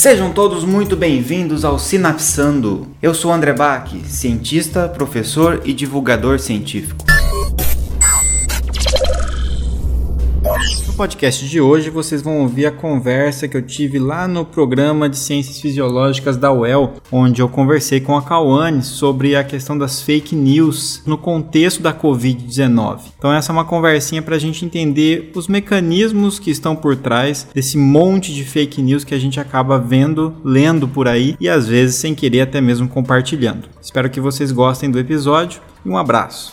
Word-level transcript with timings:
Sejam 0.00 0.32
todos 0.32 0.64
muito 0.64 0.96
bem-vindos 0.96 1.62
ao 1.62 1.78
Sinapsando. 1.78 2.88
Eu 3.02 3.12
sou 3.12 3.30
André 3.30 3.52
Bach, 3.52 3.92
cientista, 4.06 4.88
professor 4.88 5.60
e 5.62 5.74
divulgador 5.74 6.38
científico. 6.38 7.04
Podcast 11.00 11.48
de 11.48 11.58
hoje 11.58 11.88
vocês 11.88 12.20
vão 12.20 12.42
ouvir 12.42 12.66
a 12.66 12.70
conversa 12.70 13.48
que 13.48 13.56
eu 13.56 13.62
tive 13.62 13.98
lá 13.98 14.28
no 14.28 14.44
programa 14.44 15.08
de 15.08 15.16
Ciências 15.16 15.58
Fisiológicas 15.58 16.36
da 16.36 16.52
UEL, 16.52 16.92
onde 17.10 17.40
eu 17.40 17.48
conversei 17.48 18.02
com 18.02 18.14
a 18.14 18.22
Cauane 18.22 18.82
sobre 18.82 19.34
a 19.34 19.42
questão 19.42 19.78
das 19.78 20.02
fake 20.02 20.36
news 20.36 21.02
no 21.06 21.16
contexto 21.16 21.80
da 21.80 21.94
Covid-19. 21.94 23.00
Então 23.16 23.32
essa 23.32 23.50
é 23.50 23.54
uma 23.54 23.64
conversinha 23.64 24.20
para 24.20 24.36
a 24.36 24.38
gente 24.38 24.62
entender 24.62 25.32
os 25.34 25.48
mecanismos 25.48 26.38
que 26.38 26.50
estão 26.50 26.76
por 26.76 26.94
trás 26.94 27.48
desse 27.54 27.78
monte 27.78 28.34
de 28.34 28.44
fake 28.44 28.82
news 28.82 29.02
que 29.02 29.14
a 29.14 29.18
gente 29.18 29.40
acaba 29.40 29.78
vendo, 29.78 30.34
lendo 30.44 30.86
por 30.86 31.08
aí 31.08 31.34
e 31.40 31.48
às 31.48 31.66
vezes 31.66 31.96
sem 31.96 32.14
querer 32.14 32.42
até 32.42 32.60
mesmo 32.60 32.86
compartilhando. 32.86 33.70
Espero 33.80 34.10
que 34.10 34.20
vocês 34.20 34.52
gostem 34.52 34.90
do 34.90 34.98
episódio 34.98 35.62
e 35.82 35.88
um 35.88 35.96
abraço. 35.96 36.52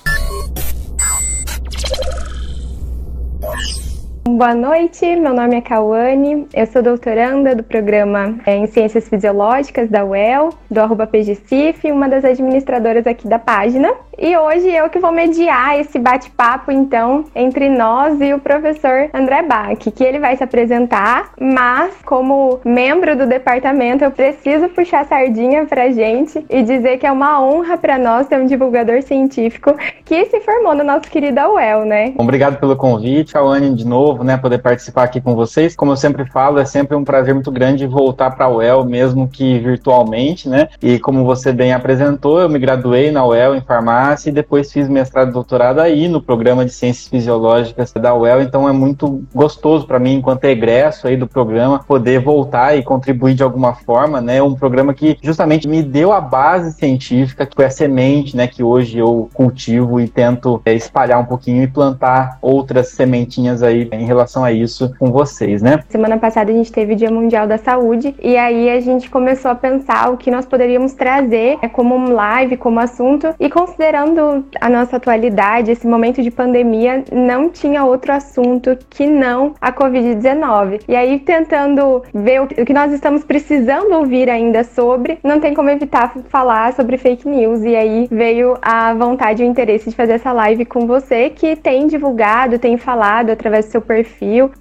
Boa 4.29 4.53
noite, 4.53 5.05
meu 5.15 5.33
nome 5.33 5.55
é 5.55 5.61
Cauane, 5.61 6.47
eu 6.53 6.67
sou 6.67 6.83
doutoranda 6.83 7.55
do 7.55 7.63
programa 7.63 8.35
é, 8.45 8.57
em 8.57 8.67
Ciências 8.67 9.07
Fisiológicas 9.07 9.89
da 9.89 10.03
UEL, 10.03 10.49
do 10.69 10.81
arroba 10.81 11.07
PGCIF, 11.07 11.89
uma 11.89 12.09
das 12.09 12.25
administradoras 12.25 13.07
aqui 13.07 13.25
da 13.25 13.39
página. 13.39 13.89
E 14.19 14.35
hoje 14.35 14.67
eu 14.67 14.89
que 14.89 14.97
vou 14.97 15.11
mediar 15.11 15.79
esse 15.79 15.99
bate-papo, 15.99 16.71
então, 16.71 17.23
entre 17.35 17.69
nós 17.69 18.19
e 18.19 18.33
o 18.33 18.39
professor 18.39 19.09
André 19.13 19.43
Bach, 19.43 19.77
que 19.77 20.03
ele 20.03 20.17
vai 20.17 20.35
se 20.35 20.43
apresentar, 20.43 21.31
mas 21.39 21.93
como 22.03 22.59
membro 22.65 23.15
do 23.15 23.27
departamento, 23.27 24.03
eu 24.03 24.09
preciso 24.09 24.69
puxar 24.69 25.01
a 25.01 25.05
sardinha 25.05 25.65
pra 25.65 25.91
gente 25.91 26.43
e 26.49 26.63
dizer 26.63 26.97
que 26.97 27.05
é 27.05 27.11
uma 27.11 27.39
honra 27.39 27.77
para 27.77 27.99
nós 27.99 28.27
ter 28.27 28.39
um 28.39 28.47
divulgador 28.47 29.03
científico 29.03 29.75
que 30.03 30.25
se 30.25 30.39
formou 30.41 30.73
no 30.73 30.83
nosso 30.83 31.11
querido 31.11 31.39
UEL, 31.39 31.85
né? 31.85 32.13
Obrigado 32.17 32.59
pelo 32.59 32.75
convite, 32.75 33.37
Awane, 33.37 33.75
de 33.75 33.85
novo, 33.85 34.16
né, 34.23 34.37
poder 34.37 34.59
participar 34.59 35.03
aqui 35.03 35.21
com 35.21 35.35
vocês. 35.35 35.75
Como 35.75 35.91
eu 35.91 35.97
sempre 35.97 36.25
falo, 36.25 36.59
é 36.59 36.65
sempre 36.65 36.95
um 36.95 37.03
prazer 37.03 37.33
muito 37.33 37.51
grande 37.51 37.87
voltar 37.87 38.31
para 38.31 38.45
a 38.45 38.49
UEL, 38.49 38.85
mesmo 38.85 39.27
que 39.27 39.59
virtualmente, 39.59 40.49
né? 40.49 40.69
E 40.81 40.99
como 40.99 41.25
você 41.25 41.51
bem 41.51 41.73
apresentou, 41.73 42.39
eu 42.39 42.49
me 42.49 42.59
graduei 42.59 43.11
na 43.11 43.25
UEL 43.25 43.55
em 43.55 43.61
farmácia 43.61 44.29
e 44.29 44.33
depois 44.33 44.71
fiz 44.71 44.87
mestrado 44.87 45.29
e 45.29 45.33
doutorado 45.33 45.79
aí 45.79 46.07
no 46.07 46.21
programa 46.21 46.65
de 46.65 46.71
ciências 46.71 47.07
fisiológicas 47.07 47.91
da 47.93 48.13
UEL, 48.13 48.41
então 48.41 48.67
é 48.67 48.71
muito 48.71 49.23
gostoso 49.33 49.85
para 49.85 49.99
mim, 49.99 50.15
enquanto 50.15 50.45
egresso 50.45 51.07
aí 51.07 51.17
do 51.17 51.27
programa, 51.27 51.79
poder 51.79 52.19
voltar 52.19 52.75
e 52.75 52.83
contribuir 52.83 53.33
de 53.33 53.43
alguma 53.43 53.73
forma, 53.73 54.21
né? 54.21 54.41
Um 54.41 54.55
programa 54.55 54.93
que 54.93 55.17
justamente 55.21 55.67
me 55.67 55.81
deu 55.81 56.11
a 56.11 56.21
base 56.21 56.73
científica, 56.73 57.45
que 57.45 57.55
foi 57.55 57.65
a 57.65 57.69
semente, 57.69 58.35
né, 58.35 58.47
que 58.47 58.63
hoje 58.63 58.97
eu 58.97 59.29
cultivo 59.33 59.99
e 59.99 60.07
tento 60.07 60.61
é, 60.65 60.73
espalhar 60.73 61.19
um 61.19 61.25
pouquinho 61.25 61.63
e 61.63 61.67
plantar 61.67 62.37
outras 62.41 62.89
sementinhas 62.89 63.63
aí 63.63 63.87
em 63.91 64.05
relação 64.07 64.43
a 64.43 64.51
isso 64.51 64.93
com 64.97 65.11
vocês, 65.11 65.61
né? 65.61 65.83
Semana 65.89 66.17
passada 66.17 66.51
a 66.51 66.55
gente 66.55 66.71
teve 66.71 66.93
o 66.93 66.95
Dia 66.95 67.11
Mundial 67.11 67.45
da 67.45 67.57
Saúde 67.57 68.15
e 68.21 68.35
aí 68.37 68.69
a 68.69 68.79
gente 68.79 69.09
começou 69.09 69.51
a 69.51 69.55
pensar 69.55 70.11
o 70.11 70.17
que 70.17 70.31
nós 70.31 70.45
poderíamos 70.45 70.93
trazer 70.93 71.57
é, 71.61 71.67
como 71.67 72.11
live, 72.11 72.57
como 72.57 72.79
assunto 72.79 73.35
e 73.39 73.49
considerando 73.49 74.45
a 74.59 74.69
nossa 74.69 74.97
atualidade, 74.97 75.71
esse 75.71 75.85
momento 75.85 76.21
de 76.21 76.31
pandemia, 76.31 77.03
não 77.11 77.49
tinha 77.49 77.83
outro 77.83 78.13
assunto 78.13 78.77
que 78.89 79.05
não 79.05 79.53
a 79.59 79.71
Covid-19. 79.71 80.81
E 80.87 80.95
aí, 80.95 81.19
tentando 81.19 82.03
ver 82.13 82.41
o 82.41 82.47
que 82.47 82.73
nós 82.73 82.91
estamos 82.91 83.23
precisando 83.23 83.93
ouvir 83.93 84.29
ainda 84.29 84.63
sobre, 84.63 85.19
não 85.23 85.39
tem 85.39 85.53
como 85.53 85.69
evitar 85.69 86.13
falar 86.29 86.73
sobre 86.73 86.97
fake 86.97 87.27
news. 87.27 87.63
E 87.63 87.75
aí 87.75 88.07
veio 88.09 88.57
a 88.61 88.93
vontade 88.93 89.43
e 89.43 89.45
o 89.45 89.49
interesse 89.49 89.89
de 89.89 89.95
fazer 89.95 90.13
essa 90.13 90.31
live 90.31 90.65
com 90.65 90.87
você, 90.87 91.29
que 91.29 91.55
tem 91.55 91.87
divulgado, 91.87 92.59
tem 92.59 92.77
falado 92.77 93.31
através 93.31 93.65
do 93.65 93.71
seu 93.71 93.81
perfil 93.81 93.96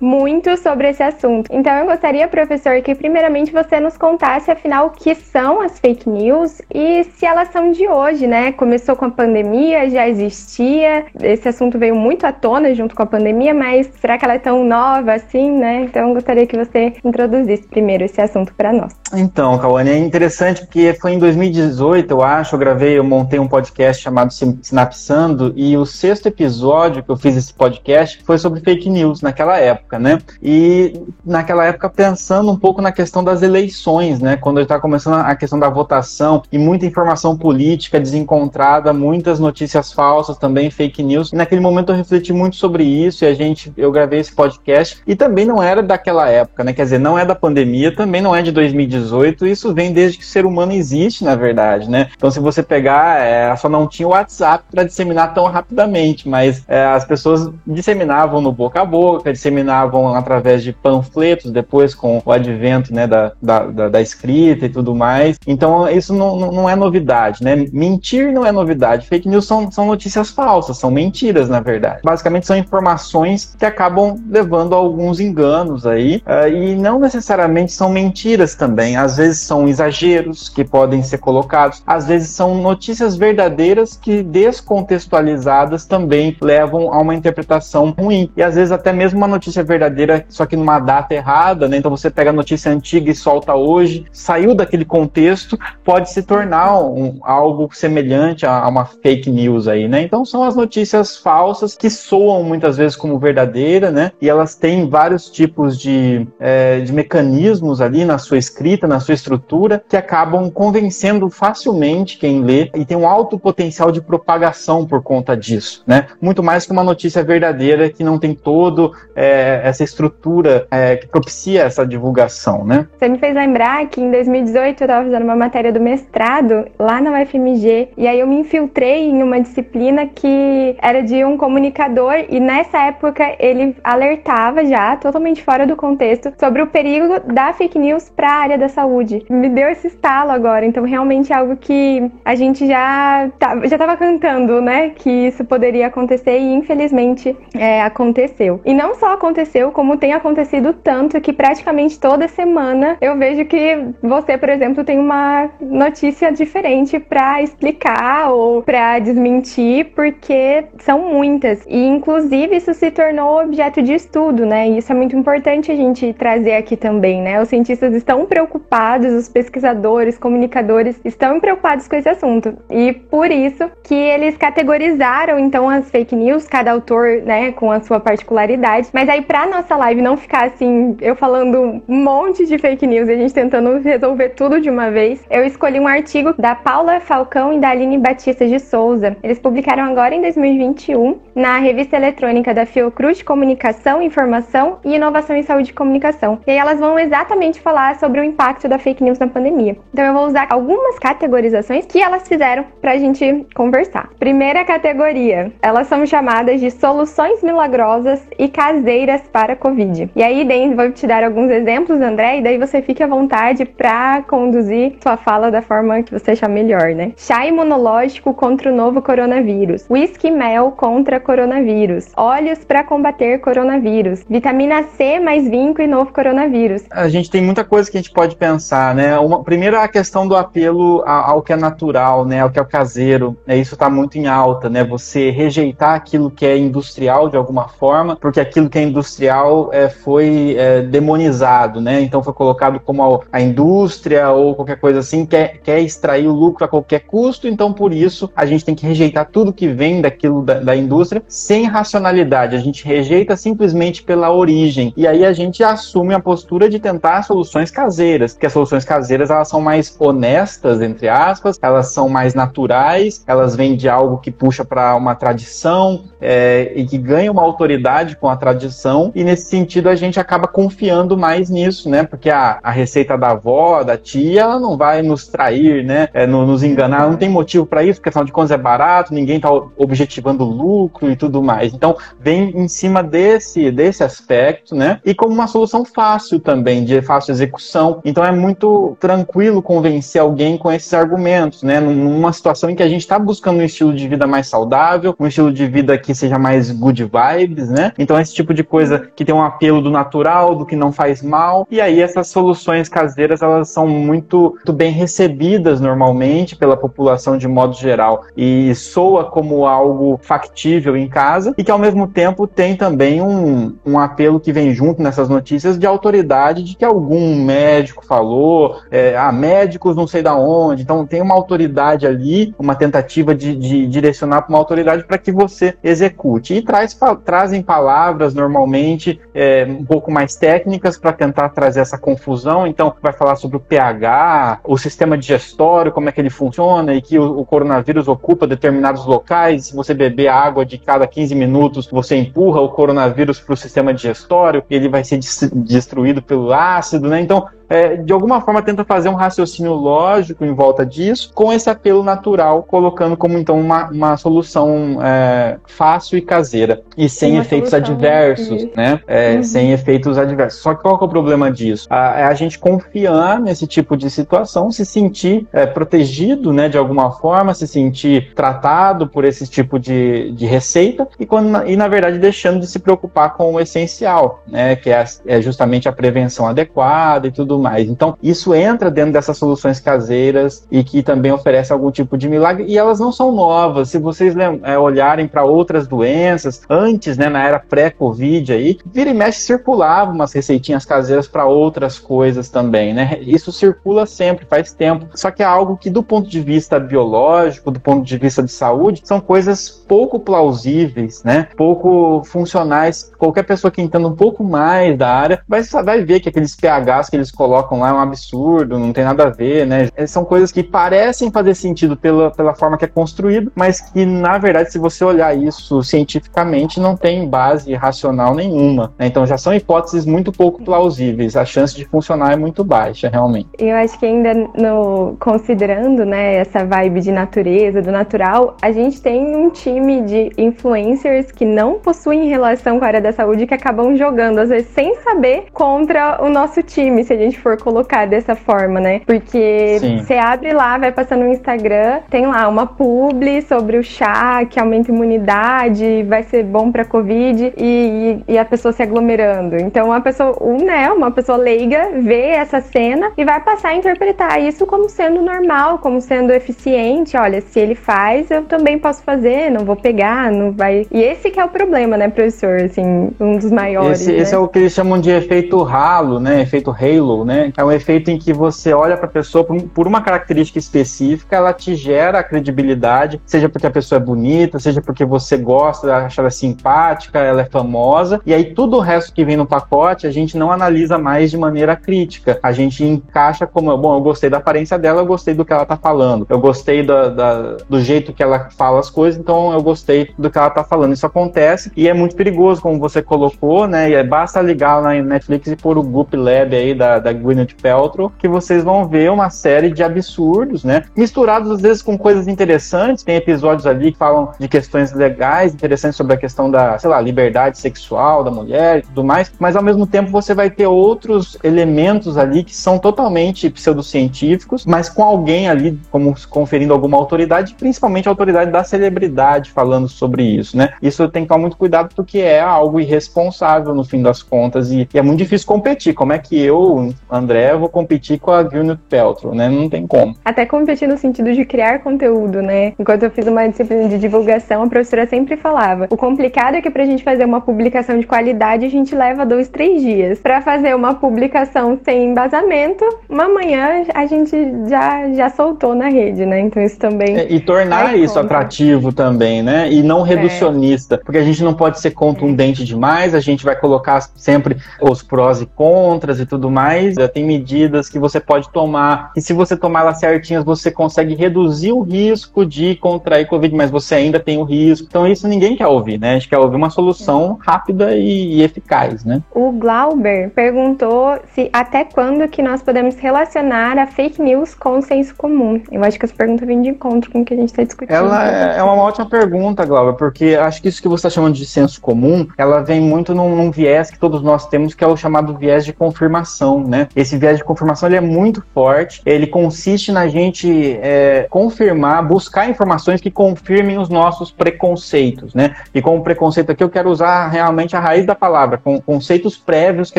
muito 0.00 0.56
sobre 0.56 0.90
esse 0.90 1.02
assunto. 1.02 1.48
Então, 1.50 1.72
eu 1.74 1.86
gostaria, 1.86 2.28
professor, 2.28 2.80
que 2.82 2.94
primeiramente 2.94 3.52
você 3.52 3.80
nos 3.80 3.96
contasse, 3.96 4.50
afinal, 4.50 4.86
o 4.86 4.90
que 4.90 5.14
são 5.14 5.60
as 5.60 5.78
fake 5.78 6.08
news 6.08 6.60
e 6.72 7.04
se 7.16 7.24
elas 7.26 7.48
são 7.48 7.72
de 7.72 7.88
hoje, 7.88 8.26
né? 8.26 8.52
Começou 8.52 8.94
com 8.96 9.06
a 9.06 9.10
pandemia 9.10 9.86
já 9.90 10.08
existia, 10.08 11.06
esse 11.22 11.48
assunto 11.48 11.78
veio 11.78 11.94
muito 11.94 12.26
à 12.26 12.32
tona 12.32 12.74
junto 12.74 12.94
com 12.94 13.02
a 13.02 13.06
pandemia, 13.06 13.54
mas 13.54 13.90
será 14.00 14.18
que 14.18 14.24
ela 14.24 14.34
é 14.34 14.38
tão 14.38 14.64
nova 14.64 15.14
assim, 15.14 15.50
né? 15.50 15.82
Então 15.82 16.12
gostaria 16.14 16.46
que 16.46 16.56
você 16.56 16.94
introduzisse 17.04 17.66
primeiro 17.68 18.04
esse 18.04 18.20
assunto 18.20 18.54
para 18.54 18.72
nós. 18.72 18.94
Então, 19.14 19.58
Cauane, 19.58 19.90
é 19.90 19.98
interessante 19.98 20.62
porque 20.62 20.94
foi 21.00 21.12
em 21.12 21.18
2018, 21.18 22.10
eu 22.10 22.22
acho, 22.22 22.54
eu 22.54 22.58
gravei, 22.58 22.98
eu 22.98 23.04
montei 23.04 23.38
um 23.38 23.48
podcast 23.48 24.02
chamado 24.02 24.32
Sinapsando 24.32 25.52
e 25.56 25.76
o 25.76 25.84
sexto 25.86 26.26
episódio 26.26 27.02
que 27.02 27.10
eu 27.10 27.16
fiz 27.16 27.36
esse 27.36 27.52
podcast 27.52 28.22
foi 28.24 28.38
sobre 28.38 28.60
fake 28.60 28.90
news 28.90 29.22
naquela 29.26 29.58
época, 29.58 29.98
né? 29.98 30.18
E 30.42 31.00
naquela 31.24 31.64
época 31.64 31.88
pensando 31.88 32.50
um 32.50 32.58
pouco 32.58 32.80
na 32.80 32.92
questão 32.92 33.22
das 33.22 33.42
eleições, 33.42 34.20
né? 34.20 34.36
Quando 34.36 34.60
está 34.60 34.78
começando 34.78 35.14
a 35.14 35.34
questão 35.34 35.58
da 35.58 35.68
votação 35.68 36.42
e 36.50 36.58
muita 36.58 36.86
informação 36.86 37.36
política 37.36 38.00
desencontrada, 38.00 38.92
muitas 38.92 39.40
notícias 39.40 39.92
falsas 39.92 40.38
também, 40.38 40.70
fake 40.70 41.02
news. 41.02 41.32
E 41.32 41.36
naquele 41.36 41.60
momento 41.60 41.90
eu 41.90 41.96
refleti 41.96 42.32
muito 42.32 42.56
sobre 42.56 42.84
isso 42.84 43.24
e 43.24 43.26
a 43.26 43.34
gente, 43.34 43.72
eu 43.76 43.90
gravei 43.90 44.20
esse 44.20 44.32
podcast 44.32 45.02
e 45.06 45.16
também 45.16 45.44
não 45.44 45.62
era 45.62 45.82
daquela 45.82 46.28
época, 46.28 46.62
né? 46.62 46.72
Quer 46.72 46.84
dizer, 46.84 46.98
não 46.98 47.18
é 47.18 47.24
da 47.24 47.34
pandemia, 47.34 47.94
também 47.94 48.22
não 48.22 48.34
é 48.34 48.42
de 48.42 48.52
2018. 48.52 49.46
Isso 49.46 49.74
vem 49.74 49.92
desde 49.92 50.18
que 50.18 50.24
o 50.24 50.26
ser 50.26 50.46
humano 50.46 50.72
existe, 50.72 51.24
na 51.24 51.34
verdade, 51.34 51.90
né? 51.90 52.08
Então, 52.16 52.30
se 52.30 52.38
você 52.38 52.62
pegar, 52.62 53.20
é, 53.20 53.54
só 53.56 53.68
não 53.68 53.86
tinha 53.86 54.06
o 54.06 54.12
WhatsApp 54.12 54.64
para 54.70 54.84
disseminar 54.84 55.34
tão 55.34 55.46
rapidamente, 55.46 56.28
mas 56.28 56.64
é, 56.68 56.84
as 56.84 57.04
pessoas 57.04 57.50
disseminavam 57.66 58.40
no 58.40 58.52
boca 58.52 58.80
a 58.80 58.84
boca, 58.84 59.05
disseminavam 59.32 60.14
através 60.14 60.62
de 60.62 60.72
panfletos, 60.72 61.50
depois 61.50 61.94
com 61.94 62.22
o 62.24 62.32
advento 62.32 62.92
né, 62.92 63.06
da, 63.06 63.32
da, 63.40 63.66
da, 63.66 63.88
da 63.88 64.00
escrita 64.00 64.66
e 64.66 64.68
tudo 64.68 64.94
mais. 64.94 65.36
Então, 65.46 65.88
isso 65.88 66.14
não, 66.14 66.52
não 66.52 66.68
é 66.68 66.76
novidade, 66.76 67.42
né? 67.42 67.56
Mentir 67.72 68.32
não 68.32 68.44
é 68.44 68.52
novidade 68.52 69.06
fake 69.06 69.28
news 69.28 69.46
são, 69.46 69.70
são 69.70 69.86
notícias 69.86 70.30
falsas, 70.30 70.78
são 70.78 70.90
mentiras, 70.90 71.48
na 71.48 71.60
verdade. 71.60 72.00
Basicamente 72.04 72.46
são 72.46 72.56
informações 72.56 73.54
que 73.58 73.64
acabam 73.64 74.16
levando 74.28 74.74
a 74.74 74.76
alguns 74.76 75.20
enganos 75.20 75.86
aí, 75.86 76.22
uh, 76.26 76.48
e 76.48 76.74
não 76.74 76.98
necessariamente 76.98 77.72
são 77.72 77.88
mentiras 77.88 78.54
também. 78.54 78.96
Às 78.96 79.16
vezes 79.16 79.40
são 79.40 79.68
exageros 79.68 80.48
que 80.48 80.64
podem 80.64 81.02
ser 81.02 81.18
colocados, 81.18 81.82
às 81.86 82.06
vezes 82.06 82.30
são 82.30 82.54
notícias 82.56 83.16
verdadeiras 83.16 83.96
que 83.96 84.22
descontextualizadas 84.22 85.84
também 85.86 86.36
levam 86.40 86.92
a 86.92 86.98
uma 86.98 87.14
interpretação 87.14 87.94
ruim. 87.98 88.30
E 88.36 88.42
às 88.42 88.54
vezes 88.54 88.72
até 88.72 88.92
mesmo 88.96 89.18
uma 89.18 89.28
notícia 89.28 89.62
verdadeira, 89.62 90.24
só 90.28 90.46
que 90.46 90.56
numa 90.56 90.78
data 90.78 91.14
errada, 91.14 91.68
né? 91.68 91.76
Então 91.76 91.90
você 91.90 92.10
pega 92.10 92.30
a 92.30 92.32
notícia 92.32 92.70
antiga 92.70 93.10
e 93.10 93.14
solta 93.14 93.54
hoje, 93.54 94.04
saiu 94.10 94.54
daquele 94.54 94.84
contexto, 94.84 95.58
pode 95.84 96.10
se 96.10 96.22
tornar 96.22 96.78
um, 96.80 97.18
algo 97.22 97.68
semelhante 97.72 98.46
a, 98.46 98.60
a 98.60 98.68
uma 98.68 98.84
fake 98.84 99.30
news 99.30 99.68
aí, 99.68 99.86
né? 99.86 100.02
Então 100.02 100.24
são 100.24 100.42
as 100.42 100.56
notícias 100.56 101.16
falsas 101.16 101.76
que 101.76 101.90
soam 101.90 102.42
muitas 102.42 102.76
vezes 102.76 102.96
como 102.96 103.18
verdadeira, 103.18 103.90
né? 103.90 104.12
E 104.20 104.28
elas 104.28 104.54
têm 104.54 104.88
vários 104.88 105.30
tipos 105.30 105.78
de, 105.78 106.26
é, 106.40 106.80
de 106.80 106.92
mecanismos 106.92 107.80
ali 107.80 108.04
na 108.04 108.18
sua 108.18 108.38
escrita, 108.38 108.86
na 108.86 109.00
sua 109.00 109.14
estrutura, 109.14 109.82
que 109.88 109.96
acabam 109.96 110.50
convencendo 110.50 111.28
facilmente 111.28 112.18
quem 112.18 112.42
lê 112.42 112.70
e 112.74 112.84
tem 112.84 112.96
um 112.96 113.06
alto 113.06 113.38
potencial 113.38 113.92
de 113.92 114.00
propagação 114.00 114.86
por 114.86 115.02
conta 115.02 115.36
disso, 115.36 115.82
né? 115.86 116.06
Muito 116.20 116.42
mais 116.42 116.66
que 116.66 116.72
uma 116.72 116.84
notícia 116.84 117.22
verdadeira 117.22 117.90
que 117.90 118.04
não 118.04 118.18
tem 118.18 118.34
todo 118.34 118.85
é, 119.14 119.60
essa 119.64 119.84
estrutura 119.84 120.66
é, 120.70 120.96
que 120.96 121.06
propicia 121.06 121.62
essa 121.62 121.86
divulgação, 121.86 122.64
né? 122.64 122.86
Você 122.98 123.08
me 123.08 123.18
fez 123.18 123.34
lembrar 123.34 123.86
que 123.86 124.00
em 124.00 124.10
2018 124.10 124.82
eu 124.82 124.84
estava 124.86 125.04
fazendo 125.04 125.24
uma 125.24 125.36
matéria 125.36 125.72
do 125.72 125.80
mestrado 125.80 126.66
lá 126.78 127.00
na 127.00 127.20
UFMG 127.20 127.88
e 127.96 128.06
aí 128.06 128.20
eu 128.20 128.26
me 128.26 128.40
infiltrei 128.40 129.08
em 129.08 129.22
uma 129.22 129.40
disciplina 129.40 130.06
que 130.06 130.76
era 130.80 131.02
de 131.02 131.24
um 131.24 131.36
comunicador 131.36 132.24
e 132.28 132.40
nessa 132.40 132.78
época 132.78 133.36
ele 133.38 133.76
alertava 133.82 134.64
já, 134.64 134.96
totalmente 134.96 135.42
fora 135.42 135.66
do 135.66 135.76
contexto, 135.76 136.32
sobre 136.38 136.62
o 136.62 136.66
perigo 136.66 137.20
da 137.32 137.52
fake 137.52 137.78
news 137.78 138.10
para 138.10 138.28
a 138.28 138.34
área 138.34 138.58
da 138.58 138.68
saúde. 138.68 139.24
Me 139.28 139.48
deu 139.48 139.68
esse 139.68 139.86
estalo 139.86 140.30
agora, 140.30 140.64
então 140.64 140.84
realmente 140.84 141.32
é 141.32 141.36
algo 141.36 141.56
que 141.56 142.10
a 142.24 142.34
gente 142.34 142.66
já 142.66 143.30
tá, 143.38 143.56
já 143.66 143.76
estava 143.76 143.96
cantando, 143.96 144.60
né, 144.60 144.90
que 144.90 145.10
isso 145.10 145.44
poderia 145.44 145.86
acontecer 145.86 146.38
e 146.38 146.54
infelizmente 146.54 147.36
é, 147.54 147.82
aconteceu. 147.82 148.60
E 148.64 148.74
não 148.76 148.94
só 148.94 149.14
aconteceu, 149.14 149.72
como 149.72 149.96
tem 149.96 150.12
acontecido 150.12 150.72
tanto 150.72 151.20
que 151.20 151.32
praticamente 151.32 151.98
toda 151.98 152.28
semana 152.28 152.96
eu 153.00 153.16
vejo 153.16 153.44
que 153.46 153.78
você, 154.02 154.36
por 154.36 154.50
exemplo, 154.50 154.84
tem 154.84 154.98
uma 154.98 155.48
notícia 155.60 156.30
diferente 156.30 156.98
para 157.00 157.42
explicar 157.42 158.30
ou 158.30 158.62
para 158.62 158.98
desmentir, 158.98 159.92
porque 159.94 160.64
são 160.80 160.98
muitas. 161.08 161.64
E 161.66 161.86
inclusive 161.86 162.56
isso 162.56 162.74
se 162.74 162.90
tornou 162.90 163.42
objeto 163.42 163.82
de 163.82 163.94
estudo, 163.94 164.44
né? 164.44 164.68
E 164.68 164.78
isso 164.78 164.92
é 164.92 164.94
muito 164.94 165.16
importante 165.16 165.72
a 165.72 165.76
gente 165.76 166.12
trazer 166.12 166.54
aqui 166.56 166.76
também, 166.76 167.22
né? 167.22 167.40
Os 167.40 167.48
cientistas 167.48 167.94
estão 167.94 168.26
preocupados, 168.26 169.12
os 169.12 169.28
pesquisadores, 169.28 170.18
comunicadores 170.18 171.00
estão 171.04 171.40
preocupados 171.40 171.88
com 171.88 171.96
esse 171.96 172.08
assunto. 172.08 172.56
E 172.70 172.92
por 172.92 173.30
isso 173.30 173.70
que 173.82 173.94
eles 173.94 174.36
categorizaram 174.36 175.38
então 175.38 175.68
as 175.70 175.90
fake 175.90 176.14
news, 176.14 176.46
cada 176.46 176.72
autor, 176.72 177.22
né, 177.24 177.52
com 177.52 177.70
a 177.70 177.80
sua 177.80 177.98
particularidade. 177.98 178.65
Mas 178.92 179.08
aí 179.08 179.22
para 179.22 179.46
nossa 179.46 179.76
live 179.76 180.02
não 180.02 180.16
ficar 180.16 180.46
assim, 180.46 180.96
eu 181.00 181.14
falando 181.14 181.82
um 181.88 182.02
monte 182.02 182.44
de 182.46 182.58
fake 182.58 182.86
news 182.86 183.08
e 183.08 183.12
a 183.12 183.16
gente 183.16 183.32
tentando 183.32 183.78
resolver 183.78 184.30
tudo 184.30 184.60
de 184.60 184.68
uma 184.68 184.90
vez, 184.90 185.24
eu 185.30 185.44
escolhi 185.44 185.78
um 185.78 185.86
artigo 185.86 186.34
da 186.36 186.54
Paula 186.54 186.98
Falcão 186.98 187.52
e 187.52 187.60
da 187.60 187.70
Aline 187.70 187.96
Batista 187.96 188.46
de 188.46 188.58
Souza. 188.58 189.16
Eles 189.22 189.38
publicaram 189.38 189.84
agora 189.84 190.14
em 190.14 190.20
2021 190.20 191.20
na 191.34 191.58
revista 191.58 191.96
eletrônica 191.96 192.52
da 192.52 192.66
Fiocruz 192.66 193.22
Comunicação, 193.22 194.02
Informação 194.02 194.78
e 194.84 194.94
Inovação 194.94 195.36
em 195.36 195.42
Saúde 195.42 195.70
e 195.70 195.74
Comunicação. 195.74 196.40
E 196.46 196.50
aí 196.50 196.56
elas 196.56 196.80
vão 196.80 196.98
exatamente 196.98 197.60
falar 197.60 197.96
sobre 197.96 198.20
o 198.20 198.24
impacto 198.24 198.68
da 198.68 198.78
fake 198.78 199.04
news 199.04 199.18
na 199.18 199.28
pandemia. 199.28 199.76
Então 199.92 200.04
eu 200.04 200.12
vou 200.12 200.26
usar 200.26 200.48
algumas 200.50 200.98
categorizações 200.98 201.86
que 201.86 202.00
elas 202.00 202.26
fizeram 202.26 202.64
para 202.80 202.92
a 202.92 202.98
gente 202.98 203.46
conversar. 203.54 204.10
Primeira 204.18 204.64
categoria, 204.64 205.52
elas 205.62 205.86
são 205.86 206.04
chamadas 206.04 206.60
de 206.60 206.70
soluções 206.70 207.42
milagrosas 207.42 208.26
e 208.38 208.48
caseiras 208.56 209.20
para 209.30 209.54
Covid. 209.54 210.10
E 210.16 210.22
aí, 210.22 210.42
Den, 210.42 210.74
vou 210.74 210.90
te 210.90 211.06
dar 211.06 211.22
alguns 211.22 211.50
exemplos, 211.50 212.00
André, 212.00 212.38
e 212.38 212.42
daí 212.42 212.56
você 212.56 212.80
fique 212.80 213.02
à 213.02 213.06
vontade 213.06 213.66
para 213.66 214.22
conduzir 214.22 214.96
sua 215.02 215.18
fala 215.18 215.50
da 215.50 215.60
forma 215.60 216.02
que 216.02 216.10
você 216.10 216.30
achar 216.30 216.48
melhor, 216.48 216.94
né? 216.94 217.12
Chá 217.18 217.46
imunológico 217.46 218.32
contra 218.32 218.72
o 218.72 218.74
novo 218.74 219.02
coronavírus. 219.02 219.84
Whisky 219.90 220.30
mel 220.30 220.70
contra 220.70 221.20
coronavírus. 221.20 222.06
Óleos 222.16 222.64
para 222.64 222.82
combater 222.82 223.40
coronavírus. 223.40 224.24
Vitamina 224.26 224.84
C 224.84 225.20
mais 225.20 225.46
vinco 225.46 225.82
e 225.82 225.86
novo 225.86 226.10
coronavírus. 226.10 226.84
A 226.90 227.10
gente 227.10 227.30
tem 227.30 227.42
muita 227.42 227.62
coisa 227.62 227.90
que 227.90 227.98
a 227.98 228.00
gente 228.00 228.12
pode 228.12 228.36
pensar, 228.36 228.94
né? 228.94 229.18
Uma, 229.18 229.44
primeiro 229.44 229.78
a 229.78 229.86
questão 229.86 230.26
do 230.26 230.34
apelo 230.34 231.02
ao 231.04 231.42
que 231.42 231.52
é 231.52 231.56
natural, 231.56 232.24
né? 232.24 232.40
Ao 232.40 232.48
que 232.48 232.58
é 232.58 232.62
o 232.62 232.66
caseiro. 232.66 233.36
Né? 233.46 233.58
Isso 233.58 233.74
está 233.74 233.90
muito 233.90 234.16
em 234.16 234.26
alta, 234.26 234.70
né? 234.70 234.82
Você 234.82 235.28
rejeitar 235.30 235.94
aquilo 235.94 236.30
que 236.30 236.46
é 236.46 236.56
industrial 236.56 237.28
de 237.28 237.36
alguma 237.36 237.68
forma, 237.68 238.16
porque 238.16 238.45
aquilo 238.46 238.68
que 238.68 238.78
é 238.78 238.82
industrial 238.82 239.70
é, 239.72 239.88
foi 239.88 240.56
é, 240.58 240.82
demonizado, 240.82 241.80
né? 241.80 242.00
Então 242.00 242.22
foi 242.22 242.32
colocado 242.32 242.80
como 242.80 243.02
a, 243.02 243.38
a, 243.38 243.40
indústria 243.40 244.30
ou 244.30 244.54
qualquer 244.54 244.78
coisa 244.80 245.00
assim 245.00 245.26
quer, 245.26 245.58
quer 245.62 245.80
extrair 245.80 246.26
o 246.26 246.32
lucro 246.32 246.64
a 246.64 246.68
qualquer 246.68 247.00
custo, 247.00 247.46
então 247.46 247.72
por 247.72 247.92
isso 247.92 248.30
a 248.34 248.46
gente 248.46 248.64
tem 248.64 248.74
que 248.74 248.86
rejeitar 248.86 249.28
tudo 249.30 249.52
que 249.52 249.68
vem 249.68 250.00
daquilo 250.00 250.42
da, 250.42 250.54
da 250.60 250.76
indústria 250.76 251.22
sem 251.28 251.64
racionalidade. 251.64 252.56
A 252.56 252.60
gente 252.60 252.84
rejeita 252.84 253.36
simplesmente 253.36 254.02
pela 254.02 254.32
origem 254.32 254.92
e 254.96 255.06
aí 255.06 255.24
a 255.24 255.32
gente 255.32 255.62
assume 255.62 256.14
a 256.14 256.20
postura 256.20 256.68
de 256.68 256.78
tentar 256.78 257.22
soluções 257.22 257.70
caseiras, 257.70 258.32
porque 258.32 258.46
as 258.46 258.52
soluções 258.52 258.84
caseiras 258.84 259.30
elas 259.30 259.48
são 259.48 259.60
mais 259.60 259.94
honestas 259.98 260.80
entre 260.80 261.08
aspas, 261.08 261.58
elas 261.60 261.88
são 261.92 262.08
mais 262.08 262.34
naturais, 262.34 263.22
elas 263.26 263.56
vêm 263.56 263.76
de 263.76 263.88
algo 263.88 264.18
que 264.18 264.30
puxa 264.30 264.64
para 264.64 264.94
uma 264.94 265.14
tradição 265.14 266.04
é, 266.20 266.72
e 266.74 266.86
que 266.86 266.98
ganha 266.98 267.30
uma 267.30 267.42
autoridade 267.42 268.16
com 268.16 268.28
a 268.28 268.35
tradição, 268.36 269.10
e 269.14 269.24
nesse 269.24 269.46
sentido 269.46 269.88
a 269.88 269.94
gente 269.94 270.18
acaba 270.20 270.46
confiando 270.46 271.16
mais 271.16 271.50
nisso, 271.50 271.88
né? 271.88 272.02
Porque 272.04 272.30
a, 272.30 272.58
a 272.62 272.70
receita 272.70 273.16
da 273.16 273.30
avó, 273.30 273.82
da 273.82 273.96
tia, 273.96 274.42
ela 274.42 274.58
não 274.58 274.76
vai 274.76 275.02
nos 275.02 275.26
trair, 275.26 275.84
né? 275.84 276.08
É, 276.12 276.26
no, 276.26 276.46
nos 276.46 276.62
enganar, 276.62 277.08
não 277.08 277.16
tem 277.16 277.28
motivo 277.28 277.66
para 277.66 277.82
isso, 277.82 278.00
porque 278.00 278.08
afinal 278.08 278.24
de 278.24 278.32
contas 278.32 278.50
é 278.50 278.58
barato, 278.58 279.14
ninguém 279.14 279.36
está 279.36 279.50
objetivando 279.76 280.44
lucro 280.44 281.10
e 281.10 281.16
tudo 281.16 281.42
mais. 281.42 281.74
Então, 281.74 281.96
vem 282.20 282.50
em 282.50 282.68
cima 282.68 283.02
desse, 283.02 283.70
desse 283.70 284.02
aspecto, 284.02 284.74
né? 284.74 285.00
E 285.04 285.14
como 285.14 285.32
uma 285.32 285.46
solução 285.46 285.84
fácil 285.84 286.40
também, 286.40 286.84
de 286.84 287.00
fácil 287.02 287.32
execução. 287.32 288.00
Então, 288.04 288.24
é 288.24 288.32
muito 288.32 288.96
tranquilo 289.00 289.62
convencer 289.62 290.20
alguém 290.20 290.56
com 290.56 290.70
esses 290.70 290.92
argumentos, 290.92 291.62
né? 291.62 291.80
Numa 291.80 292.32
situação 292.32 292.70
em 292.70 292.74
que 292.74 292.82
a 292.82 292.88
gente 292.88 293.00
está 293.00 293.18
buscando 293.18 293.58
um 293.58 293.64
estilo 293.64 293.94
de 293.94 294.06
vida 294.08 294.26
mais 294.26 294.46
saudável, 294.46 295.14
um 295.18 295.26
estilo 295.26 295.52
de 295.52 295.66
vida 295.66 295.96
que 295.98 296.14
seja 296.14 296.38
mais 296.38 296.70
good 296.70 297.04
vibes, 297.04 297.68
né? 297.68 297.92
Então, 297.98 298.15
esse 298.18 298.34
tipo 298.34 298.52
de 298.54 298.64
coisa 298.64 299.08
que 299.14 299.24
tem 299.24 299.34
um 299.34 299.42
apelo 299.42 299.80
do 299.80 299.90
natural, 299.90 300.54
do 300.54 300.66
que 300.66 300.76
não 300.76 300.92
faz 300.92 301.22
mal. 301.22 301.66
E 301.70 301.80
aí, 301.80 302.00
essas 302.00 302.28
soluções 302.28 302.88
caseiras, 302.88 303.42
elas 303.42 303.68
são 303.68 303.86
muito, 303.86 304.52
muito 304.56 304.72
bem 304.72 304.92
recebidas 304.92 305.80
normalmente 305.80 306.56
pela 306.56 306.76
população 306.76 307.36
de 307.36 307.48
modo 307.48 307.74
geral. 307.74 308.24
E 308.36 308.74
soa 308.74 309.24
como 309.24 309.66
algo 309.66 310.18
factível 310.22 310.96
em 310.96 311.08
casa 311.08 311.54
e 311.56 311.64
que, 311.64 311.70
ao 311.70 311.78
mesmo 311.78 312.06
tempo, 312.06 312.46
tem 312.46 312.76
também 312.76 313.20
um, 313.20 313.76
um 313.84 313.98
apelo 313.98 314.40
que 314.40 314.52
vem 314.52 314.74
junto 314.74 315.02
nessas 315.02 315.28
notícias 315.28 315.78
de 315.78 315.86
autoridade 315.86 316.62
de 316.62 316.76
que 316.76 316.84
algum 316.84 317.42
médico 317.44 318.04
falou, 318.04 318.76
é, 318.90 319.16
ah, 319.16 319.32
médicos 319.32 319.96
não 319.96 320.06
sei 320.06 320.22
da 320.22 320.34
onde. 320.34 320.82
Então, 320.82 321.06
tem 321.06 321.20
uma 321.20 321.34
autoridade 321.34 322.06
ali, 322.06 322.54
uma 322.58 322.74
tentativa 322.74 323.34
de, 323.34 323.54
de 323.54 323.86
direcionar 323.86 324.42
para 324.42 324.50
uma 324.50 324.58
autoridade 324.58 325.04
para 325.04 325.18
que 325.18 325.32
você 325.32 325.74
execute. 325.82 326.54
E 326.54 326.62
traz, 326.62 326.96
trazem 327.24 327.62
palavras 327.62 328.05
normalmente 328.34 329.20
é, 329.34 329.66
um 329.68 329.84
pouco 329.84 330.10
mais 330.10 330.36
técnicas 330.36 330.96
para 330.96 331.12
tentar 331.12 331.48
trazer 331.50 331.80
essa 331.80 331.98
confusão. 331.98 332.66
Então, 332.66 332.94
vai 333.02 333.12
falar 333.12 333.36
sobre 333.36 333.56
o 333.56 333.60
pH, 333.60 334.60
o 334.64 334.78
sistema 334.78 335.18
digestório, 335.18 335.92
como 335.92 336.08
é 336.08 336.12
que 336.12 336.20
ele 336.20 336.30
funciona 336.30 336.94
e 336.94 337.02
que 337.02 337.18
o, 337.18 337.40
o 337.40 337.44
coronavírus 337.44 338.08
ocupa 338.08 338.46
determinados 338.46 339.04
locais. 339.04 339.66
Se 339.66 339.74
você 339.74 339.92
beber 339.92 340.28
água 340.28 340.64
de 340.64 340.78
cada 340.78 341.06
15 341.06 341.34
minutos, 341.34 341.88
você 341.90 342.16
empurra 342.16 342.60
o 342.60 342.68
coronavírus 342.68 343.40
para 343.40 343.54
o 343.54 343.56
sistema 343.56 343.92
digestório 343.92 344.62
ele 344.76 344.88
vai 344.88 345.02
ser 345.02 345.18
destruído 345.52 346.22
pelo 346.22 346.52
ácido, 346.52 347.08
né? 347.08 347.20
Então, 347.20 347.48
é, 347.68 347.96
de 347.96 348.12
alguma 348.12 348.40
forma 348.40 348.62
tenta 348.62 348.84
fazer 348.84 349.08
um 349.08 349.14
raciocínio 349.14 349.72
lógico 349.72 350.44
em 350.44 350.54
volta 350.54 350.84
disso, 350.84 351.30
com 351.34 351.52
esse 351.52 351.68
apelo 351.68 352.02
natural, 352.02 352.62
colocando 352.62 353.16
como 353.16 353.38
então 353.38 353.58
uma, 353.58 353.88
uma 353.90 354.16
solução 354.16 354.98
é, 355.02 355.58
fácil 355.66 356.18
e 356.18 356.22
caseira, 356.22 356.82
e 356.96 357.08
sem 357.08 357.36
efeitos 357.36 357.74
adversos, 357.74 358.66
né? 358.76 359.00
É, 359.06 359.34
uhum. 359.36 359.42
Sem 359.42 359.72
efeitos 359.72 360.18
adversos. 360.18 360.60
Só 360.60 360.74
que 360.74 360.82
qual 360.82 360.98
que 360.98 361.04
é 361.04 361.06
o 361.06 361.10
problema 361.10 361.50
disso? 361.50 361.86
A, 361.90 362.20
é 362.20 362.24
a 362.24 362.34
gente 362.34 362.58
confiar 362.58 363.40
nesse 363.40 363.66
tipo 363.66 363.96
de 363.96 364.10
situação, 364.10 364.70
se 364.70 364.84
sentir 364.84 365.46
é, 365.52 365.66
protegido, 365.66 366.52
né, 366.52 366.68
de 366.68 366.78
alguma 366.78 367.10
forma, 367.10 367.54
se 367.54 367.66
sentir 367.66 368.32
tratado 368.34 369.08
por 369.08 369.24
esse 369.24 369.46
tipo 369.46 369.78
de, 369.78 370.32
de 370.32 370.46
receita, 370.46 371.08
e, 371.18 371.26
quando, 371.26 371.66
e 371.66 371.76
na 371.76 371.88
verdade 371.88 372.18
deixando 372.18 372.60
de 372.60 372.66
se 372.66 372.78
preocupar 372.78 373.34
com 373.34 373.54
o 373.54 373.60
essencial, 373.60 374.42
né, 374.46 374.76
que 374.76 374.90
é, 374.90 375.04
é 375.26 375.40
justamente 375.40 375.88
a 375.88 375.92
prevenção 375.92 376.46
adequada 376.46 377.26
e 377.26 377.30
tudo 377.30 377.55
tudo 377.56 377.62
mais. 377.62 377.88
Então, 377.88 378.16
isso 378.22 378.54
entra 378.54 378.90
dentro 378.90 379.12
dessas 379.12 379.36
soluções 379.36 379.80
caseiras 379.80 380.66
e 380.70 380.84
que 380.84 381.02
também 381.02 381.32
oferece 381.32 381.72
algum 381.72 381.90
tipo 381.90 382.16
de 382.16 382.28
milagre. 382.28 382.64
E 382.68 382.78
elas 382.78 383.00
não 383.00 383.10
são 383.10 383.32
novas. 383.32 383.88
Se 383.88 383.98
vocês 383.98 384.34
é, 384.62 384.78
olharem 384.78 385.26
para 385.26 385.44
outras 385.44 385.88
doenças, 385.88 386.60
antes, 386.68 387.16
né, 387.16 387.28
na 387.28 387.42
era 387.42 387.58
pré-Covid 387.58 388.52
aí, 388.52 388.78
vira 388.84 389.10
e 389.10 389.14
mexe 389.14 389.40
circulava 389.40 390.12
umas 390.12 390.32
receitinhas 390.32 390.84
caseiras 390.84 391.26
para 391.26 391.46
outras 391.46 391.98
coisas 391.98 392.48
também, 392.48 392.92
né? 392.92 393.18
Isso 393.22 393.50
circula 393.50 394.06
sempre, 394.06 394.46
faz 394.46 394.72
tempo. 394.72 395.06
Só 395.14 395.30
que 395.30 395.42
é 395.42 395.46
algo 395.46 395.76
que, 395.76 395.88
do 395.88 396.02
ponto 396.02 396.28
de 396.28 396.40
vista 396.40 396.78
biológico, 396.78 397.70
do 397.70 397.80
ponto 397.80 398.04
de 398.04 398.18
vista 398.18 398.42
de 398.42 398.50
saúde, 398.50 399.02
são 399.04 399.20
coisas 399.20 399.68
pouco 399.68 400.20
plausíveis, 400.20 401.22
né? 401.24 401.48
Pouco 401.56 402.22
funcionais. 402.24 403.10
Qualquer 403.16 403.44
pessoa 403.44 403.70
que 403.70 403.80
entenda 403.80 404.08
um 404.08 404.16
pouco 404.16 404.44
mais 404.44 404.96
da 404.98 405.08
área 405.08 405.42
vai, 405.48 405.62
vai 405.62 406.04
ver 406.04 406.20
que 406.20 406.28
aqueles 406.28 406.54
pHs 406.54 407.08
que 407.08 407.16
eles 407.16 407.30
colocam 407.30 407.45
colocam 407.46 407.78
lá 407.78 407.90
é 407.90 407.92
um 407.92 408.00
absurdo, 408.00 408.76
não 408.76 408.92
tem 408.92 409.04
nada 409.04 409.24
a 409.28 409.30
ver, 409.30 409.66
né? 409.66 409.88
São 410.08 410.24
coisas 410.24 410.50
que 410.50 410.64
parecem 410.64 411.30
fazer 411.30 411.54
sentido 411.54 411.96
pela, 411.96 412.30
pela 412.32 412.54
forma 412.54 412.76
que 412.76 412.84
é 412.84 412.88
construído, 412.88 413.52
mas 413.54 413.80
que, 413.80 414.04
na 414.04 414.36
verdade, 414.36 414.72
se 414.72 414.78
você 414.78 415.04
olhar 415.04 415.36
isso 415.36 415.80
cientificamente, 415.82 416.80
não 416.80 416.96
tem 416.96 417.28
base 417.28 417.72
racional 417.74 418.34
nenhuma. 418.34 418.92
Né? 418.98 419.06
Então 419.06 419.24
já 419.24 419.38
são 419.38 419.54
hipóteses 419.54 420.04
muito 420.04 420.32
pouco 420.32 420.62
plausíveis. 420.64 421.36
A 421.36 421.44
chance 421.44 421.76
de 421.76 421.84
funcionar 421.84 422.32
é 422.32 422.36
muito 422.36 422.64
baixa, 422.64 423.08
realmente. 423.08 423.48
Eu 423.58 423.76
acho 423.76 423.96
que 423.98 424.06
ainda 424.06 424.34
no 424.34 425.16
considerando, 425.20 426.04
né, 426.04 426.36
essa 426.36 426.64
vibe 426.64 427.00
de 427.00 427.12
natureza, 427.12 427.80
do 427.80 427.92
natural, 427.92 428.56
a 428.60 428.72
gente 428.72 429.00
tem 429.00 429.36
um 429.36 429.50
time 429.50 430.02
de 430.02 430.32
influencers 430.36 431.30
que 431.30 431.44
não 431.44 431.74
possuem 431.74 432.28
relação 432.28 432.78
com 432.78 432.84
a 432.84 432.88
área 432.88 433.00
da 433.00 433.12
saúde 433.12 433.46
que 433.46 433.54
acabam 433.54 433.94
jogando, 433.96 434.40
às 434.40 434.48
vezes 434.48 434.68
sem 434.74 434.96
saber, 434.96 435.44
contra 435.52 436.18
o 436.24 436.28
nosso 436.28 436.60
time, 436.62 437.04
se 437.04 437.12
a 437.12 437.16
gente 437.16 437.35
for 437.36 437.56
colocar 437.56 438.06
dessa 438.06 438.34
forma, 438.34 438.80
né? 438.80 439.00
Porque 439.06 439.78
você 439.98 440.14
abre 440.14 440.52
lá, 440.52 440.78
vai 440.78 440.92
passando 440.92 441.24
no 441.24 441.32
Instagram, 441.32 442.00
tem 442.10 442.26
lá 442.26 442.48
uma 442.48 442.66
publi 442.66 443.42
sobre 443.42 443.78
o 443.78 443.82
chá 443.82 444.44
que 444.44 444.58
aumenta 444.58 444.90
a 444.90 444.94
imunidade, 444.94 446.02
vai 446.04 446.22
ser 446.22 446.44
bom 446.44 446.70
pra 446.70 446.84
Covid 446.84 447.52
e, 447.56 448.22
e, 448.28 448.32
e 448.32 448.38
a 448.38 448.44
pessoa 448.44 448.72
se 448.72 448.82
aglomerando. 448.82 449.56
Então, 449.56 449.92
a 449.92 450.00
pessoa, 450.00 450.36
um, 450.40 450.64
né, 450.64 450.90
uma 450.90 451.10
pessoa 451.10 451.38
leiga 451.38 451.90
vê 452.00 452.30
essa 452.30 452.60
cena 452.60 453.12
e 453.16 453.24
vai 453.24 453.40
passar 453.40 453.70
a 453.70 453.76
interpretar 453.76 454.40
isso 454.40 454.66
como 454.66 454.88
sendo 454.88 455.22
normal, 455.22 455.78
como 455.78 456.00
sendo 456.00 456.32
eficiente. 456.32 457.16
Olha, 457.16 457.40
se 457.40 457.58
ele 457.58 457.74
faz, 457.74 458.30
eu 458.30 458.42
também 458.44 458.78
posso 458.78 459.02
fazer, 459.02 459.50
não 459.50 459.64
vou 459.64 459.76
pegar, 459.76 460.30
não 460.30 460.52
vai. 460.52 460.86
E 460.90 461.02
esse 461.02 461.30
que 461.30 461.40
é 461.40 461.44
o 461.44 461.48
problema, 461.48 461.96
né, 461.96 462.08
professor? 462.08 462.62
Assim, 462.62 463.10
um 463.20 463.36
dos 463.38 463.50
maiores. 463.50 464.00
Esse, 464.00 464.12
né? 464.12 464.18
esse 464.18 464.34
é 464.34 464.38
o 464.38 464.48
que 464.48 464.58
eles 464.58 464.72
chamam 464.72 465.00
de 465.00 465.10
efeito 465.10 465.62
halo, 465.62 466.20
né? 466.20 466.42
Efeito 466.42 466.70
halo, 466.70 467.24
né? 467.26 467.52
É 467.56 467.64
um 467.64 467.72
efeito 467.72 468.10
em 468.10 468.18
que 468.18 468.32
você 468.32 468.72
olha 468.72 468.96
para 468.96 469.06
a 469.06 469.10
pessoa 469.10 469.44
por, 469.44 469.86
uma 469.86 470.00
característica 470.00 470.58
específica, 470.58 471.36
ela 471.36 471.52
te 471.52 471.74
gera 471.74 472.20
a 472.20 472.22
credibilidade, 472.22 473.20
seja 473.26 473.48
porque 473.48 473.66
a 473.66 473.70
pessoa 473.70 473.98
é 473.98 474.02
bonita, 474.02 474.58
seja 474.58 474.80
porque 474.80 475.04
você 475.04 475.36
gosta, 475.36 475.94
acha 475.94 476.20
ela 476.20 476.30
simpática, 476.30 477.18
ela 477.18 477.42
é 477.42 477.44
famosa, 477.44 478.20
e 478.24 478.32
aí 478.32 478.54
tudo 478.54 478.76
o 478.76 478.80
resto 478.80 479.12
que 479.12 479.24
vem 479.24 479.36
no 479.36 479.46
pacote 479.46 480.06
a 480.06 480.10
gente 480.10 480.36
não 480.38 480.50
analisa 480.50 480.96
mais 480.98 481.30
de 481.30 481.36
maneira 481.36 481.74
crítica. 481.74 482.38
A 482.42 482.52
gente 482.52 482.84
encaixa 482.84 483.46
como, 483.46 483.76
bom, 483.76 483.96
eu 483.96 484.00
gostei 484.00 484.30
da 484.30 484.36
aparência 484.38 484.78
dela, 484.78 485.02
eu 485.02 485.06
gostei 485.06 485.34
do 485.34 485.44
que 485.44 485.52
ela 485.52 485.66
tá 485.66 485.76
falando, 485.76 486.26
eu 486.30 486.38
gostei 486.38 486.84
da, 486.84 487.08
da, 487.08 487.56
do 487.68 487.80
jeito 487.80 488.12
que 488.12 488.22
ela 488.22 488.48
fala 488.50 488.78
as 488.78 488.88
coisas, 488.88 489.20
então 489.20 489.52
eu 489.52 489.62
gostei 489.62 490.10
do 490.16 490.30
que 490.30 490.38
ela 490.38 490.50
tá 490.50 490.62
falando. 490.62 490.92
Isso 490.92 491.06
acontece 491.06 491.72
e 491.76 491.88
é 491.88 491.94
muito 491.94 492.14
perigoso, 492.14 492.62
como 492.62 492.78
você 492.78 493.02
colocou, 493.02 493.66
né? 493.66 493.90
E 493.90 493.94
é, 493.94 494.04
basta 494.04 494.40
ligar 494.40 494.80
na 494.82 494.94
Netflix 495.02 495.48
e 495.48 495.56
pôr 495.56 495.76
o 495.76 495.82
Goop 495.82 496.16
Lab 496.16 496.54
aí 496.54 496.74
da, 496.74 496.98
da 496.98 497.12
Gwyneth 497.16 497.56
Paltrow, 497.62 498.12
que 498.18 498.28
vocês 498.28 498.62
vão 498.64 498.86
ver 498.86 499.10
uma 499.10 499.30
série 499.30 499.70
de 499.70 499.82
absurdos, 499.82 500.64
né? 500.64 500.84
Misturados 500.96 501.50
às 501.50 501.60
vezes 501.60 501.82
com 501.82 501.96
coisas 501.96 502.28
interessantes. 502.28 503.04
Tem 503.04 503.16
episódios 503.16 503.66
ali 503.66 503.92
que 503.92 503.98
falam 503.98 504.30
de 504.38 504.48
questões 504.48 504.92
legais, 504.92 505.54
interessantes 505.54 505.96
sobre 505.96 506.14
a 506.14 506.16
questão 506.16 506.50
da, 506.50 506.78
sei 506.78 506.90
lá, 506.90 507.00
liberdade 507.00 507.58
sexual 507.58 508.22
da 508.22 508.30
mulher 508.30 508.78
e 508.78 508.82
tudo 508.82 509.04
mais, 509.04 509.32
mas 509.38 509.56
ao 509.56 509.62
mesmo 509.62 509.86
tempo 509.86 510.10
você 510.10 510.34
vai 510.34 510.50
ter 510.50 510.66
outros 510.66 511.36
elementos 511.42 512.16
ali 512.18 512.44
que 512.44 512.54
são 512.54 512.78
totalmente 512.78 513.48
pseudocientíficos, 513.50 514.66
mas 514.66 514.88
com 514.88 515.02
alguém 515.02 515.48
ali 515.48 515.78
como 515.90 516.14
conferindo 516.28 516.72
alguma 516.72 516.96
autoridade, 516.96 517.54
principalmente 517.54 518.08
a 518.08 518.12
autoridade 518.12 518.50
da 518.50 518.64
celebridade 518.64 519.50
falando 519.50 519.88
sobre 519.88 520.22
isso, 520.22 520.56
né? 520.56 520.74
Isso 520.82 521.08
tem 521.08 521.22
que 521.22 521.28
tomar 521.28 521.40
muito 521.40 521.56
cuidado 521.56 521.94
porque 521.94 522.18
é 522.18 522.40
algo 522.40 522.80
irresponsável 522.80 523.74
no 523.74 523.84
fim 523.84 524.02
das 524.02 524.22
contas 524.22 524.70
e, 524.70 524.88
e 524.92 524.98
é 524.98 525.02
muito 525.02 525.18
difícil 525.18 525.46
competir. 525.46 525.94
Como 525.94 526.12
é 526.12 526.18
que 526.18 526.38
eu, 526.38 526.92
André, 527.10 527.54
vou 527.56 527.68
competir 527.68 528.18
com 528.18 528.30
a 528.30 528.42
Gwyneth 528.42 528.78
Paltrow, 528.88 529.34
né? 529.34 529.48
Não 529.48 529.68
tem 529.68 529.86
como. 529.86 530.14
Até 530.24 530.44
competir 530.44 530.88
no 530.88 530.98
sentido 530.98 531.32
de 531.32 531.44
criar 531.44 531.80
conteúdo, 531.80 532.42
né? 532.42 532.72
Enquanto 532.78 533.04
eu 533.04 533.10
fiz 533.10 533.26
uma 533.26 533.46
disciplina 533.48 533.88
de 533.88 533.98
divulgação, 533.98 534.62
a 534.62 534.68
professora 534.68 535.06
sempre 535.06 535.36
falava: 535.36 535.86
o 535.90 535.96
complicado 535.96 536.56
é 536.56 536.62
que 536.62 536.70
pra 536.70 536.84
gente 536.84 537.04
fazer 537.04 537.24
uma 537.24 537.40
publicação 537.40 537.98
de 537.98 538.06
qualidade, 538.06 538.64
a 538.64 538.68
gente 538.68 538.94
leva 538.94 539.24
dois, 539.24 539.48
três 539.48 539.82
dias. 539.82 540.18
Para 540.18 540.40
fazer 540.40 540.74
uma 540.74 540.94
publicação 540.94 541.78
sem 541.84 542.10
embasamento, 542.10 542.84
uma 543.08 543.28
manhã 543.28 543.84
a 543.94 544.06
gente 544.06 544.36
já, 544.68 545.12
já 545.12 545.30
soltou 545.30 545.74
na 545.74 545.88
rede, 545.88 546.26
né? 546.26 546.40
Então 546.40 546.62
isso 546.62 546.78
também. 546.78 547.16
É, 547.16 547.32
e 547.32 547.40
tornar 547.40 547.96
isso 547.96 548.14
conta. 548.14 548.26
atrativo 548.26 548.92
também, 548.92 549.42
né? 549.42 549.72
E 549.72 549.82
não 549.82 550.02
reducionista. 550.02 550.96
É. 550.96 550.98
Porque 550.98 551.18
a 551.18 551.24
gente 551.24 551.42
não 551.42 551.54
pode 551.54 551.80
ser 551.80 551.92
contundente 551.92 552.62
é. 552.62 552.64
demais, 552.64 553.14
a 553.14 553.20
gente 553.20 553.44
vai 553.44 553.56
colocar 553.56 554.00
sempre 554.16 554.56
os 554.80 555.02
prós 555.02 555.40
e 555.40 555.46
contras 555.46 556.18
e 556.20 556.26
tudo 556.26 556.50
mais. 556.50 556.95
Tem 557.12 557.24
medidas 557.24 557.88
que 557.88 557.98
você 557.98 558.18
pode 558.20 558.50
tomar, 558.50 559.12
e 559.16 559.20
se 559.20 559.32
você 559.32 559.56
tomar 559.56 559.80
elas 559.80 560.00
certinhas, 560.00 560.44
você 560.44 560.70
consegue 560.70 561.14
reduzir 561.14 561.72
o 561.72 561.82
risco 561.82 562.44
de 562.44 562.76
contrair 562.76 563.26
Covid, 563.26 563.54
mas 563.54 563.70
você 563.70 563.96
ainda 563.96 564.18
tem 564.18 564.38
o 564.38 564.44
risco. 564.44 564.86
Então, 564.88 565.06
isso 565.06 565.28
ninguém 565.28 565.56
quer 565.56 565.66
ouvir, 565.66 565.98
né? 565.98 566.12
A 566.12 566.14
gente 566.14 566.28
quer 566.28 566.38
ouvir 566.38 566.56
uma 566.56 566.70
solução 566.70 567.38
rápida 567.40 567.94
e, 567.96 568.36
e 568.36 568.42
eficaz, 568.42 569.04
né? 569.04 569.22
O 569.34 569.52
Glauber 569.52 570.30
perguntou 570.30 571.18
se 571.34 571.50
até 571.52 571.84
quando 571.84 572.26
que 572.28 572.42
nós 572.42 572.62
podemos 572.62 572.96
relacionar 572.96 573.78
a 573.78 573.86
fake 573.86 574.20
news 574.20 574.54
com 574.54 574.78
o 574.78 574.82
senso 574.82 575.14
comum. 575.14 575.60
Eu 575.70 575.82
acho 575.84 575.98
que 575.98 576.04
essa 576.04 576.14
pergunta 576.14 576.46
vem 576.46 576.62
de 576.62 576.68
encontro 576.70 577.10
com 577.10 577.20
o 577.20 577.24
que 577.24 577.34
a 577.34 577.36
gente 577.36 577.48
está 577.48 577.62
discutindo. 577.62 577.94
Ela 577.94 578.54
é, 578.54 578.58
é 578.58 578.62
uma 578.62 578.74
ótima 578.74 579.06
pergunta, 579.08 579.64
Glauber, 579.64 579.96
porque 579.96 580.36
acho 580.40 580.62
que 580.62 580.68
isso 580.68 580.80
que 580.80 580.88
você 580.88 581.06
está 581.06 581.10
chamando 581.10 581.34
de 581.34 581.46
senso 581.46 581.80
comum, 581.80 582.26
ela 582.36 582.62
vem 582.62 582.80
muito 582.80 583.14
num, 583.14 583.34
num 583.34 583.50
viés 583.50 583.90
que 583.90 583.98
todos 583.98 584.22
nós 584.22 584.46
temos, 584.46 584.74
que 584.74 584.84
é 584.84 584.86
o 584.86 584.96
chamado 584.96 585.36
viés 585.36 585.64
de 585.64 585.72
confirmação, 585.72 586.60
né? 586.60 586.85
Esse 586.94 587.16
viés 587.16 587.38
de 587.38 587.44
confirmação 587.44 587.88
ele 587.88 587.96
é 587.96 588.00
muito 588.00 588.42
forte, 588.54 589.00
ele 589.04 589.26
consiste 589.26 589.92
na 589.92 590.08
gente 590.08 590.78
é, 590.82 591.26
confirmar, 591.30 592.06
buscar 592.06 592.48
informações 592.48 593.00
que 593.00 593.10
confirmem 593.10 593.78
os 593.78 593.88
nossos 593.88 594.30
preconceitos, 594.30 595.34
né? 595.34 595.56
E 595.74 595.80
como 595.80 596.02
preconceito 596.02 596.50
aqui 596.50 596.62
eu 596.62 596.70
quero 596.70 596.90
usar 596.90 597.28
realmente 597.28 597.76
a 597.76 597.80
raiz 597.80 598.06
da 598.06 598.14
palavra, 598.14 598.58
com 598.58 598.80
conceitos 598.80 599.36
prévios 599.36 599.90
que 599.90 599.98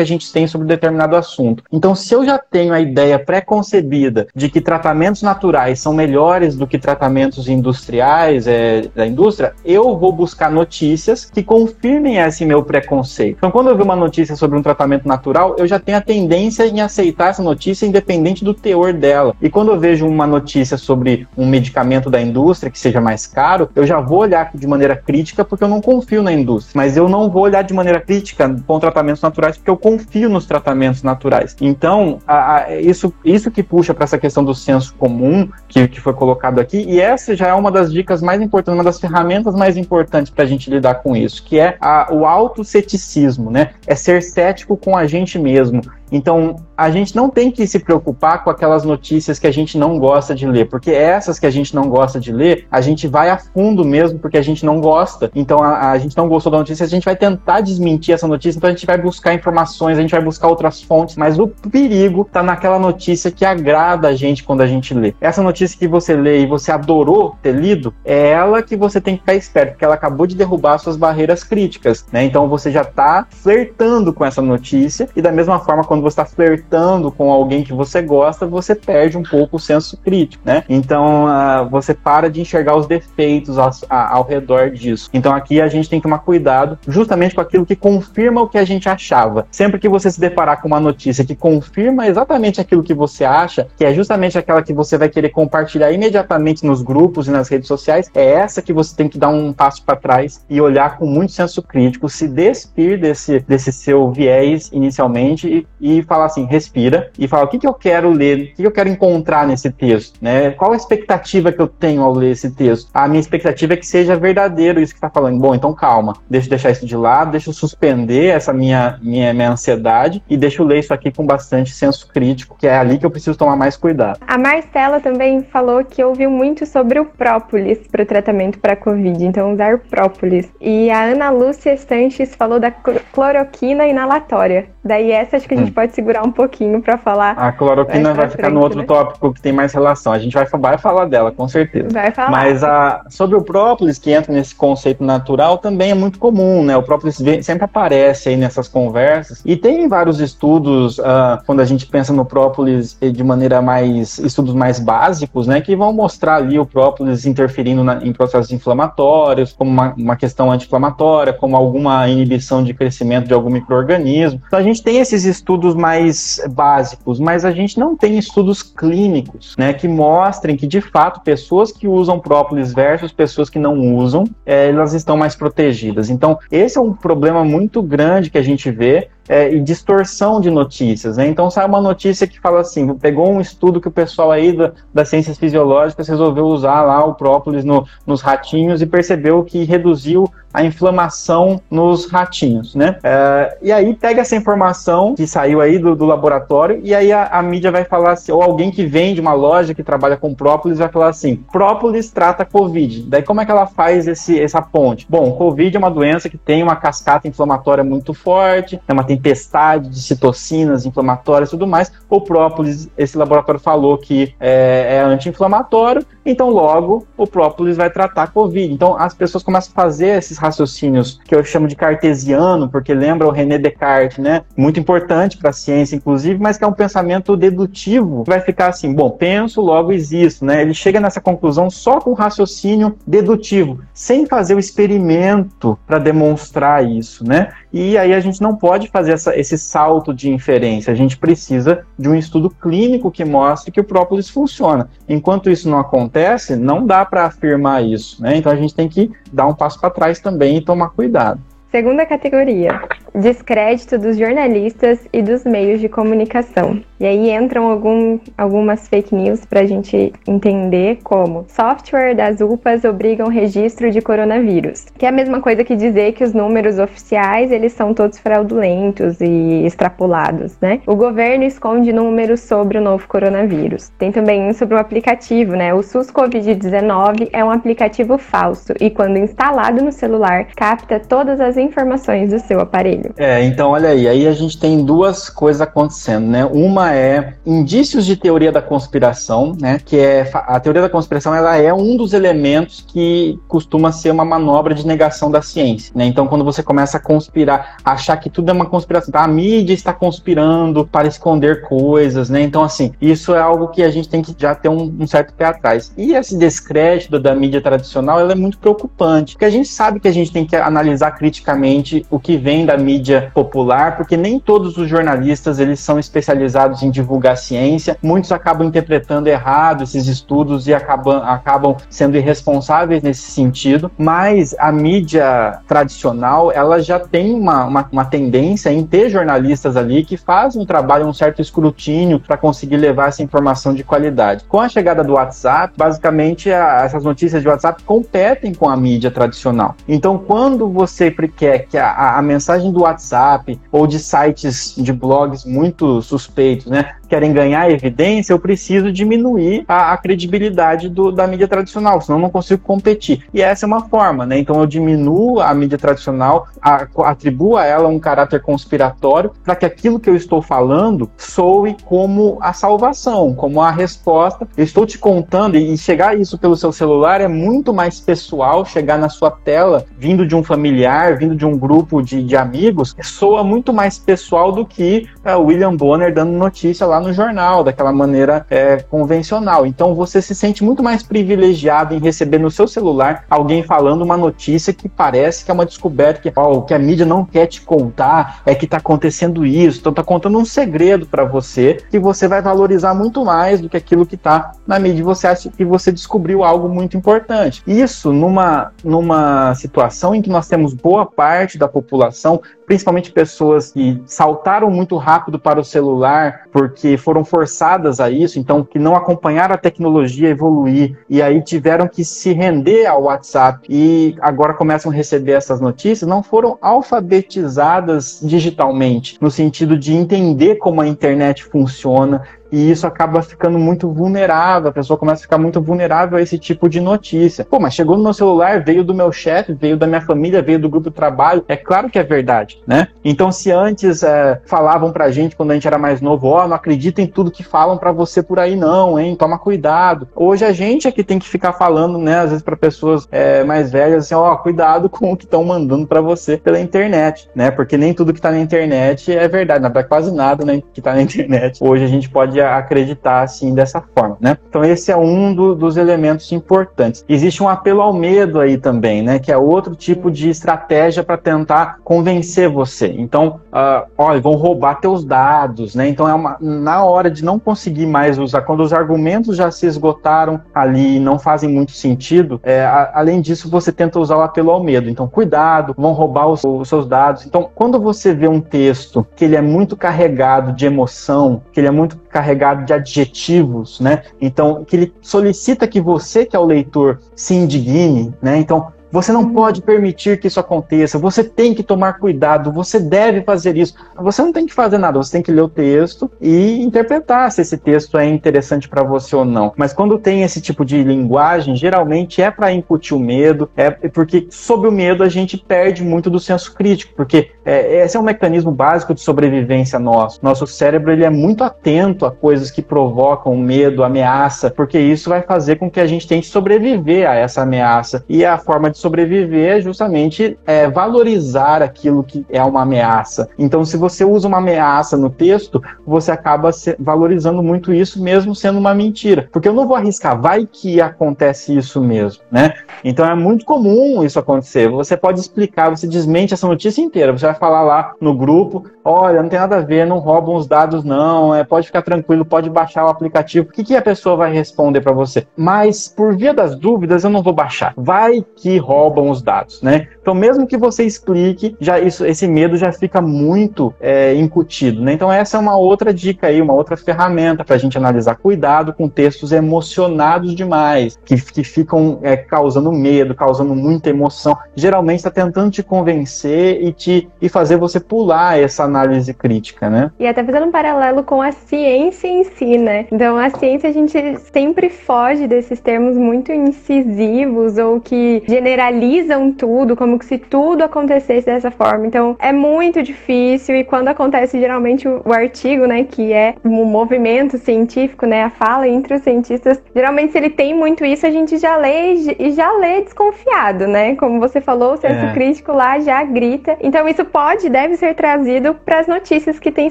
a 0.00 0.04
gente 0.04 0.32
tem 0.32 0.46
sobre 0.46 0.66
determinado 0.66 1.16
assunto. 1.16 1.62
Então, 1.72 1.94
se 1.94 2.14
eu 2.14 2.24
já 2.24 2.38
tenho 2.38 2.72
a 2.72 2.80
ideia 2.80 3.18
pré-concebida 3.18 4.28
de 4.34 4.48
que 4.48 4.60
tratamentos 4.60 5.22
naturais 5.22 5.80
são 5.80 5.92
melhores 5.92 6.56
do 6.56 6.66
que 6.66 6.78
tratamentos 6.78 7.48
industriais 7.48 8.46
é, 8.46 8.82
da 8.94 9.06
indústria, 9.06 9.52
eu 9.64 9.96
vou 9.96 10.12
buscar 10.12 10.50
notícias 10.50 11.24
que 11.24 11.42
confirmem 11.42 12.18
esse 12.18 12.44
meu 12.44 12.62
preconceito. 12.62 13.36
Então, 13.38 13.50
quando 13.50 13.70
eu 13.70 13.76
ver 13.76 13.82
uma 13.82 13.96
notícia 13.96 14.36
sobre 14.36 14.58
um 14.58 14.62
tratamento 14.62 15.06
natural, 15.06 15.56
eu 15.58 15.66
já 15.66 15.78
tenho 15.78 15.98
a 15.98 16.00
tendência 16.00 16.66
em 16.66 16.77
aceitar 16.80 17.28
essa 17.28 17.42
notícia 17.42 17.86
independente 17.86 18.44
do 18.44 18.54
teor 18.54 18.92
dela. 18.92 19.34
E 19.40 19.48
quando 19.48 19.70
eu 19.70 19.78
vejo 19.78 20.06
uma 20.06 20.26
notícia 20.26 20.76
sobre 20.76 21.26
um 21.36 21.46
medicamento 21.46 22.10
da 22.10 22.20
indústria 22.20 22.70
que 22.70 22.78
seja 22.78 23.00
mais 23.00 23.26
caro, 23.26 23.68
eu 23.74 23.86
já 23.86 24.00
vou 24.00 24.20
olhar 24.20 24.50
de 24.54 24.66
maneira 24.66 24.96
crítica 24.96 25.44
porque 25.44 25.64
eu 25.64 25.68
não 25.68 25.80
confio 25.80 26.22
na 26.22 26.32
indústria. 26.32 26.72
Mas 26.74 26.96
eu 26.96 27.08
não 27.08 27.30
vou 27.30 27.42
olhar 27.42 27.62
de 27.62 27.74
maneira 27.74 28.00
crítica 28.00 28.54
com 28.66 28.78
tratamentos 28.78 29.22
naturais 29.22 29.56
porque 29.56 29.70
eu 29.70 29.76
confio 29.76 30.28
nos 30.28 30.46
tratamentos 30.46 31.02
naturais. 31.02 31.56
Então, 31.60 32.18
a, 32.26 32.56
a, 32.56 32.80
isso, 32.80 33.12
isso 33.24 33.50
que 33.50 33.62
puxa 33.62 33.94
para 33.94 34.04
essa 34.04 34.18
questão 34.18 34.44
do 34.44 34.54
senso 34.54 34.94
comum 34.94 35.48
que, 35.68 35.88
que 35.88 36.00
foi 36.00 36.12
colocado 36.12 36.58
aqui, 36.58 36.84
e 36.88 37.00
essa 37.00 37.36
já 37.36 37.48
é 37.48 37.54
uma 37.54 37.70
das 37.70 37.92
dicas 37.92 38.22
mais 38.22 38.40
importantes, 38.40 38.78
uma 38.78 38.84
das 38.84 39.00
ferramentas 39.00 39.54
mais 39.54 39.76
importantes 39.76 40.30
para 40.30 40.44
a 40.44 40.46
gente 40.46 40.70
lidar 40.70 40.96
com 40.96 41.16
isso, 41.16 41.42
que 41.44 41.58
é 41.58 41.76
a, 41.80 42.08
o 42.12 42.24
autoceticismo, 42.24 43.50
né? 43.50 43.70
É 43.86 43.94
ser 43.94 44.22
cético 44.22 44.76
com 44.76 44.96
a 44.96 45.06
gente 45.06 45.38
mesmo. 45.38 45.82
Então, 46.10 46.56
a 46.76 46.90
gente 46.90 47.14
não 47.16 47.28
tem 47.28 47.50
que 47.50 47.66
se 47.66 47.78
preocupar 47.78 48.44
com 48.44 48.50
aquelas 48.50 48.84
notícias 48.84 49.38
que 49.38 49.46
a 49.46 49.52
gente 49.52 49.76
não 49.76 49.98
gosta 49.98 50.34
de 50.34 50.46
ler, 50.46 50.68
porque 50.68 50.90
essas 50.90 51.38
que 51.38 51.46
a 51.46 51.50
gente 51.50 51.74
não 51.74 51.88
gosta 51.88 52.20
de 52.20 52.32
ler, 52.32 52.66
a 52.70 52.80
gente 52.80 53.06
vai 53.06 53.30
a 53.30 53.38
fundo 53.38 53.84
mesmo 53.84 54.18
porque 54.18 54.38
a 54.38 54.42
gente 54.42 54.64
não 54.64 54.80
gosta. 54.80 55.30
Então, 55.34 55.62
a, 55.62 55.90
a 55.90 55.98
gente 55.98 56.16
não 56.16 56.28
gostou 56.28 56.52
da 56.52 56.58
notícia, 56.58 56.84
a 56.84 56.88
gente 56.88 57.04
vai 57.04 57.16
tentar 57.16 57.60
desmentir 57.60 58.14
essa 58.14 58.28
notícia, 58.28 58.58
então 58.58 58.68
a 58.68 58.72
gente 58.72 58.86
vai 58.86 58.98
buscar 58.98 59.34
informações, 59.34 59.98
a 59.98 60.00
gente 60.00 60.10
vai 60.10 60.22
buscar 60.22 60.48
outras 60.48 60.82
fontes, 60.82 61.16
mas 61.16 61.38
o 61.38 61.48
perigo 61.48 62.22
está 62.22 62.42
naquela 62.42 62.78
notícia 62.78 63.30
que 63.30 63.44
agrada 63.44 64.08
a 64.08 64.14
gente 64.14 64.44
quando 64.44 64.60
a 64.60 64.66
gente 64.66 64.94
lê. 64.94 65.14
Essa 65.20 65.42
notícia 65.42 65.78
que 65.78 65.88
você 65.88 66.14
lê 66.14 66.42
e 66.42 66.46
você 66.46 66.70
adorou 66.70 67.36
ter 67.42 67.52
lido, 67.52 67.92
é 68.04 68.30
ela 68.30 68.62
que 68.62 68.76
você 68.76 69.00
tem 69.00 69.14
que 69.14 69.20
ficar 69.20 69.34
esperto, 69.34 69.70
porque 69.72 69.84
ela 69.84 69.94
acabou 69.94 70.26
de 70.26 70.36
derrubar 70.36 70.78
suas 70.78 70.96
barreiras 70.96 71.42
críticas, 71.42 72.06
né? 72.12 72.24
Então 72.24 72.48
você 72.48 72.70
já 72.70 72.82
está 72.82 73.26
flertando 73.28 74.12
com 74.12 74.24
essa 74.24 74.40
notícia 74.40 75.08
e 75.14 75.22
da 75.22 75.32
mesma 75.32 75.58
forma 75.58 75.84
quando 75.84 75.97
quando 75.98 76.02
você 76.02 76.20
está 76.20 76.24
flertando 76.24 77.10
com 77.10 77.30
alguém 77.30 77.64
que 77.64 77.72
você 77.72 78.00
gosta, 78.00 78.46
você 78.46 78.74
perde 78.74 79.18
um 79.18 79.22
pouco 79.22 79.56
o 79.56 79.60
senso 79.60 79.96
crítico, 79.96 80.42
né? 80.46 80.62
Então 80.68 81.24
uh, 81.24 81.68
você 81.68 81.92
para 81.92 82.30
de 82.30 82.40
enxergar 82.40 82.76
os 82.76 82.86
defeitos 82.86 83.58
ao, 83.58 83.70
ao, 83.90 84.22
redor 84.22 84.70
disso. 84.70 85.10
Então 85.12 85.34
aqui 85.34 85.60
a 85.60 85.68
gente 85.68 85.88
tem 85.88 85.98
que 85.98 86.04
tomar 86.04 86.20
cuidado 86.20 86.78
justamente 86.86 87.34
com 87.34 87.40
aquilo 87.40 87.66
que 87.66 87.74
confirma 87.74 88.42
o 88.42 88.48
que 88.48 88.58
a 88.58 88.64
gente 88.64 88.88
achava. 88.88 89.46
Sempre 89.50 89.80
que 89.80 89.88
você 89.88 90.10
se 90.10 90.20
deparar 90.20 90.60
com 90.60 90.68
uma 90.68 90.80
notícia 90.80 91.24
que 91.24 91.34
confirma 91.34 92.06
exatamente 92.06 92.60
aquilo 92.60 92.82
que 92.82 92.94
você 92.94 93.24
acha, 93.24 93.66
que 93.76 93.84
é 93.84 93.92
justamente 93.92 94.38
aquela 94.38 94.62
que 94.62 94.72
você 94.72 94.96
vai 94.96 95.08
querer 95.08 95.30
compartilhar 95.30 95.90
imediatamente 95.90 96.64
nos 96.64 96.82
grupos 96.82 97.26
e 97.26 97.30
nas 97.30 97.48
redes 97.48 97.66
sociais, 97.66 98.10
é 98.14 98.24
essa 98.24 98.62
que 98.62 98.72
você 98.72 98.94
tem 98.94 99.08
que 99.08 99.18
dar 99.18 99.28
um 99.28 99.52
passo 99.52 99.82
para 99.82 99.96
trás 99.96 100.44
e 100.48 100.60
olhar 100.60 100.96
com 100.98 101.06
muito 101.06 101.32
senso 101.32 101.62
crítico, 101.62 102.08
se 102.08 102.28
despir 102.28 103.00
desse, 103.00 103.40
desse 103.40 103.72
seu 103.72 104.10
viés 104.12 104.70
inicialmente 104.72 105.48
e, 105.48 105.66
e 105.80 105.87
falar 106.02 106.26
assim, 106.26 106.44
respira 106.44 107.10
e 107.18 107.26
falar 107.28 107.44
o 107.44 107.48
que, 107.48 107.58
que 107.58 107.66
eu 107.66 107.74
quero 107.74 108.10
ler, 108.10 108.38
o 108.38 108.46
que, 108.46 108.54
que 108.56 108.66
eu 108.66 108.72
quero 108.72 108.88
encontrar 108.88 109.46
nesse 109.46 109.70
texto, 109.70 110.18
né? 110.20 110.50
Qual 110.50 110.72
a 110.72 110.76
expectativa 110.76 111.52
que 111.52 111.60
eu 111.60 111.68
tenho 111.68 112.02
ao 112.02 112.12
ler 112.12 112.32
esse 112.32 112.50
texto? 112.50 112.90
A 112.92 113.06
minha 113.08 113.20
expectativa 113.20 113.74
é 113.74 113.76
que 113.76 113.86
seja 113.86 114.16
verdadeiro 114.16 114.80
isso 114.80 114.92
que 114.92 114.98
está 114.98 115.10
falando. 115.10 115.38
Bom, 115.40 115.54
então 115.54 115.74
calma, 115.74 116.14
deixa 116.28 116.46
eu 116.46 116.50
deixar 116.50 116.70
isso 116.70 116.86
de 116.86 116.96
lado, 116.96 117.32
deixa 117.32 117.50
eu 117.50 117.54
suspender 117.54 118.26
essa 118.26 118.52
minha, 118.52 118.98
minha, 119.02 119.32
minha 119.32 119.50
ansiedade 119.50 120.22
e 120.28 120.36
deixa 120.36 120.62
eu 120.62 120.66
ler 120.66 120.80
isso 120.80 120.92
aqui 120.92 121.10
com 121.10 121.24
bastante 121.24 121.72
senso 121.72 122.08
crítico, 122.08 122.56
que 122.58 122.66
é 122.66 122.76
ali 122.76 122.98
que 122.98 123.06
eu 123.06 123.10
preciso 123.10 123.36
tomar 123.36 123.56
mais 123.56 123.76
cuidado. 123.76 124.18
A 124.26 124.38
Marcela 124.38 125.00
também 125.00 125.42
falou 125.42 125.84
que 125.84 126.02
ouviu 126.02 126.30
muito 126.30 126.66
sobre 126.66 126.98
o 126.98 127.04
própolis 127.04 127.78
para 127.90 128.02
o 128.02 128.06
tratamento 128.06 128.58
para 128.58 128.76
Covid, 128.76 129.24
então 129.24 129.52
usar 129.52 129.78
própolis. 129.78 130.48
E 130.60 130.90
a 130.90 131.02
Ana 131.02 131.30
Lúcia 131.30 131.76
Sanches 131.76 132.34
falou 132.34 132.58
da 132.60 132.70
cloroquina 132.70 133.86
inalatória. 133.86 134.66
Daí 134.84 135.10
essa 135.10 135.36
acho 135.36 135.46
que 135.48 135.54
a 135.54 135.56
gente 135.56 135.70
hum. 135.70 135.74
Pode 135.78 135.94
segurar 135.94 136.26
um 136.26 136.32
pouquinho 136.32 136.82
para 136.82 136.98
falar. 136.98 137.38
A 137.38 137.52
cloroquina 137.52 138.12
vai 138.12 138.28
ficar 138.28 138.44
frente, 138.44 138.54
no 138.54 138.60
outro 138.60 138.80
né? 138.80 138.84
tópico 138.84 139.32
que 139.32 139.40
tem 139.40 139.52
mais 139.52 139.72
relação. 139.72 140.12
A 140.12 140.18
gente 140.18 140.34
vai, 140.34 140.44
vai 140.44 140.76
falar 140.76 141.04
dela, 141.04 141.30
com 141.30 141.46
certeza. 141.46 141.86
Vai 141.92 142.10
falar. 142.10 142.32
Mas 142.32 142.64
a, 142.64 143.04
sobre 143.08 143.36
o 143.36 143.42
própolis, 143.42 143.96
que 143.96 144.10
entra 144.10 144.32
nesse 144.32 144.56
conceito 144.56 145.04
natural, 145.04 145.56
também 145.56 145.92
é 145.92 145.94
muito 145.94 146.18
comum, 146.18 146.64
né? 146.64 146.76
O 146.76 146.82
própolis 146.82 147.22
sempre 147.42 147.64
aparece 147.64 148.28
aí 148.28 148.36
nessas 148.36 148.66
conversas. 148.66 149.40
E 149.46 149.56
tem 149.56 149.86
vários 149.86 150.18
estudos, 150.18 150.98
uh, 150.98 151.38
quando 151.46 151.60
a 151.60 151.64
gente 151.64 151.86
pensa 151.86 152.12
no 152.12 152.24
própolis 152.24 152.98
de 153.00 153.22
maneira 153.22 153.62
mais. 153.62 154.18
estudos 154.18 154.54
mais 154.54 154.80
básicos, 154.80 155.46
né? 155.46 155.60
Que 155.60 155.76
vão 155.76 155.92
mostrar 155.92 156.36
ali 156.36 156.58
o 156.58 156.66
própolis 156.66 157.24
interferindo 157.24 157.84
na, 157.84 158.04
em 158.04 158.12
processos 158.12 158.50
inflamatórios, 158.50 159.52
como 159.52 159.70
uma, 159.70 159.94
uma 159.96 160.16
questão 160.16 160.50
anti-inflamatória, 160.50 161.32
como 161.32 161.56
alguma 161.56 162.08
inibição 162.08 162.64
de 162.64 162.74
crescimento 162.74 163.28
de 163.28 163.34
algum 163.34 163.48
microorganismo. 163.48 164.42
Então 164.44 164.58
a 164.58 164.62
gente 164.62 164.82
tem 164.82 164.98
esses 164.98 165.24
estudos 165.24 165.67
mais 165.74 166.40
básicos, 166.50 167.20
mas 167.20 167.44
a 167.44 167.50
gente 167.50 167.78
não 167.78 167.96
tem 167.96 168.18
estudos 168.18 168.62
clínicos, 168.62 169.54
né? 169.56 169.72
Que 169.72 169.88
mostrem 169.88 170.56
que 170.56 170.66
de 170.66 170.80
fato 170.80 171.20
pessoas 171.20 171.72
que 171.72 171.86
usam 171.86 172.18
própolis 172.18 172.72
versus 172.72 173.12
pessoas 173.12 173.48
que 173.50 173.58
não 173.58 173.96
usam, 173.96 174.24
é, 174.44 174.68
elas 174.68 174.92
estão 174.92 175.16
mais 175.16 175.34
protegidas. 175.34 176.10
Então 176.10 176.38
esse 176.50 176.78
é 176.78 176.80
um 176.80 176.92
problema 176.92 177.44
muito 177.44 177.82
grande 177.82 178.30
que 178.30 178.38
a 178.38 178.42
gente 178.42 178.70
vê 178.70 179.08
é, 179.28 179.52
e 179.52 179.60
distorção 179.60 180.40
de 180.40 180.50
notícias. 180.50 181.16
Né? 181.16 181.26
Então 181.26 181.50
sai 181.50 181.66
uma 181.66 181.80
notícia 181.80 182.26
que 182.26 182.40
fala 182.40 182.60
assim, 182.60 182.94
pegou 182.94 183.30
um 183.30 183.40
estudo 183.40 183.80
que 183.80 183.88
o 183.88 183.92
pessoal 183.92 184.30
aí 184.30 184.52
da, 184.52 184.72
das 184.92 185.08
ciências 185.08 185.38
fisiológicas 185.38 186.08
resolveu 186.08 186.46
usar 186.46 186.82
lá 186.82 187.04
o 187.04 187.14
própolis 187.14 187.64
no, 187.64 187.86
nos 188.06 188.20
ratinhos 188.20 188.80
e 188.80 188.86
percebeu 188.86 189.44
que 189.44 189.64
reduziu 189.64 190.30
a 190.52 190.64
inflamação 190.64 191.60
nos 191.70 192.06
ratinhos, 192.10 192.74
né? 192.74 192.96
É, 193.02 193.58
e 193.62 193.70
aí 193.70 193.94
pega 193.94 194.22
essa 194.22 194.34
informação 194.34 195.14
que 195.14 195.26
saiu 195.26 195.60
aí 195.60 195.78
do, 195.78 195.94
do 195.94 196.06
laboratório 196.06 196.80
e 196.82 196.94
aí 196.94 197.12
a, 197.12 197.26
a, 197.26 197.42
mídia 197.42 197.70
vai 197.70 197.84
falar 197.84 198.12
assim, 198.12 198.32
ou 198.32 198.42
alguém 198.42 198.70
que 198.70 198.84
vende 198.84 199.20
uma 199.20 199.34
loja 199.34 199.74
que 199.74 199.82
trabalha 199.82 200.16
com 200.16 200.34
própolis 200.34 200.78
vai 200.78 200.88
falar 200.88 201.08
assim, 201.08 201.36
própolis 201.52 202.10
trata 202.10 202.44
Covid. 202.44 203.02
Daí 203.02 203.22
como 203.22 203.40
é 203.40 203.44
que 203.44 203.50
ela 203.50 203.66
faz 203.66 204.08
esse, 204.08 204.40
essa 204.40 204.62
ponte? 204.62 205.06
Bom, 205.08 205.32
Covid 205.32 205.76
é 205.76 205.78
uma 205.78 205.90
doença 205.90 206.28
que 206.28 206.38
tem 206.38 206.62
uma 206.62 206.76
cascata 206.76 207.28
inflamatória 207.28 207.84
muito 207.84 208.14
forte, 208.14 208.80
é 208.88 208.92
uma 208.92 209.04
tempestade 209.18 209.88
de 209.88 210.00
citocinas 210.00 210.86
inflamatórias 210.86 211.48
e 211.48 211.52
tudo 211.52 211.66
mais. 211.66 211.92
O 212.08 212.20
própolis, 212.20 212.88
esse 212.96 213.18
laboratório 213.18 213.60
falou 213.60 213.98
que 213.98 214.34
é, 214.40 214.96
é 214.96 215.00
anti-inflamatório, 215.00 216.04
então 216.24 216.50
logo 216.50 217.06
o 217.16 217.26
própolis 217.26 217.76
vai 217.76 217.90
tratar 217.90 218.24
a 218.24 218.26
Covid. 218.26 218.72
Então 218.72 218.96
as 218.96 219.14
pessoas 219.14 219.42
começam 219.42 219.72
a 219.72 219.82
fazer 219.82 220.18
esses 220.18 220.38
raciocínios 220.38 221.20
que 221.24 221.34
eu 221.34 221.44
chamo 221.44 221.66
de 221.66 221.76
cartesiano, 221.76 222.68
porque 222.68 222.94
lembra 222.94 223.26
o 223.26 223.30
René 223.30 223.58
Descartes, 223.58 224.18
né? 224.18 224.42
Muito 224.56 224.78
importante 224.78 225.36
para 225.36 225.50
a 225.50 225.52
ciência, 225.52 225.96
inclusive, 225.96 226.38
mas 226.40 226.56
que 226.56 226.64
é 226.64 226.66
um 226.66 226.72
pensamento 226.72 227.36
dedutivo, 227.36 228.24
vai 228.26 228.40
ficar 228.40 228.68
assim, 228.68 228.92
bom, 228.94 229.10
penso, 229.10 229.60
logo 229.60 229.92
existo, 229.92 230.44
né? 230.44 230.62
Ele 230.62 230.74
chega 230.74 231.00
nessa 231.00 231.20
conclusão 231.20 231.70
só 231.70 232.00
com 232.00 232.12
raciocínio 232.12 232.96
dedutivo, 233.06 233.80
sem 233.92 234.26
fazer 234.26 234.54
o 234.54 234.58
experimento 234.58 235.78
para 235.86 235.98
demonstrar 235.98 236.84
isso, 236.84 237.26
né? 237.26 237.52
E 237.72 237.98
aí 237.98 238.14
a 238.14 238.20
gente 238.20 238.40
não 238.40 238.56
pode 238.56 238.88
fazer 238.88 239.07
essa, 239.08 239.36
esse 239.38 239.58
salto 239.58 240.14
de 240.14 240.30
inferência. 240.30 240.92
A 240.92 240.96
gente 240.96 241.16
precisa 241.16 241.84
de 241.98 242.08
um 242.08 242.14
estudo 242.14 242.50
clínico 242.50 243.10
que 243.10 243.24
mostre 243.24 243.70
que 243.70 243.80
o 243.80 243.84
própolis 243.84 244.28
funciona. 244.28 244.88
Enquanto 245.08 245.50
isso 245.50 245.68
não 245.68 245.78
acontece, 245.78 246.56
não 246.56 246.86
dá 246.86 247.04
para 247.04 247.26
afirmar 247.26 247.84
isso. 247.84 248.22
Né? 248.22 248.36
Então 248.36 248.52
a 248.52 248.56
gente 248.56 248.74
tem 248.74 248.88
que 248.88 249.10
dar 249.32 249.46
um 249.46 249.54
passo 249.54 249.80
para 249.80 249.90
trás 249.90 250.20
também 250.20 250.56
e 250.56 250.60
tomar 250.60 250.90
cuidado. 250.90 251.40
Segunda 251.70 252.06
categoria: 252.06 252.80
descrédito 253.14 253.98
dos 253.98 254.16
jornalistas 254.16 255.06
e 255.12 255.20
dos 255.20 255.44
meios 255.44 255.80
de 255.80 255.88
comunicação. 255.88 256.80
E 256.98 257.06
aí 257.06 257.30
entram 257.30 257.70
algum, 257.70 258.18
algumas 258.36 258.88
fake 258.88 259.14
news 259.14 259.44
para 259.44 259.60
a 259.60 259.66
gente 259.66 260.12
entender 260.26 260.98
como 261.04 261.44
software 261.48 262.14
das 262.14 262.40
UPAs 262.40 262.84
obrigam 262.84 263.28
registro 263.28 263.90
de 263.90 264.00
coronavírus, 264.00 264.86
que 264.96 265.04
é 265.04 265.10
a 265.10 265.12
mesma 265.12 265.40
coisa 265.40 265.62
que 265.62 265.76
dizer 265.76 266.12
que 266.12 266.24
os 266.24 266.32
números 266.32 266.78
oficiais 266.78 267.52
eles 267.52 267.72
são 267.72 267.92
todos 267.92 268.18
fraudulentos 268.18 269.20
e 269.20 269.64
extrapolados, 269.66 270.56
né? 270.60 270.80
O 270.86 270.96
governo 270.96 271.44
esconde 271.44 271.92
números 271.92 272.40
sobre 272.40 272.78
o 272.78 272.82
novo 272.82 273.06
coronavírus. 273.06 273.90
Tem 273.98 274.10
também 274.10 274.52
sobre 274.54 274.74
o 274.74 274.78
aplicativo, 274.78 275.52
né? 275.54 275.74
O 275.74 275.82
SUS 275.82 276.10
Covid-19 276.10 277.28
é 277.30 277.44
um 277.44 277.50
aplicativo 277.50 278.16
falso 278.16 278.72
e 278.80 278.88
quando 278.88 279.18
instalado 279.18 279.84
no 279.84 279.92
celular 279.92 280.46
capta 280.56 280.98
todas 280.98 281.40
as 281.40 281.57
informações 281.58 282.30
do 282.30 282.38
seu 282.38 282.60
aparelho. 282.60 283.12
É, 283.16 283.44
então 283.44 283.70
olha 283.70 283.90
aí, 283.90 284.08
aí 284.08 284.26
a 284.26 284.32
gente 284.32 284.58
tem 284.58 284.84
duas 284.84 285.28
coisas 285.28 285.60
acontecendo, 285.60 286.26
né? 286.26 286.44
Uma 286.44 286.94
é 286.94 287.34
indícios 287.44 288.06
de 288.06 288.16
teoria 288.16 288.52
da 288.52 288.62
conspiração, 288.62 289.56
né? 289.60 289.80
Que 289.84 289.98
é 289.98 290.30
a 290.32 290.60
teoria 290.60 290.82
da 290.82 290.88
conspiração, 290.88 291.34
ela 291.34 291.56
é 291.56 291.72
um 291.72 291.96
dos 291.96 292.12
elementos 292.12 292.84
que 292.86 293.38
costuma 293.48 293.92
ser 293.92 294.10
uma 294.10 294.24
manobra 294.24 294.74
de 294.74 294.86
negação 294.86 295.30
da 295.30 295.42
ciência, 295.42 295.92
né? 295.94 296.04
Então 296.06 296.26
quando 296.26 296.44
você 296.44 296.62
começa 296.62 296.96
a 296.98 297.00
conspirar, 297.00 297.76
achar 297.84 298.16
que 298.16 298.30
tudo 298.30 298.50
é 298.50 298.52
uma 298.52 298.66
conspiração, 298.66 299.12
a 299.14 299.28
mídia 299.28 299.74
está 299.74 299.92
conspirando 299.92 300.86
para 300.86 301.08
esconder 301.08 301.62
coisas, 301.62 302.30
né? 302.30 302.42
Então 302.42 302.62
assim, 302.62 302.92
isso 303.00 303.34
é 303.34 303.40
algo 303.40 303.68
que 303.68 303.82
a 303.82 303.90
gente 303.90 304.08
tem 304.08 304.22
que 304.22 304.34
já 304.36 304.54
ter 304.54 304.68
um, 304.68 304.94
um 305.00 305.06
certo 305.06 305.32
pé 305.34 305.46
atrás. 305.46 305.92
E 305.96 306.14
esse 306.14 306.36
descrédito 306.36 307.18
da 307.18 307.34
mídia 307.34 307.60
tradicional, 307.60 308.20
ela 308.20 308.32
é 308.32 308.34
muito 308.34 308.58
preocupante, 308.58 309.34
porque 309.34 309.44
a 309.44 309.50
gente 309.50 309.68
sabe 309.68 310.00
que 310.00 310.08
a 310.08 310.12
gente 310.12 310.32
tem 310.32 310.46
que 310.46 310.56
analisar 310.56 311.12
criticamente 311.48 312.04
o 312.10 312.18
que 312.18 312.36
vem 312.36 312.66
da 312.66 312.76
mídia 312.76 313.30
popular, 313.32 313.96
porque 313.96 314.16
nem 314.16 314.38
todos 314.38 314.76
os 314.76 314.88
jornalistas 314.88 315.58
eles 315.58 315.80
são 315.80 315.98
especializados 315.98 316.82
em 316.82 316.90
divulgar 316.90 317.36
ciência, 317.36 317.96
muitos 318.02 318.30
acabam 318.32 318.66
interpretando 318.66 319.28
errado 319.28 319.84
esses 319.84 320.06
estudos 320.06 320.66
e 320.66 320.74
acabam, 320.74 321.22
acabam 321.22 321.76
sendo 321.88 322.16
irresponsáveis 322.16 323.02
nesse 323.02 323.30
sentido, 323.30 323.90
mas 323.96 324.54
a 324.58 324.70
mídia 324.70 325.60
tradicional 325.66 326.52
ela 326.52 326.80
já 326.80 326.98
tem 326.98 327.32
uma, 327.32 327.64
uma, 327.64 327.88
uma 327.90 328.04
tendência 328.04 328.70
em 328.70 328.84
ter 328.84 329.08
jornalistas 329.08 329.76
ali 329.76 330.04
que 330.04 330.16
fazem 330.16 330.60
um 330.60 330.66
trabalho, 330.66 331.06
um 331.06 331.14
certo 331.14 331.40
escrutínio 331.40 332.20
para 332.20 332.36
conseguir 332.36 332.76
levar 332.76 333.08
essa 333.08 333.22
informação 333.22 333.72
de 333.72 333.82
qualidade. 333.82 334.44
Com 334.48 334.60
a 334.60 334.68
chegada 334.68 335.02
do 335.02 335.14
WhatsApp, 335.14 335.72
basicamente 335.76 336.52
a, 336.52 336.82
essas 336.84 337.04
notícias 337.04 337.40
de 337.40 337.48
WhatsApp 337.48 337.82
competem 337.84 338.52
com 338.52 338.68
a 338.68 338.76
mídia 338.76 339.10
tradicional. 339.10 339.74
Então, 339.88 340.18
quando 340.18 340.68
você 340.68 341.10
quer 341.38 341.66
que 341.66 341.78
a, 341.78 342.18
a 342.18 342.22
mensagem 342.22 342.72
do 342.72 342.82
WhatsApp 342.82 343.58
ou 343.70 343.86
de 343.86 343.98
sites 343.98 344.74
de 344.76 344.92
blogs 344.92 345.44
muito 345.44 346.02
suspeitos, 346.02 346.66
né? 346.66 346.96
querem 347.08 347.32
ganhar 347.32 347.70
evidência, 347.70 348.32
eu 348.32 348.38
preciso 348.38 348.92
diminuir 348.92 349.64
a, 349.66 349.92
a 349.92 349.96
credibilidade 349.96 350.88
do, 350.88 351.10
da 351.10 351.26
mídia 351.26 351.48
tradicional, 351.48 352.00
senão 352.00 352.18
eu 352.18 352.22
não 352.22 352.30
consigo 352.30 352.62
competir. 352.62 353.24
E 353.32 353.40
essa 353.40 353.64
é 353.64 353.66
uma 353.66 353.88
forma, 353.88 354.26
né? 354.26 354.38
Então 354.38 354.60
eu 354.60 354.66
diminuo 354.66 355.40
a 355.40 355.52
mídia 355.54 355.78
tradicional, 355.78 356.48
a, 356.60 356.86
atribuo 357.04 357.56
a 357.56 357.64
ela 357.64 357.88
um 357.88 357.98
caráter 357.98 358.42
conspiratório 358.42 359.32
para 359.42 359.56
que 359.56 359.64
aquilo 359.64 359.98
que 359.98 360.10
eu 360.10 360.14
estou 360.14 360.42
falando 360.42 361.10
soe 361.16 361.76
como 361.84 362.36
a 362.40 362.52
salvação, 362.52 363.34
como 363.34 363.62
a 363.62 363.70
resposta. 363.70 364.46
Eu 364.56 364.64
estou 364.64 364.84
te 364.84 364.98
contando 364.98 365.56
e 365.56 365.78
chegar 365.78 366.18
isso 366.18 366.36
pelo 366.36 366.56
seu 366.56 366.72
celular 366.72 367.20
é 367.20 367.28
muito 367.28 367.72
mais 367.72 367.98
pessoal, 368.00 368.64
chegar 368.64 368.98
na 368.98 369.08
sua 369.08 369.30
tela, 369.30 369.86
vindo 369.98 370.26
de 370.26 370.36
um 370.36 370.44
familiar, 370.44 371.16
vindo 371.16 371.27
de 371.34 371.46
um 371.46 371.56
grupo 371.56 372.02
de, 372.02 372.22
de 372.22 372.36
amigos, 372.36 372.94
soa 373.02 373.42
muito 373.42 373.72
mais 373.72 373.98
pessoal 373.98 374.52
do 374.52 374.64
que 374.64 375.06
uh, 375.24 375.40
William 375.40 375.74
Bonner 375.74 376.12
dando 376.12 376.32
notícia 376.32 376.86
lá 376.86 377.00
no 377.00 377.12
jornal, 377.12 377.64
daquela 377.64 377.92
maneira 377.92 378.46
é, 378.50 378.76
convencional. 378.76 379.66
Então 379.66 379.94
você 379.94 380.20
se 380.20 380.34
sente 380.34 380.62
muito 380.64 380.82
mais 380.82 381.02
privilegiado 381.02 381.94
em 381.94 381.98
receber 381.98 382.38
no 382.38 382.50
seu 382.50 382.66
celular 382.66 383.24
alguém 383.28 383.62
falando 383.62 384.02
uma 384.02 384.16
notícia 384.16 384.72
que 384.72 384.88
parece 384.88 385.44
que 385.44 385.50
é 385.50 385.54
uma 385.54 385.66
descoberta 385.66 386.20
que, 386.20 386.32
ó, 386.34 386.60
que 386.62 386.74
a 386.74 386.78
mídia 386.78 387.06
não 387.06 387.24
quer 387.24 387.46
te 387.46 387.62
contar, 387.62 388.42
é 388.44 388.54
que 388.54 388.64
está 388.64 388.78
acontecendo 388.78 389.44
isso, 389.44 389.80
então 389.80 389.90
está 389.90 390.02
contando 390.02 390.38
um 390.38 390.44
segredo 390.44 391.06
para 391.06 391.24
você 391.24 391.78
que 391.90 391.98
você 391.98 392.28
vai 392.28 392.42
valorizar 392.42 392.94
muito 392.94 393.24
mais 393.24 393.60
do 393.60 393.68
que 393.68 393.76
aquilo 393.76 394.06
que 394.06 394.14
está 394.14 394.52
na 394.66 394.78
mídia. 394.78 395.04
Você 395.04 395.26
acha 395.26 395.50
que 395.50 395.64
você 395.64 395.92
descobriu 395.92 396.44
algo 396.44 396.68
muito 396.68 396.96
importante. 396.96 397.62
Isso 397.66 398.12
numa, 398.12 398.72
numa 398.82 399.54
situação 399.54 400.14
em 400.14 400.22
que 400.22 400.30
nós 400.30 400.48
temos 400.48 400.74
boa 400.74 401.06
parte 401.18 401.58
da 401.58 401.66
população 401.66 402.40
principalmente 402.68 403.10
pessoas 403.10 403.72
que 403.72 404.00
saltaram 404.04 404.70
muito 404.70 404.96
rápido 404.98 405.38
para 405.38 405.58
o 405.58 405.64
celular 405.64 406.42
porque 406.52 406.98
foram 406.98 407.24
forçadas 407.24 407.98
a 407.98 408.10
isso, 408.10 408.38
então 408.38 408.62
que 408.62 408.78
não 408.78 408.94
acompanharam 408.94 409.54
a 409.54 409.58
tecnologia 409.58 410.28
evoluir 410.28 410.96
e 411.08 411.22
aí 411.22 411.42
tiveram 411.42 411.88
que 411.88 412.04
se 412.04 412.32
render 412.32 412.84
ao 412.84 413.04
WhatsApp 413.04 413.66
e 413.70 414.14
agora 414.20 414.52
começam 414.52 414.92
a 414.92 414.94
receber 414.94 415.32
essas 415.32 415.62
notícias, 415.62 416.08
não 416.08 416.22
foram 416.22 416.58
alfabetizadas 416.60 418.20
digitalmente, 418.22 419.16
no 419.18 419.30
sentido 419.30 419.78
de 419.78 419.94
entender 419.94 420.56
como 420.56 420.82
a 420.82 420.86
internet 420.86 421.44
funciona, 421.44 422.22
e 422.50 422.70
isso 422.70 422.86
acaba 422.86 423.22
ficando 423.22 423.58
muito 423.58 423.90
vulnerável, 423.90 424.70
a 424.70 424.72
pessoa 424.72 424.98
começa 424.98 425.20
a 425.20 425.22
ficar 425.22 425.38
muito 425.38 425.60
vulnerável 425.60 426.18
a 426.18 426.22
esse 426.22 426.38
tipo 426.38 426.68
de 426.68 426.80
notícia. 426.80 427.44
Pô, 427.44 427.58
mas 427.58 427.74
chegou 427.74 427.96
no 427.96 428.02
meu 428.02 428.12
celular, 428.12 428.62
veio 428.62 428.84
do 428.84 428.94
meu 428.94 429.12
chefe, 429.12 429.52
veio 429.52 429.76
da 429.76 429.86
minha 429.86 430.00
família, 430.00 430.42
veio 430.42 430.58
do 430.58 430.68
grupo 430.68 430.90
de 430.90 430.96
trabalho, 430.96 431.44
é 431.48 431.56
claro 431.56 431.90
que 431.90 431.98
é 431.98 432.02
verdade, 432.02 432.60
né? 432.66 432.88
Então, 433.04 433.30
se 433.32 433.50
antes 433.50 434.02
é, 434.02 434.40
falavam 434.46 434.92
pra 434.92 435.10
gente, 435.10 435.36
quando 435.36 435.50
a 435.50 435.54
gente 435.54 435.66
era 435.66 435.78
mais 435.78 436.00
novo, 436.00 436.28
ó, 436.28 436.44
oh, 436.44 436.48
não 436.48 436.56
acredita 436.56 437.02
em 437.02 437.06
tudo 437.06 437.30
que 437.30 437.42
falam 437.42 437.76
para 437.76 437.92
você 437.92 438.22
por 438.22 438.38
aí 438.38 438.56
não, 438.56 438.98
hein, 438.98 439.16
toma 439.16 439.38
cuidado. 439.38 440.08
Hoje 440.14 440.44
a 440.44 440.52
gente 440.52 440.86
é 440.86 440.92
que 440.92 441.04
tem 441.04 441.18
que 441.18 441.28
ficar 441.28 441.52
falando, 441.52 441.98
né, 441.98 442.20
às 442.20 442.30
vezes 442.30 442.42
para 442.42 442.56
pessoas 442.56 443.08
é, 443.10 443.44
mais 443.44 443.70
velhas, 443.70 444.04
assim, 444.04 444.14
ó, 444.14 444.32
oh, 444.32 444.38
cuidado 444.38 444.88
com 444.88 445.12
o 445.12 445.16
que 445.16 445.24
estão 445.24 445.44
mandando 445.44 445.86
para 445.86 446.00
você 446.00 446.36
pela 446.36 446.60
internet, 446.60 447.28
né? 447.34 447.50
Porque 447.50 447.76
nem 447.76 447.94
tudo 447.94 448.12
que 448.12 448.20
tá 448.20 448.30
na 448.30 448.38
internet 448.38 449.12
é 449.12 449.26
verdade, 449.28 449.60
na 449.60 449.68
verdade 449.68 449.88
quase 449.88 450.12
nada, 450.12 450.44
né, 450.44 450.62
que 450.72 450.80
tá 450.80 450.94
na 450.94 451.02
internet. 451.02 451.58
Hoje 451.62 451.84
a 451.84 451.88
gente 451.88 452.08
pode 452.08 452.37
acreditar 452.40 453.22
assim 453.22 453.54
dessa 453.54 453.82
forma, 453.94 454.16
né? 454.20 454.36
Então 454.48 454.64
esse 454.64 454.90
é 454.90 454.96
um 454.96 455.34
do, 455.34 455.54
dos 455.54 455.76
elementos 455.76 456.30
importantes. 456.32 457.04
Existe 457.08 457.42
um 457.42 457.48
apelo 457.48 457.80
ao 457.80 457.92
medo 457.92 458.40
aí 458.40 458.56
também, 458.56 459.02
né? 459.02 459.18
Que 459.18 459.32
é 459.32 459.36
outro 459.36 459.74
tipo 459.74 460.10
de 460.10 460.28
estratégia 460.28 461.02
para 461.02 461.16
tentar 461.16 461.78
convencer 461.84 462.48
você. 462.48 462.94
Então, 462.98 463.40
uh, 463.52 463.86
olha, 463.96 464.20
vão 464.20 464.34
roubar 464.34 464.80
teus 464.80 465.04
dados, 465.04 465.74
né? 465.74 465.88
Então 465.88 466.08
é 466.08 466.14
uma 466.14 466.36
na 466.40 466.84
hora 466.84 467.10
de 467.10 467.24
não 467.24 467.38
conseguir 467.38 467.86
mais 467.86 468.18
usar, 468.18 468.42
quando 468.42 468.60
os 468.60 468.72
argumentos 468.72 469.36
já 469.36 469.50
se 469.50 469.66
esgotaram 469.66 470.40
ali 470.54 470.96
e 470.96 471.00
não 471.00 471.18
fazem 471.18 471.48
muito 471.48 471.72
sentido, 471.72 472.40
é, 472.42 472.62
a, 472.62 472.90
além 472.94 473.20
disso 473.20 473.50
você 473.50 473.72
tenta 473.72 473.98
usar 473.98 474.16
o 474.16 474.22
apelo 474.22 474.50
ao 474.50 474.62
medo. 474.62 474.88
Então 474.88 475.08
cuidado, 475.08 475.74
vão 475.76 475.92
roubar 475.92 476.28
os, 476.28 476.44
os 476.44 476.68
seus 476.68 476.86
dados. 476.86 477.26
Então 477.26 477.48
quando 477.54 477.80
você 477.80 478.14
vê 478.14 478.28
um 478.28 478.40
texto 478.40 479.06
que 479.16 479.24
ele 479.24 479.36
é 479.36 479.42
muito 479.42 479.76
carregado 479.76 480.52
de 480.52 480.66
emoção, 480.66 481.42
que 481.52 481.60
ele 481.60 481.68
é 481.68 481.72
muito 481.72 481.96
carregado 481.96 482.27
de 482.64 482.72
adjetivos, 482.72 483.80
né? 483.80 484.02
Então, 484.20 484.64
que 484.64 484.76
ele 484.76 484.94
solicita 485.00 485.66
que 485.66 485.80
você, 485.80 486.24
que 486.24 486.36
é 486.36 486.38
o 486.38 486.44
leitor, 486.44 487.00
se 487.14 487.34
indigne, 487.34 488.14
né? 488.20 488.38
Então, 488.38 488.72
você 488.90 489.12
não 489.12 489.32
pode 489.32 489.62
permitir 489.62 490.18
que 490.18 490.28
isso 490.28 490.40
aconteça. 490.40 490.98
Você 490.98 491.22
tem 491.22 491.54
que 491.54 491.62
tomar 491.62 491.94
cuidado. 491.94 492.52
Você 492.52 492.80
deve 492.80 493.22
fazer 493.22 493.56
isso. 493.56 493.74
Você 493.96 494.22
não 494.22 494.32
tem 494.32 494.46
que 494.46 494.54
fazer 494.54 494.78
nada. 494.78 494.98
Você 494.98 495.12
tem 495.12 495.22
que 495.22 495.32
ler 495.32 495.42
o 495.42 495.48
texto 495.48 496.10
e 496.20 496.62
interpretar 496.62 497.30
se 497.30 497.42
esse 497.42 497.56
texto 497.56 497.98
é 497.98 498.06
interessante 498.06 498.68
para 498.68 498.82
você 498.82 499.14
ou 499.14 499.24
não. 499.24 499.52
Mas 499.56 499.72
quando 499.72 499.98
tem 499.98 500.22
esse 500.22 500.40
tipo 500.40 500.64
de 500.64 500.82
linguagem, 500.82 501.54
geralmente 501.54 502.22
é 502.22 502.30
para 502.30 502.52
incutir 502.52 502.96
o 502.96 503.00
medo. 503.00 503.50
É 503.56 503.70
porque 503.70 504.26
sob 504.30 504.66
o 504.66 504.72
medo 504.72 505.02
a 505.02 505.08
gente 505.08 505.36
perde 505.36 505.82
muito 505.82 506.08
do 506.08 506.18
senso 506.18 506.54
crítico, 506.54 506.94
porque 506.96 507.30
é, 507.44 507.84
esse 507.84 507.96
é 507.96 508.00
um 508.00 508.02
mecanismo 508.02 508.50
básico 508.50 508.94
de 508.94 509.00
sobrevivência 509.00 509.78
nosso. 509.78 510.18
Nosso 510.22 510.46
cérebro 510.46 510.92
ele 510.92 511.04
é 511.04 511.10
muito 511.10 511.44
atento 511.44 512.06
a 512.06 512.10
coisas 512.10 512.50
que 512.50 512.62
provocam 512.62 513.36
medo, 513.36 513.84
ameaça, 513.84 514.50
porque 514.50 514.78
isso 514.78 515.08
vai 515.08 515.22
fazer 515.22 515.56
com 515.56 515.70
que 515.70 515.80
a 515.80 515.86
gente 515.86 516.06
tente 516.06 516.26
sobreviver 516.26 517.08
a 517.08 517.14
essa 517.14 517.42
ameaça. 517.42 518.04
E 518.08 518.24
a 518.24 518.38
forma 518.38 518.70
de 518.70 518.77
sobreviver 518.78 519.58
é 519.58 519.60
justamente 519.60 520.38
é, 520.46 520.68
valorizar 520.68 521.62
aquilo 521.62 522.02
que 522.04 522.24
é 522.30 522.42
uma 522.42 522.62
ameaça. 522.62 523.28
Então, 523.38 523.64
se 523.64 523.76
você 523.76 524.04
usa 524.04 524.28
uma 524.28 524.38
ameaça 524.38 524.96
no 524.96 525.10
texto, 525.10 525.62
você 525.86 526.10
acaba 526.10 526.50
valorizando 526.78 527.42
muito 527.42 527.72
isso, 527.72 528.02
mesmo 528.02 528.34
sendo 528.34 528.58
uma 528.58 528.74
mentira. 528.74 529.28
Porque 529.32 529.48
eu 529.48 529.52
não 529.52 529.66
vou 529.66 529.76
arriscar, 529.76 530.20
vai 530.20 530.46
que 530.46 530.80
acontece 530.80 531.56
isso 531.56 531.80
mesmo, 531.80 532.22
né? 532.30 532.54
Então 532.84 533.04
é 533.06 533.14
muito 533.14 533.44
comum 533.44 534.04
isso 534.04 534.18
acontecer. 534.18 534.68
Você 534.68 534.96
pode 534.96 535.20
explicar, 535.20 535.70
você 535.70 535.86
desmente 535.86 536.34
essa 536.34 536.46
notícia 536.46 536.80
inteira. 536.80 537.12
Você 537.12 537.26
vai 537.26 537.34
falar 537.34 537.62
lá 537.62 537.92
no 538.00 538.14
grupo, 538.14 538.64
olha, 538.84 539.22
não 539.22 539.28
tem 539.28 539.38
nada 539.38 539.56
a 539.56 539.60
ver, 539.60 539.86
não 539.86 539.98
roubam 539.98 540.34
os 540.34 540.46
dados, 540.46 540.84
não, 540.84 541.34
é, 541.34 541.44
pode 541.44 541.66
ficar 541.66 541.82
tranquilo, 541.82 542.24
pode 542.24 542.48
baixar 542.48 542.84
o 542.84 542.88
aplicativo. 542.88 543.48
O 543.48 543.52
que, 543.52 543.64
que 543.64 543.76
a 543.76 543.82
pessoa 543.82 544.16
vai 544.16 544.32
responder 544.32 544.80
para 544.80 544.92
você? 544.92 545.26
Mas, 545.36 545.88
por 545.88 546.16
via 546.16 546.32
das 546.32 546.56
dúvidas, 546.56 547.04
eu 547.04 547.10
não 547.10 547.22
vou 547.22 547.32
baixar. 547.32 547.72
Vai 547.76 548.24
que 548.36 548.58
roubam 548.68 549.08
os 549.08 549.22
dados, 549.22 549.62
né? 549.62 549.88
Então, 550.02 550.14
mesmo 550.14 550.46
que 550.46 550.58
você 550.58 550.84
explique, 550.84 551.56
já 551.58 551.80
isso, 551.80 552.04
esse 552.04 552.28
medo 552.28 552.54
já 552.54 552.70
fica 552.70 553.00
muito 553.00 553.72
é, 553.80 554.14
incutido, 554.14 554.82
né? 554.82 554.92
Então, 554.92 555.10
essa 555.10 555.38
é 555.38 555.40
uma 555.40 555.56
outra 555.56 555.92
dica 555.92 556.26
aí, 556.26 556.42
uma 556.42 556.52
outra 556.52 556.76
ferramenta 556.76 557.42
para 557.42 557.54
a 557.54 557.58
gente 557.58 557.78
analisar. 557.78 558.16
Cuidado 558.16 558.74
com 558.74 558.86
textos 558.86 559.32
emocionados 559.32 560.34
demais, 560.34 560.98
que, 561.02 561.16
que 561.16 561.42
ficam 561.42 561.98
é, 562.02 562.14
causando 562.14 562.70
medo, 562.70 563.14
causando 563.14 563.54
muita 563.54 563.88
emoção. 563.88 564.36
Geralmente 564.54 564.98
está 564.98 565.10
tentando 565.10 565.50
te 565.50 565.62
convencer 565.62 566.62
e 566.62 566.70
te 566.70 567.08
e 567.22 567.28
fazer 567.28 567.56
você 567.56 567.80
pular 567.80 568.38
essa 568.38 568.64
análise 568.64 569.14
crítica, 569.14 569.70
né? 569.70 569.90
E 569.98 570.06
até 570.06 570.22
fazendo 570.22 570.46
um 570.46 570.50
paralelo 570.50 571.02
com 571.02 571.22
a 571.22 571.32
ciência 571.32 572.06
em 572.06 572.24
si, 572.24 572.58
né? 572.58 572.86
Então, 572.92 573.16
a 573.16 573.30
ciência 573.30 573.70
a 573.70 573.72
gente 573.72 573.96
sempre 574.30 574.68
foge 574.68 575.26
desses 575.26 575.58
termos 575.58 575.96
muito 575.96 576.30
incisivos 576.30 577.56
ou 577.56 577.80
que 577.80 578.22
generalizam 578.26 578.57
generalizam 578.58 579.32
tudo, 579.32 579.76
como 579.76 580.02
se 580.02 580.18
tudo 580.18 580.64
acontecesse 580.64 581.26
dessa 581.26 581.50
forma. 581.50 581.86
Então 581.86 582.16
é 582.18 582.32
muito 582.32 582.82
difícil 582.82 583.54
e 583.56 583.64
quando 583.64 583.88
acontece 583.88 584.38
geralmente 584.38 584.88
o, 584.88 585.12
artigo, 585.12 585.66
né, 585.66 585.84
que 585.84 586.12
é 586.12 586.34
um 586.44 586.64
movimento 586.64 587.38
científico, 587.38 588.04
né, 588.04 588.24
a 588.24 588.30
fala 588.30 588.68
entre 588.68 588.94
os 588.94 589.02
cientistas, 589.02 589.60
geralmente 589.74 590.12
se 590.12 590.18
ele 590.18 590.30
tem 590.30 590.54
muito 590.54 590.84
isso, 590.84 591.06
a 591.06 591.10
gente 591.10 591.38
já 591.38 591.56
lê 591.56 591.94
e 592.18 592.32
já 592.32 592.52
lê 592.52 592.82
desconfiado, 592.82 593.66
né? 593.66 593.94
Como 593.94 594.18
você 594.18 594.40
falou, 594.40 594.74
o 594.74 594.76
senso 594.76 595.06
é. 595.06 595.12
crítico 595.12 595.52
lá 595.52 595.78
já 595.78 596.02
grita. 596.02 596.56
Então 596.60 596.88
isso 596.88 597.04
pode, 597.04 597.48
deve 597.48 597.76
ser 597.76 597.94
trazido 597.94 598.54
para 598.54 598.80
as 598.80 598.86
notícias 598.86 599.38
que 599.38 599.52
têm 599.52 599.70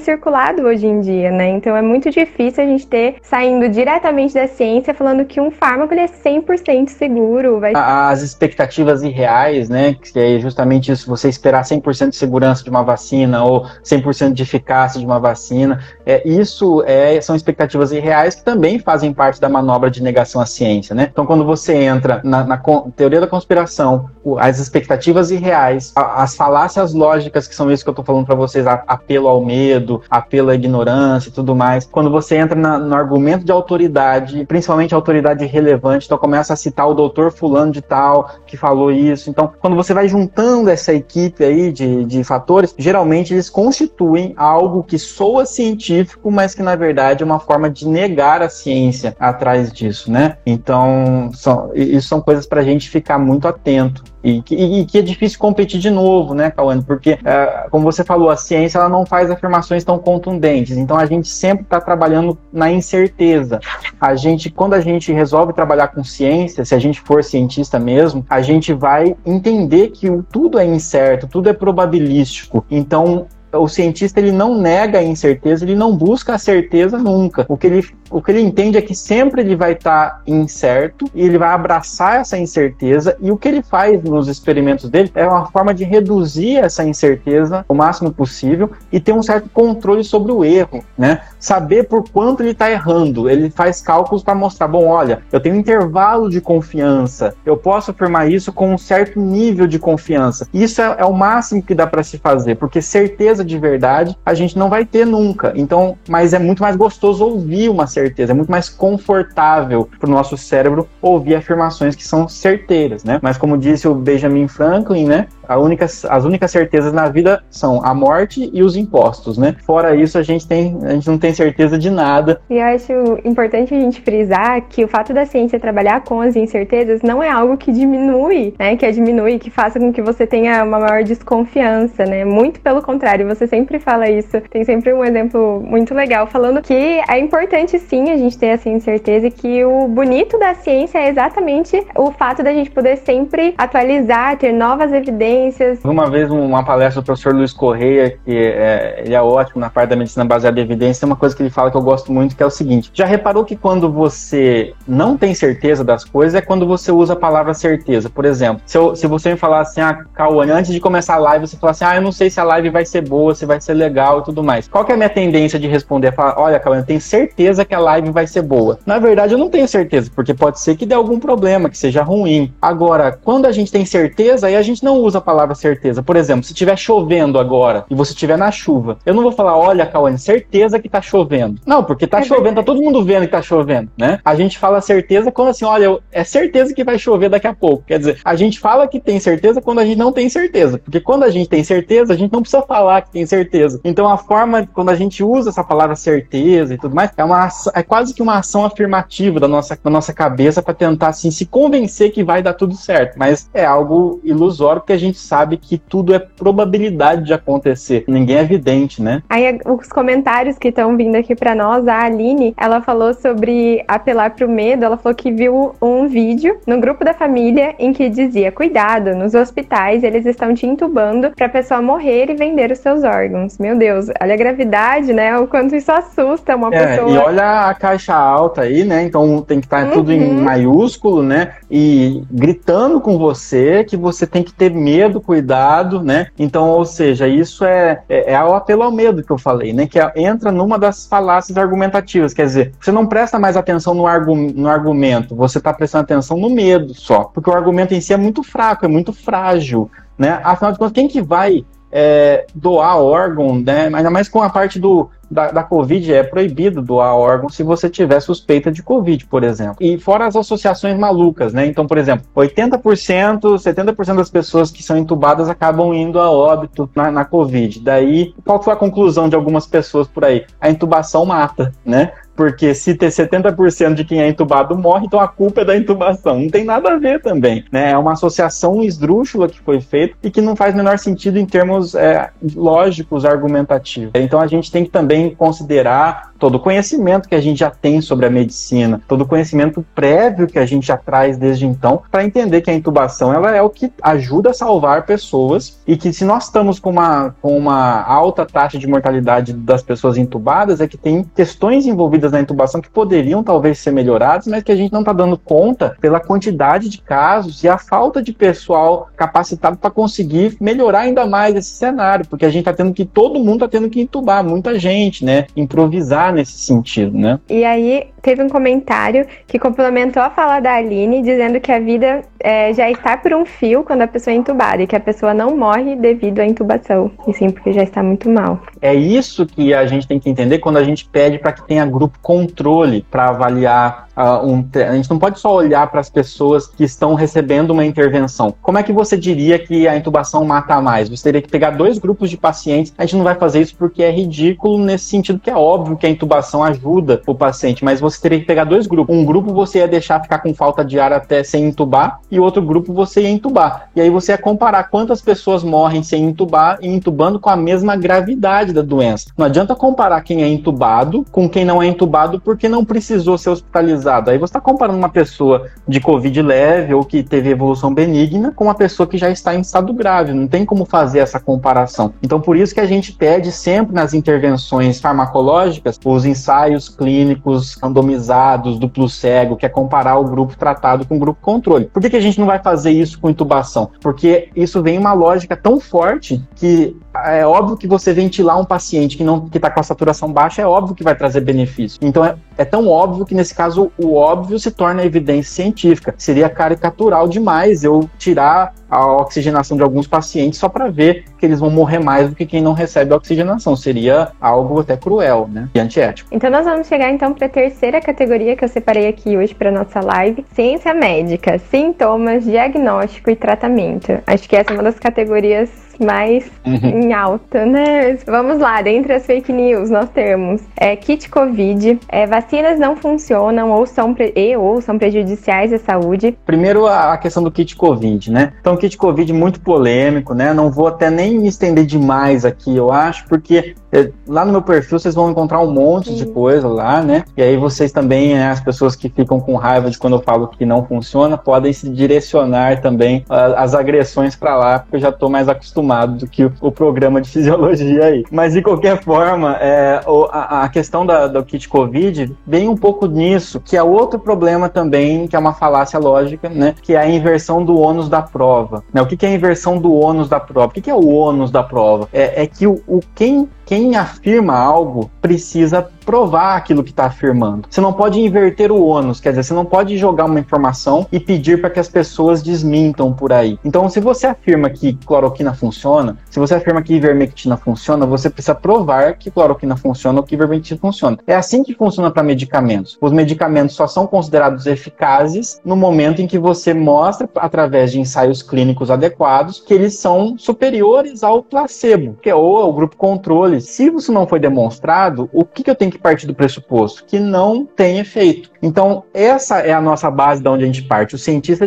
circulado 0.00 0.62
hoje 0.62 0.86
em 0.86 1.00
dia, 1.00 1.30
né? 1.30 1.48
Então 1.50 1.76
é 1.76 1.82
muito 1.82 2.10
difícil 2.10 2.64
a 2.64 2.66
gente 2.66 2.86
ter 2.86 3.16
saindo 3.22 3.68
diretamente 3.68 4.34
da 4.34 4.46
ciência 4.46 4.94
falando 4.94 5.24
que 5.24 5.40
um 5.40 5.50
fármaco 5.50 5.94
é 5.94 6.06
100% 6.06 6.88
seguro, 6.88 7.58
vai 7.58 7.72
As 7.74 8.22
expectativas 8.22 8.77
expectativas 8.78 9.02
irreais, 9.02 9.68
né? 9.68 9.94
Que 9.94 10.18
é 10.18 10.38
justamente 10.38 10.92
isso, 10.92 11.08
você 11.08 11.28
esperar 11.28 11.62
100% 11.62 12.10
de 12.10 12.16
segurança 12.16 12.62
de 12.62 12.70
uma 12.70 12.82
vacina 12.82 13.42
ou 13.44 13.66
100% 13.84 14.32
de 14.32 14.42
eficácia 14.42 15.00
de 15.00 15.06
uma 15.06 15.18
vacina. 15.18 15.80
É, 16.06 16.26
isso 16.26 16.82
é, 16.86 17.20
são 17.20 17.34
expectativas 17.34 17.92
irreais 17.92 18.36
que 18.36 18.44
também 18.44 18.78
fazem 18.78 19.12
parte 19.12 19.40
da 19.40 19.48
manobra 19.48 19.90
de 19.90 20.02
negação 20.02 20.40
à 20.40 20.46
ciência, 20.46 20.94
né? 20.94 21.08
Então, 21.10 21.26
quando 21.26 21.44
você 21.44 21.74
entra 21.74 22.20
na, 22.24 22.44
na 22.44 22.62
teoria 22.94 23.20
da 23.20 23.26
conspiração, 23.26 24.10
as 24.38 24.58
expectativas 24.58 25.30
irreais, 25.30 25.92
as 25.94 26.36
falácias 26.36 26.92
lógicas, 26.92 27.48
que 27.48 27.54
são 27.54 27.70
isso 27.70 27.82
que 27.82 27.90
eu 27.90 27.94
tô 27.94 28.04
falando 28.04 28.26
para 28.26 28.34
vocês, 28.34 28.66
apelo 28.66 29.28
ao 29.28 29.44
medo, 29.44 30.02
apelo 30.10 30.50
à 30.50 30.54
ignorância 30.54 31.28
e 31.28 31.32
tudo 31.32 31.54
mais, 31.54 31.86
quando 31.86 32.10
você 32.10 32.36
entra 32.36 32.58
na, 32.58 32.78
no 32.78 32.94
argumento 32.94 33.44
de 33.44 33.52
autoridade, 33.52 34.44
principalmente 34.46 34.94
autoridade 34.94 35.44
relevante, 35.46 36.06
então 36.06 36.18
começa 36.18 36.52
a 36.52 36.56
citar 36.56 36.88
o 36.88 36.94
doutor 36.94 37.32
fulano 37.32 37.72
de 37.72 37.80
tal, 37.80 38.30
que 38.46 38.56
fala 38.56 38.67
falou 38.68 38.92
isso. 38.92 39.30
Então, 39.30 39.50
quando 39.60 39.74
você 39.74 39.94
vai 39.94 40.08
juntando 40.08 40.68
essa 40.68 40.92
equipe 40.92 41.42
aí 41.42 41.72
de, 41.72 42.04
de 42.04 42.22
fatores, 42.22 42.74
geralmente 42.76 43.32
eles 43.32 43.48
constituem 43.48 44.34
algo 44.36 44.82
que 44.82 44.98
soa 44.98 45.46
científico, 45.46 46.30
mas 46.30 46.54
que 46.54 46.62
na 46.62 46.76
verdade 46.76 47.22
é 47.22 47.26
uma 47.26 47.40
forma 47.40 47.70
de 47.70 47.88
negar 47.88 48.42
a 48.42 48.50
ciência 48.50 49.16
atrás 49.18 49.72
disso, 49.72 50.10
né? 50.12 50.36
Então, 50.44 51.30
são, 51.32 51.70
isso 51.74 52.08
são 52.08 52.20
coisas 52.20 52.46
para 52.46 52.60
a 52.60 52.64
gente 52.64 52.90
ficar 52.90 53.18
muito 53.18 53.48
atento. 53.48 54.04
E 54.22 54.42
que, 54.42 54.54
e 54.54 54.84
que, 54.84 54.98
é 54.98 55.02
difícil 55.02 55.38
competir 55.38 55.78
de 55.78 55.90
novo, 55.90 56.34
né, 56.34 56.50
Cauane? 56.50 56.82
Porque, 56.82 57.18
é, 57.24 57.66
como 57.70 57.84
você 57.84 58.02
falou, 58.02 58.30
a 58.30 58.36
ciência 58.36 58.78
ela 58.78 58.88
não 58.88 59.06
faz 59.06 59.30
afirmações 59.30 59.84
tão 59.84 59.98
contundentes. 59.98 60.76
Então, 60.76 60.96
a 60.96 61.06
gente 61.06 61.28
sempre 61.28 61.62
está 61.62 61.80
trabalhando 61.80 62.36
na 62.52 62.70
incerteza. 62.70 63.60
A 64.00 64.16
gente, 64.16 64.50
quando 64.50 64.74
a 64.74 64.80
gente 64.80 65.12
resolve 65.12 65.52
trabalhar 65.52 65.88
com 65.88 66.02
ciência, 66.02 66.64
se 66.64 66.74
a 66.74 66.78
gente 66.78 67.00
for 67.00 67.22
cientista 67.22 67.78
mesmo, 67.78 68.26
a 68.28 68.40
gente 68.40 68.72
vai 68.72 69.16
entender 69.24 69.90
que 69.90 70.08
tudo 70.32 70.58
é 70.58 70.66
incerto, 70.66 71.28
tudo 71.28 71.48
é 71.48 71.52
probabilístico. 71.52 72.64
Então, 72.70 73.26
o 73.52 73.68
cientista 73.68 74.20
ele 74.20 74.32
não 74.32 74.58
nega 74.58 74.98
a 74.98 75.02
incerteza, 75.02 75.64
ele 75.64 75.74
não 75.74 75.96
busca 75.96 76.34
a 76.34 76.38
certeza 76.38 76.98
nunca. 76.98 77.46
O 77.48 77.56
que 77.56 77.66
ele, 77.66 77.86
o 78.10 78.22
que 78.22 78.30
ele 78.30 78.40
entende 78.40 78.76
é 78.76 78.82
que 78.82 78.94
sempre 78.94 79.40
ele 79.40 79.56
vai 79.56 79.72
estar 79.72 80.10
tá 80.10 80.22
incerto 80.26 81.06
e 81.14 81.22
ele 81.22 81.38
vai 81.38 81.50
abraçar 81.50 82.20
essa 82.20 82.36
incerteza 82.36 83.16
e 83.20 83.30
o 83.30 83.36
que 83.36 83.48
ele 83.48 83.62
faz 83.62 84.02
nos 84.02 84.28
experimentos 84.28 84.88
dele 84.90 85.10
é 85.14 85.26
uma 85.26 85.46
forma 85.46 85.72
de 85.72 85.84
reduzir 85.84 86.56
essa 86.56 86.84
incerteza 86.84 87.64
o 87.68 87.74
máximo 87.74 88.12
possível 88.12 88.70
e 88.92 89.00
ter 89.00 89.12
um 89.12 89.22
certo 89.22 89.48
controle 89.48 90.04
sobre 90.04 90.32
o 90.32 90.44
erro, 90.44 90.84
né? 90.96 91.22
Saber 91.38 91.84
por 91.84 92.08
quanto 92.08 92.42
ele 92.42 92.50
está 92.50 92.70
errando. 92.70 93.28
Ele 93.28 93.50
faz 93.50 93.80
cálculos 93.80 94.22
para 94.22 94.34
mostrar, 94.34 94.68
bom, 94.68 94.86
olha, 94.86 95.22
eu 95.32 95.40
tenho 95.40 95.54
um 95.54 95.58
intervalo 95.58 96.28
de 96.28 96.40
confiança, 96.40 97.34
eu 97.44 97.56
posso 97.56 97.90
afirmar 97.90 98.30
isso 98.30 98.52
com 98.52 98.74
um 98.74 98.78
certo 98.78 99.20
nível 99.20 99.66
de 99.66 99.78
confiança. 99.78 100.48
Isso 100.52 100.80
é, 100.80 100.96
é 100.98 101.04
o 101.04 101.12
máximo 101.12 101.62
que 101.62 101.74
dá 101.74 101.86
para 101.86 102.02
se 102.02 102.18
fazer, 102.18 102.56
porque 102.56 102.82
certeza 102.82 103.37
de 103.44 103.58
verdade 103.58 104.16
a 104.24 104.34
gente 104.34 104.58
não 104.58 104.68
vai 104.68 104.84
ter 104.84 105.04
nunca. 105.04 105.52
Então, 105.54 105.96
mas 106.08 106.32
é 106.32 106.38
muito 106.38 106.62
mais 106.62 106.76
gostoso 106.76 107.24
ouvir 107.24 107.68
uma 107.68 107.86
certeza, 107.86 108.32
é 108.32 108.34
muito 108.34 108.50
mais 108.50 108.68
confortável 108.68 109.88
para 109.98 110.08
o 110.08 110.12
nosso 110.12 110.36
cérebro 110.36 110.88
ouvir 111.00 111.34
afirmações 111.34 111.94
que 111.94 112.06
são 112.06 112.28
certeiras, 112.28 113.04
né? 113.04 113.18
Mas 113.22 113.38
como 113.38 113.56
disse 113.56 113.88
o 113.88 113.94
Benjamin 113.94 114.48
Franklin, 114.48 115.06
né? 115.06 115.26
Única, 115.56 115.86
as 115.86 116.24
únicas 116.24 116.50
certezas 116.50 116.92
na 116.92 117.08
vida 117.08 117.42
são 117.50 117.82
a 117.82 117.94
morte 117.94 118.50
e 118.52 118.62
os 118.62 118.76
impostos, 118.76 119.38
né? 119.38 119.56
Fora 119.64 119.96
isso, 119.96 120.18
a 120.18 120.22
gente, 120.22 120.46
tem, 120.46 120.76
a 120.82 120.90
gente 120.90 121.08
não 121.08 121.16
tem 121.16 121.32
certeza 121.32 121.78
de 121.78 121.90
nada. 121.90 122.40
E 122.50 122.58
eu 122.58 122.64
acho 122.64 122.92
importante 123.24 123.74
a 123.74 123.80
gente 123.80 124.02
frisar 124.02 124.60
que 124.68 124.84
o 124.84 124.88
fato 124.88 125.14
da 125.14 125.24
ciência 125.24 125.58
trabalhar 125.58 126.02
com 126.02 126.20
as 126.20 126.36
incertezas 126.36 127.00
não 127.00 127.22
é 127.22 127.30
algo 127.30 127.56
que 127.56 127.72
diminui, 127.72 128.54
né? 128.58 128.76
Que 128.76 128.90
diminui, 128.92 129.38
que 129.38 129.50
faça 129.50 129.78
com 129.80 129.92
que 129.92 130.02
você 130.02 130.26
tenha 130.26 130.62
uma 130.64 130.78
maior 130.78 131.02
desconfiança, 131.02 132.04
né? 132.04 132.24
Muito 132.24 132.60
pelo 132.60 132.82
contrário, 132.82 133.26
você 133.28 133.46
sempre 133.46 133.78
fala 133.78 134.08
isso. 134.08 134.40
Tem 134.50 134.64
sempre 134.64 134.92
um 134.92 135.04
exemplo 135.04 135.62
muito 135.64 135.94
legal 135.94 136.26
falando 136.26 136.62
que 136.62 136.74
é 136.74 137.18
importante 137.18 137.78
sim 137.78 138.10
a 138.10 138.16
gente 138.16 138.38
ter 138.38 138.46
essa 138.46 138.68
incerteza 138.68 139.30
que 139.30 139.64
o 139.64 139.86
bonito 139.86 140.38
da 140.38 140.54
ciência 140.54 140.98
é 140.98 141.08
exatamente 141.08 141.84
o 141.94 142.10
fato 142.10 142.42
da 142.42 142.52
gente 142.52 142.70
poder 142.70 142.96
sempre 142.96 143.54
atualizar, 143.56 144.36
ter 144.36 144.52
novas 144.52 144.92
evidências. 144.92 145.80
Uma 145.84 146.10
vez, 146.10 146.30
uma 146.30 146.64
palestra 146.64 147.02
do 147.02 147.04
professor 147.04 147.34
Luiz 147.34 147.52
Correia, 147.52 148.18
que 148.24 148.36
é, 148.36 149.02
ele 149.04 149.14
é 149.14 149.20
ótimo 149.20 149.60
na 149.60 149.70
parte 149.70 149.90
da 149.90 149.96
medicina 149.96 150.24
baseada 150.24 150.58
em 150.58 150.62
evidência, 150.62 151.00
tem 151.00 151.08
uma 151.08 151.16
coisa 151.16 151.36
que 151.36 151.42
ele 151.42 151.50
fala 151.50 151.70
que 151.70 151.76
eu 151.76 151.82
gosto 151.82 152.12
muito, 152.12 152.36
que 152.36 152.42
é 152.42 152.46
o 152.46 152.50
seguinte: 152.50 152.90
já 152.92 153.06
reparou 153.06 153.44
que 153.44 153.56
quando 153.56 153.90
você 153.90 154.72
não 154.86 155.16
tem 155.16 155.34
certeza 155.34 155.84
das 155.84 156.04
coisas 156.04 156.34
é 156.34 156.40
quando 156.40 156.66
você 156.66 156.90
usa 156.90 157.12
a 157.12 157.16
palavra 157.16 157.54
certeza? 157.54 158.08
Por 158.08 158.24
exemplo, 158.24 158.62
se, 158.66 158.76
eu, 158.76 158.94
se 158.96 159.06
você 159.06 159.30
me 159.30 159.36
falar 159.36 159.60
assim, 159.60 159.80
ah, 159.80 160.04
Cauane, 160.14 160.50
antes 160.50 160.72
de 160.72 160.80
começar 160.80 161.14
a 161.14 161.18
live, 161.18 161.46
você 161.46 161.56
falar 161.56 161.72
assim, 161.72 161.84
ah, 161.84 161.96
eu 161.96 162.02
não 162.02 162.12
sei 162.12 162.30
se 162.30 162.40
a 162.40 162.44
live 162.44 162.70
vai 162.70 162.84
ser 162.84 163.02
boa, 163.06 163.17
se 163.34 163.46
vai 163.46 163.60
ser 163.60 163.74
legal 163.74 164.20
e 164.20 164.24
tudo 164.24 164.42
mais. 164.42 164.68
Qual 164.68 164.84
que 164.84 164.92
é 164.92 164.94
a 164.94 164.98
minha 164.98 165.08
tendência 165.08 165.58
de 165.58 165.66
responder? 165.66 166.12
Falar, 166.12 166.38
olha, 166.38 166.60
Cauane, 166.60 166.82
eu 166.82 166.86
tenho 166.86 167.00
certeza 167.00 167.64
que 167.64 167.74
a 167.74 167.78
live 167.78 168.10
vai 168.10 168.26
ser 168.26 168.42
boa. 168.42 168.78
Na 168.86 168.98
verdade, 168.98 169.34
eu 169.34 169.38
não 169.38 169.48
tenho 169.48 169.66
certeza, 169.66 170.10
porque 170.14 170.34
pode 170.34 170.60
ser 170.60 170.76
que 170.76 170.86
dê 170.86 170.94
algum 170.94 171.18
problema, 171.18 171.68
que 171.68 171.78
seja 171.78 172.02
ruim. 172.02 172.52
Agora, 172.60 173.18
quando 173.22 173.46
a 173.46 173.52
gente 173.52 173.72
tem 173.72 173.84
certeza, 173.84 174.46
aí 174.46 174.56
a 174.56 174.62
gente 174.62 174.84
não 174.84 174.96
usa 174.96 175.20
palavra 175.20 175.54
certeza. 175.54 176.02
Por 176.02 176.16
exemplo, 176.16 176.44
se 176.44 176.52
estiver 176.52 176.76
chovendo 176.76 177.38
agora 177.38 177.84
e 177.90 177.94
você 177.94 178.12
estiver 178.12 178.38
na 178.38 178.50
chuva, 178.50 178.98
eu 179.04 179.14
não 179.14 179.22
vou 179.22 179.32
falar, 179.32 179.56
olha, 179.56 179.86
Cauane, 179.86 180.18
certeza 180.18 180.78
que 180.78 180.88
tá 180.88 181.02
chovendo. 181.02 181.60
Não, 181.66 181.82
porque 181.82 182.06
tá 182.06 182.20
é 182.20 182.22
chovendo, 182.22 182.36
tá 182.36 182.44
verdade. 182.44 182.66
tá 182.66 182.72
todo 182.72 182.82
mundo 182.82 183.04
vendo 183.04 183.22
que 183.22 183.32
tá 183.32 183.42
chovendo, 183.42 183.90
né? 183.96 184.20
A 184.24 184.34
gente 184.34 184.58
fala 184.58 184.80
certeza 184.80 185.32
quando 185.32 185.48
assim, 185.48 185.64
olha, 185.64 185.98
é 186.12 186.24
certeza 186.24 186.74
que 186.74 186.84
vai 186.84 186.98
chover 186.98 187.28
daqui 187.28 187.46
a 187.46 187.54
pouco. 187.54 187.84
Quer 187.86 187.98
dizer, 187.98 188.20
a 188.24 188.34
gente 188.34 188.58
fala 188.58 188.86
que 188.86 189.00
tem 189.00 189.18
certeza 189.18 189.60
quando 189.60 189.80
a 189.80 189.84
gente 189.84 189.98
não 189.98 190.12
tem 190.12 190.28
certeza. 190.28 190.78
Porque 190.78 191.00
quando 191.00 191.24
a 191.24 191.30
gente 191.30 191.48
tem 191.48 191.64
certeza, 191.64 192.12
a 192.12 192.16
gente 192.16 192.32
não 192.32 192.42
precisa 192.42 192.62
falar 192.62 193.02
tem 193.12 193.26
certeza. 193.26 193.80
Então 193.84 194.08
a 194.08 194.16
forma, 194.16 194.66
quando 194.72 194.90
a 194.90 194.96
gente 194.96 195.22
usa 195.22 195.50
essa 195.50 195.64
palavra 195.64 195.96
certeza 195.96 196.74
e 196.74 196.78
tudo 196.78 196.94
mais, 196.94 197.10
é, 197.16 197.24
uma, 197.24 197.48
é 197.74 197.82
quase 197.82 198.14
que 198.14 198.22
uma 198.22 198.38
ação 198.38 198.64
afirmativa 198.64 199.40
da 199.40 199.48
nossa, 199.48 199.78
da 199.82 199.90
nossa 199.90 200.12
cabeça 200.12 200.62
para 200.62 200.74
tentar 200.74 201.08
assim 201.08 201.30
se 201.30 201.46
convencer 201.46 202.10
que 202.12 202.22
vai 202.22 202.42
dar 202.42 202.54
tudo 202.54 202.74
certo. 202.74 203.18
Mas 203.18 203.48
é 203.52 203.64
algo 203.64 204.20
ilusório 204.22 204.80
porque 204.80 204.92
a 204.92 204.98
gente 204.98 205.18
sabe 205.18 205.56
que 205.56 205.78
tudo 205.78 206.14
é 206.14 206.18
probabilidade 206.18 207.24
de 207.24 207.32
acontecer. 207.32 208.04
Ninguém 208.08 208.36
é 208.36 208.40
evidente, 208.40 209.02
né? 209.02 209.22
Aí 209.28 209.58
os 209.66 209.88
comentários 209.88 210.58
que 210.58 210.68
estão 210.68 210.96
vindo 210.96 211.16
aqui 211.16 211.34
para 211.34 211.54
nós, 211.54 211.86
a 211.86 212.04
Aline, 212.04 212.54
ela 212.56 212.80
falou 212.80 213.14
sobre 213.14 213.84
apelar 213.88 214.30
para 214.30 214.46
o 214.46 214.50
medo. 214.50 214.84
Ela 214.84 214.96
falou 214.96 215.14
que 215.14 215.30
viu 215.30 215.74
um 215.80 216.08
vídeo 216.08 216.58
no 216.66 216.80
grupo 216.80 217.04
da 217.04 217.14
família 217.14 217.74
em 217.78 217.92
que 217.92 218.08
dizia: 218.08 218.52
"Cuidado, 218.52 219.14
nos 219.14 219.34
hospitais 219.34 220.02
eles 220.02 220.26
estão 220.26 220.54
te 220.54 220.66
entubando 220.66 221.30
para 221.30 221.46
a 221.46 221.50
pessoa 221.50 221.82
morrer 221.82 222.30
e 222.30 222.34
vender 222.34 222.70
os 222.70 222.78
seus 222.78 222.97
órgãos". 223.04 223.58
Meu 223.58 223.76
Deus, 223.76 224.06
olha 224.20 224.34
a 224.34 224.36
gravidade, 224.36 225.12
né? 225.12 225.38
O 225.38 225.46
quanto 225.46 225.74
isso 225.74 225.90
assusta 225.90 226.56
uma 226.56 226.68
é, 226.74 226.86
pessoa. 226.86 227.10
E 227.10 227.18
olha 227.18 227.68
a 227.68 227.74
caixa 227.74 228.14
alta 228.14 228.62
aí, 228.62 228.84
né? 228.84 229.02
Então 229.02 229.42
tem 229.42 229.60
que 229.60 229.66
estar 229.66 229.86
uhum. 229.86 229.92
tudo 229.92 230.12
em 230.12 230.34
maiúsculo, 230.34 231.22
né? 231.22 231.54
E 231.70 232.22
gritando 232.30 233.00
com 233.00 233.18
você 233.18 233.84
que 233.84 233.96
você 233.96 234.26
tem 234.26 234.42
que 234.42 234.52
ter 234.52 234.70
medo, 234.70 235.20
cuidado 235.20 235.38
cuidado, 235.48 236.02
né? 236.02 236.28
Então, 236.38 236.68
ou 236.68 236.84
seja, 236.84 237.26
isso 237.26 237.64
é, 237.64 238.02
é, 238.08 238.34
é 238.34 238.44
o 238.44 238.54
apelo 238.54 238.82
ao 238.82 238.92
medo 238.92 239.22
que 239.22 239.30
eu 239.30 239.38
falei, 239.38 239.72
né? 239.72 239.86
Que 239.86 239.98
é, 239.98 240.12
entra 240.16 240.52
numa 240.52 240.78
das 240.78 241.06
falácias 241.06 241.56
argumentativas, 241.56 242.34
quer 242.34 242.46
dizer, 242.46 242.72
você 242.80 242.92
não 242.92 243.06
presta 243.06 243.38
mais 243.38 243.56
atenção 243.56 243.94
no, 243.94 244.06
argu 244.06 244.36
no 244.36 244.68
argumento, 244.68 245.34
você 245.34 245.58
está 245.58 245.72
prestando 245.72 246.04
atenção 246.04 246.36
no 246.36 246.50
medo 246.50 246.94
só, 246.94 247.24
porque 247.24 247.48
o 247.48 247.54
argumento 247.54 247.94
em 247.94 248.00
si 248.00 248.12
é 248.12 248.16
muito 248.16 248.42
fraco, 248.42 248.84
é 248.84 248.88
muito 248.88 249.12
frágil, 249.12 249.90
né? 250.16 250.40
Afinal 250.44 250.72
de 250.72 250.78
contas, 250.78 250.92
quem 250.92 251.08
que 251.08 251.22
vai 251.22 251.64
é, 251.90 252.46
doar 252.54 252.98
órgão, 252.98 253.58
né? 253.58 253.90
Ainda 253.92 254.10
mais 254.10 254.28
com 254.28 254.42
a 254.42 254.50
parte 254.50 254.78
do, 254.78 255.10
da, 255.30 255.50
da 255.50 255.62
Covid, 255.62 256.12
é 256.12 256.22
proibido 256.22 256.82
doar 256.82 257.14
órgão 257.14 257.48
se 257.48 257.62
você 257.62 257.88
tiver 257.88 258.20
suspeita 258.20 258.70
de 258.70 258.82
Covid, 258.82 259.26
por 259.26 259.44
exemplo. 259.44 259.76
E 259.80 259.98
fora 259.98 260.26
as 260.26 260.36
associações 260.36 260.98
malucas, 260.98 261.52
né? 261.52 261.66
Então, 261.66 261.86
por 261.86 261.98
exemplo, 261.98 262.26
80%, 262.36 263.40
70% 263.40 264.16
das 264.16 264.30
pessoas 264.30 264.70
que 264.70 264.82
são 264.82 264.96
entubadas 264.96 265.48
acabam 265.48 265.94
indo 265.94 266.18
a 266.18 266.30
óbito 266.30 266.88
na, 266.94 267.10
na 267.10 267.24
Covid. 267.24 267.80
Daí, 267.80 268.34
qual 268.44 268.62
foi 268.62 268.72
a 268.72 268.76
conclusão 268.76 269.28
de 269.28 269.34
algumas 269.34 269.66
pessoas 269.66 270.06
por 270.06 270.24
aí? 270.24 270.44
A 270.60 270.70
intubação 270.70 271.24
mata, 271.24 271.72
né? 271.84 272.12
Porque 272.38 272.72
se 272.72 272.94
ter 272.94 273.08
70% 273.08 273.94
de 273.94 274.04
quem 274.04 274.20
é 274.20 274.28
entubado 274.28 274.78
morre, 274.78 275.06
então 275.06 275.18
a 275.18 275.26
culpa 275.26 275.62
é 275.62 275.64
da 275.64 275.76
intubação. 275.76 276.38
Não 276.38 276.48
tem 276.48 276.62
nada 276.62 276.92
a 276.92 276.96
ver 276.96 277.20
também. 277.20 277.64
Né? 277.72 277.90
É 277.90 277.98
uma 277.98 278.12
associação 278.12 278.80
esdrúxula 278.80 279.48
que 279.48 279.58
foi 279.58 279.80
feita 279.80 280.14
e 280.22 280.30
que 280.30 280.40
não 280.40 280.54
faz 280.54 280.72
menor 280.72 281.00
sentido 281.00 281.36
em 281.36 281.44
termos 281.44 281.96
é, 281.96 282.30
lógicos, 282.54 283.24
argumentativos. 283.24 284.12
Então 284.14 284.40
a 284.40 284.46
gente 284.46 284.70
tem 284.70 284.84
que 284.84 284.90
também 284.90 285.34
considerar 285.34 286.30
todo 286.38 286.54
o 286.54 286.60
conhecimento 286.60 287.28
que 287.28 287.34
a 287.34 287.40
gente 287.40 287.58
já 287.58 287.70
tem 287.70 288.00
sobre 288.00 288.26
a 288.26 288.30
medicina, 288.30 289.00
todo 289.08 289.22
o 289.22 289.26
conhecimento 289.26 289.84
prévio 289.94 290.46
que 290.46 290.58
a 290.58 290.64
gente 290.64 290.86
já 290.86 290.96
traz 290.96 291.36
desde 291.36 291.66
então, 291.66 292.02
para 292.10 292.24
entender 292.24 292.60
que 292.60 292.70
a 292.70 292.74
intubação 292.74 293.34
ela 293.34 293.54
é 293.54 293.60
o 293.60 293.68
que 293.68 293.92
ajuda 294.00 294.50
a 294.50 294.54
salvar 294.54 295.04
pessoas 295.04 295.80
e 295.86 295.96
que 295.96 296.12
se 296.12 296.24
nós 296.24 296.44
estamos 296.44 296.78
com 296.78 296.90
uma, 296.90 297.34
com 297.42 297.56
uma 297.56 298.02
alta 298.02 298.46
taxa 298.46 298.78
de 298.78 298.86
mortalidade 298.86 299.52
das 299.52 299.82
pessoas 299.82 300.16
intubadas, 300.16 300.80
é 300.80 300.86
que 300.86 300.96
tem 300.96 301.24
questões 301.34 301.86
envolvidas 301.86 302.27
na 302.32 302.40
intubação 302.40 302.80
que 302.80 302.90
poderiam 302.90 303.42
talvez 303.42 303.78
ser 303.78 303.90
melhorados, 303.90 304.46
mas 304.46 304.62
que 304.62 304.72
a 304.72 304.76
gente 304.76 304.92
não 304.92 305.00
está 305.00 305.12
dando 305.12 305.38
conta 305.38 305.96
pela 306.00 306.20
quantidade 306.20 306.88
de 306.88 307.00
casos 307.00 307.62
e 307.62 307.68
a 307.68 307.78
falta 307.78 308.22
de 308.22 308.32
pessoal 308.32 309.08
capacitado 309.16 309.76
para 309.76 309.90
conseguir 309.90 310.56
melhorar 310.60 311.00
ainda 311.00 311.26
mais 311.26 311.54
esse 311.54 311.70
cenário, 311.70 312.26
porque 312.28 312.44
a 312.44 312.50
gente 312.50 312.60
está 312.60 312.72
tendo 312.72 312.92
que 312.92 313.04
todo 313.04 313.38
mundo 313.38 313.64
está 313.64 313.68
tendo 313.68 313.90
que 313.90 314.00
intubar 314.00 314.44
muita 314.44 314.78
gente, 314.78 315.24
né? 315.24 315.46
Improvisar 315.56 316.32
nesse 316.32 316.58
sentido, 316.58 317.16
né? 317.16 317.38
E 317.48 317.64
aí 317.64 318.08
teve 318.22 318.42
um 318.42 318.48
comentário 318.48 319.26
que 319.46 319.58
complementou 319.58 320.22
a 320.22 320.30
fala 320.30 320.60
da 320.60 320.74
Aline, 320.74 321.22
dizendo 321.22 321.60
que 321.60 321.70
a 321.72 321.78
vida 321.78 322.22
é, 322.40 322.72
já 322.72 322.90
está 322.90 323.16
por 323.16 323.32
um 323.32 323.44
fio 323.44 323.84
quando 323.84 324.02
a 324.02 324.06
pessoa 324.06 324.34
é 324.34 324.36
entubada 324.36 324.82
e 324.82 324.86
que 324.86 324.96
a 324.96 325.00
pessoa 325.00 325.34
não 325.34 325.56
morre 325.56 325.96
devido 325.96 326.40
à 326.40 326.46
intubação, 326.46 327.10
e 327.26 327.32
sim 327.32 327.50
porque 327.50 327.72
já 327.72 327.82
está 327.82 328.02
muito 328.02 328.28
mal. 328.28 328.60
É 328.80 328.94
isso 328.94 329.46
que 329.46 329.74
a 329.74 329.86
gente 329.86 330.06
tem 330.06 330.18
que 330.18 330.28
entender 330.28 330.58
quando 330.58 330.76
a 330.76 330.84
gente 330.84 331.08
pede 331.08 331.38
para 331.38 331.52
que 331.52 331.66
tenha 331.66 331.84
grupo 331.84 332.18
controle 332.20 333.04
para 333.10 333.28
avaliar 333.28 334.07
uh, 334.18 334.44
um. 334.44 334.68
A 334.74 334.94
gente 334.96 335.08
não 335.08 335.18
pode 335.18 335.38
só 335.38 335.54
olhar 335.54 335.86
para 335.86 336.00
as 336.00 336.10
pessoas 336.10 336.66
que 336.66 336.82
estão 336.82 337.14
recebendo 337.14 337.70
uma 337.70 337.84
intervenção. 337.84 338.52
Como 338.60 338.76
é 338.76 338.82
que 338.82 338.92
você 338.92 339.16
diria 339.16 339.58
que 339.58 339.86
a 339.86 339.96
intubação 339.96 340.44
mata 340.44 340.80
mais? 340.82 341.08
Você 341.08 341.22
teria 341.22 341.40
que 341.42 341.48
pegar 341.48 341.70
dois 341.70 341.98
grupos 341.98 342.28
de 342.28 342.36
pacientes. 342.36 342.92
A 342.98 343.02
gente 343.04 343.16
não 343.16 343.24
vai 343.24 343.36
fazer 343.36 343.60
isso 343.60 343.76
porque 343.76 344.02
é 344.02 344.10
ridículo 344.10 344.78
nesse 344.78 345.04
sentido 345.04 345.38
que 345.38 345.50
é 345.50 345.56
óbvio 345.56 345.96
que 345.96 346.06
a 346.06 346.10
intubação 346.10 346.64
ajuda 346.64 347.22
o 347.26 347.34
paciente, 347.34 347.84
mas 347.84 348.00
você 348.00 348.20
teria 348.20 348.40
que 348.40 348.46
pegar 348.46 348.64
dois 348.64 348.86
grupos. 348.86 349.14
Um 349.14 349.24
grupo 349.24 349.52
você 349.52 349.78
ia 349.78 349.88
deixar 349.88 350.20
ficar 350.20 350.40
com 350.40 350.52
falta 350.52 350.84
de 350.84 350.98
ar 350.98 351.12
até 351.12 351.44
sem 351.44 351.66
entubar 351.66 352.20
e 352.30 352.40
outro 352.40 352.62
grupo 352.62 352.92
você 352.92 353.22
ia 353.22 353.30
entubar. 353.30 353.88
E 353.94 354.00
aí 354.00 354.10
você 354.10 354.32
ia 354.32 354.38
comparar 354.38 354.84
quantas 354.84 355.20
pessoas 355.20 355.62
morrem 355.62 356.02
sem 356.02 356.24
entubar 356.24 356.78
e 356.80 356.88
entubando 356.88 357.38
com 357.38 357.50
a 357.50 357.56
mesma 357.56 357.94
gravidade 357.94 358.72
da 358.72 358.82
doença. 358.82 359.30
Não 359.36 359.46
adianta 359.46 359.74
comparar 359.74 360.20
quem 360.22 360.42
é 360.42 360.48
entubado 360.48 361.24
com 361.30 361.48
quem 361.48 361.64
não 361.64 361.82
é 361.82 361.86
entubado 361.86 362.40
porque 362.40 362.68
não 362.68 362.84
precisou 362.84 363.36
ser 363.36 363.50
hospitalizado 363.50 364.07
randomizado. 364.08 364.30
Aí 364.30 364.38
você 364.38 364.50
está 364.50 364.60
comparando 364.60 364.98
uma 364.98 365.08
pessoa 365.08 365.68
de 365.86 366.00
Covid 366.00 366.42
leve 366.42 366.94
ou 366.94 367.04
que 367.04 367.22
teve 367.22 367.50
evolução 367.50 367.92
benigna 367.92 368.52
com 368.52 368.64
uma 368.64 368.74
pessoa 368.74 369.06
que 369.06 369.18
já 369.18 369.30
está 369.30 369.54
em 369.54 369.60
estado 369.60 369.92
grave. 369.92 370.32
Não 370.32 370.48
tem 370.48 370.64
como 370.64 370.84
fazer 370.84 371.18
essa 371.20 371.38
comparação. 371.38 372.14
Então, 372.22 372.40
por 372.40 372.56
isso 372.56 372.74
que 372.74 372.80
a 372.80 372.86
gente 372.86 373.12
pede 373.12 373.52
sempre 373.52 373.94
nas 373.94 374.14
intervenções 374.14 375.00
farmacológicas 375.00 375.98
os 376.04 376.24
ensaios 376.24 376.88
clínicos 376.88 377.76
randomizados, 377.80 378.78
duplo 378.78 379.08
cego, 379.08 379.56
que 379.56 379.66
é 379.66 379.68
comparar 379.68 380.16
o 380.16 380.24
grupo 380.24 380.56
tratado 380.56 381.06
com 381.06 381.16
o 381.16 381.18
grupo 381.18 381.40
controle. 381.40 381.86
Por 381.86 382.00
que, 382.00 382.10
que 382.10 382.16
a 382.16 382.20
gente 382.20 382.38
não 382.38 382.46
vai 382.46 382.58
fazer 382.58 382.90
isso 382.90 383.20
com 383.20 383.28
intubação? 383.28 383.90
Porque 384.00 384.48
isso 384.56 384.82
vem 384.82 384.98
uma 384.98 385.12
lógica 385.12 385.56
tão 385.56 385.78
forte 385.78 386.42
que 386.54 386.96
é 387.14 387.46
óbvio 387.46 387.76
que 387.76 387.86
você 387.86 388.12
ventilar 388.12 388.58
um 388.58 388.64
paciente 388.64 389.16
que 389.16 389.24
não 389.24 389.48
que 389.48 389.58
está 389.58 389.70
com 389.70 389.80
a 389.80 389.82
saturação 389.82 390.32
baixa 390.32 390.62
é 390.62 390.66
óbvio 390.66 390.94
que 390.94 391.02
vai 391.02 391.14
trazer 391.14 391.40
benefício. 391.40 391.98
Então 392.02 392.24
é, 392.24 392.36
é 392.58 392.64
tão 392.64 392.88
óbvio 392.88 393.24
que 393.24 393.34
nesse 393.36 393.54
caso 393.54 393.92
o 393.96 394.14
óbvio 394.14 394.58
se 394.58 394.72
torna 394.72 395.04
evidência 395.04 395.54
científica. 395.54 396.14
Seria 396.18 396.50
caricatural 396.50 397.28
demais 397.28 397.84
eu 397.84 398.10
tirar 398.18 398.74
a 398.90 399.06
oxigenação 399.16 399.76
de 399.76 399.82
alguns 399.82 400.06
pacientes 400.06 400.58
só 400.58 400.68
para 400.68 400.88
ver 400.88 401.24
que 401.38 401.46
eles 401.46 401.60
vão 401.60 401.70
morrer 401.70 401.98
mais 401.98 402.28
do 402.28 402.34
que 402.34 402.46
quem 402.46 402.62
não 402.62 402.72
recebe 402.72 403.14
oxigenação. 403.14 403.76
Seria 403.76 404.28
algo 404.40 404.80
até 404.80 404.96
cruel, 404.96 405.48
né? 405.50 405.68
E 405.74 405.80
antiético. 405.80 406.28
Então 406.32 406.50
nós 406.50 406.64
vamos 406.64 406.86
chegar 406.86 407.10
então 407.10 407.32
para 407.32 407.46
a 407.46 407.50
terceira 407.50 408.00
categoria 408.00 408.56
que 408.56 408.64
eu 408.64 408.68
separei 408.68 409.08
aqui 409.08 409.36
hoje 409.36 409.54
para 409.54 409.70
nossa 409.70 410.00
live: 410.00 410.44
ciência 410.52 410.94
médica, 410.94 411.58
sintomas, 411.58 412.44
diagnóstico 412.44 413.30
e 413.30 413.36
tratamento. 413.36 414.18
Acho 414.26 414.48
que 414.48 414.56
essa 414.56 414.72
é 414.72 414.74
uma 414.74 414.82
das 414.82 414.98
categorias 414.98 415.88
mais 415.98 416.48
uhum. 416.64 417.02
em 417.02 417.12
alta, 417.12 417.66
né? 417.66 418.16
Vamos 418.26 418.58
lá, 418.58 418.80
dentre 418.80 419.12
as 419.12 419.26
fake 419.26 419.52
news 419.52 419.90
nós 419.90 420.08
temos 420.10 420.62
é, 420.76 420.94
kit 420.96 421.28
Covid, 421.28 421.98
é, 422.08 422.26
vacinas 422.26 422.78
não 422.78 422.96
funcionam 422.96 423.70
ou 423.70 423.86
são, 423.86 424.14
e, 424.34 424.56
ou 424.56 424.80
são 424.80 424.98
prejudiciais 424.98 425.72
à 425.72 425.78
saúde. 425.78 426.36
Primeiro 426.46 426.86
a, 426.86 427.12
a 427.14 427.18
questão 427.18 427.42
do 427.42 427.50
kit 427.50 427.74
Covid, 427.76 428.30
né? 428.30 428.52
Então 428.60 428.76
kit 428.78 428.96
Covid 428.96 429.32
muito 429.32 429.60
polêmico, 429.60 430.34
né? 430.34 430.54
Não 430.54 430.70
vou 430.70 430.86
até 430.86 431.10
nem 431.10 431.38
me 431.38 431.48
estender 431.48 431.84
demais 431.84 432.44
aqui, 432.44 432.74
eu 432.76 432.90
acho, 432.90 433.26
porque 433.28 433.74
é, 433.90 434.10
lá 434.26 434.44
no 434.44 434.52
meu 434.52 434.62
perfil 434.62 434.98
vocês 434.98 435.14
vão 435.14 435.30
encontrar 435.30 435.60
um 435.60 435.70
monte 435.70 436.10
Sim. 436.10 436.16
de 436.16 436.26
coisa 436.26 436.68
lá, 436.68 437.02
né? 437.02 437.24
E 437.36 437.42
aí 437.42 437.56
vocês 437.56 437.90
também, 437.90 438.34
né, 438.34 438.50
as 438.50 438.60
pessoas 438.60 438.94
que 438.94 439.08
ficam 439.08 439.40
com 439.40 439.56
raiva 439.56 439.90
de 439.90 439.98
quando 439.98 440.16
eu 440.16 440.22
falo 440.22 440.48
que 440.48 440.66
não 440.66 440.84
funciona, 440.84 441.38
podem 441.38 441.72
se 441.72 441.88
direcionar 441.88 442.80
também 442.80 443.24
uh, 443.30 443.54
as 443.56 443.74
agressões 443.74 444.36
para 444.36 444.56
lá, 444.56 444.78
porque 444.80 444.96
eu 444.96 445.00
já 445.00 445.08
estou 445.08 445.30
mais 445.30 445.48
acostumado 445.48 446.18
do 446.18 446.26
que 446.26 446.44
o, 446.60 446.70
programa 446.70 447.20
de 447.20 447.28
fisiologia 447.30 448.04
aí. 448.04 448.24
Mas 448.30 448.52
de 448.52 448.62
qualquer 448.62 449.02
forma, 449.02 449.56
é, 449.56 450.00
a, 450.30 450.64
a, 450.64 450.68
questão 450.68 451.06
da, 451.06 451.26
do 451.26 451.42
kit 451.42 451.68
COVID 451.68 452.36
vem 452.46 452.68
um 452.68 452.76
pouco 452.76 453.06
nisso, 453.06 453.60
que 453.60 453.76
é 453.76 453.82
outro 453.82 454.18
problema 454.18 454.68
também, 454.68 455.26
que 455.26 455.34
é 455.34 455.38
uma 455.38 455.54
falácia 455.54 455.98
lógica, 455.98 456.48
né? 456.48 456.74
Que 456.82 456.94
é 456.94 456.98
a 456.98 457.08
inversão 457.08 457.64
do 457.64 457.78
ônus 457.78 458.08
da 458.08 458.20
prova. 458.20 458.67
Né? 458.92 459.02
O 459.02 459.06
que, 459.06 459.16
que 459.16 459.26
é 459.26 459.30
a 459.30 459.34
inversão 459.34 459.78
do 459.78 459.92
ônus 459.92 460.28
da 460.28 460.40
prova? 460.40 460.68
O 460.68 460.70
que, 460.70 460.80
que 460.80 460.90
é 460.90 460.94
o 460.94 461.06
ônus 461.08 461.50
da 461.50 461.62
prova? 461.62 462.08
É, 462.12 462.42
é 462.42 462.46
que 462.46 462.66
o, 462.66 462.82
o 462.86 463.00
quem 463.14 463.48
quem 463.68 463.96
afirma 463.96 464.56
algo 464.56 465.10
precisa 465.20 465.86
provar 466.06 466.56
aquilo 466.56 466.82
que 466.82 466.88
está 466.88 467.04
afirmando. 467.04 467.68
Você 467.68 467.82
não 467.82 467.92
pode 467.92 468.18
inverter 468.18 468.72
o 468.72 468.82
ônus, 468.82 469.20
quer 469.20 469.28
dizer, 469.28 469.42
você 469.42 469.52
não 469.52 469.66
pode 469.66 469.98
jogar 469.98 470.24
uma 470.24 470.40
informação 470.40 471.06
e 471.12 471.20
pedir 471.20 471.60
para 471.60 471.68
que 471.68 471.78
as 471.78 471.86
pessoas 471.86 472.42
desmintam 472.42 473.12
por 473.12 473.30
aí. 473.30 473.58
Então, 473.62 473.86
se 473.90 474.00
você 474.00 474.26
afirma 474.26 474.70
que 474.70 474.94
cloroquina 475.04 475.52
funciona, 475.52 476.16
se 476.30 476.40
você 476.40 476.54
afirma 476.54 476.80
que 476.80 476.94
ivermectina 476.94 477.58
funciona, 477.58 478.06
você 478.06 478.30
precisa 478.30 478.54
provar 478.54 479.18
que 479.18 479.30
cloroquina 479.30 479.76
funciona 479.76 480.20
ou 480.20 480.24
que 480.24 480.34
ivermectina 480.34 480.80
funciona. 480.80 481.18
É 481.26 481.34
assim 481.34 481.62
que 481.62 481.74
funciona 481.74 482.10
para 482.10 482.22
medicamentos. 482.22 482.96
Os 483.02 483.12
medicamentos 483.12 483.76
só 483.76 483.86
são 483.86 484.06
considerados 484.06 484.64
eficazes 484.64 485.60
no 485.62 485.76
momento 485.76 486.22
em 486.22 486.26
que 486.26 486.38
você 486.38 486.72
mostra, 486.72 487.28
através 487.36 487.92
de 487.92 488.00
ensaios 488.00 488.42
clínicos 488.42 488.90
adequados, 488.90 489.60
que 489.60 489.74
eles 489.74 489.92
são 489.98 490.38
superiores 490.38 491.22
ao 491.22 491.42
placebo, 491.42 492.16
que 492.22 492.30
é 492.30 492.34
ou 492.34 492.56
ao 492.56 492.72
grupo 492.72 492.96
controle. 492.96 493.57
Se 493.60 493.86
isso 493.86 494.12
não 494.12 494.26
foi 494.26 494.38
demonstrado, 494.38 495.28
o 495.32 495.44
que, 495.44 495.62
que 495.62 495.70
eu 495.70 495.74
tenho 495.74 495.90
que 495.90 495.98
partir 495.98 496.26
do 496.26 496.34
pressuposto? 496.34 497.04
Que 497.04 497.18
não 497.18 497.64
tem 497.64 497.98
efeito. 497.98 498.50
Então, 498.62 499.04
essa 499.14 499.58
é 499.58 499.72
a 499.72 499.80
nossa 499.80 500.10
base 500.10 500.42
de 500.42 500.48
onde 500.48 500.64
a 500.64 500.66
gente 500.66 500.82
parte. 500.82 501.14
O 501.14 501.18
cientista 501.18 501.66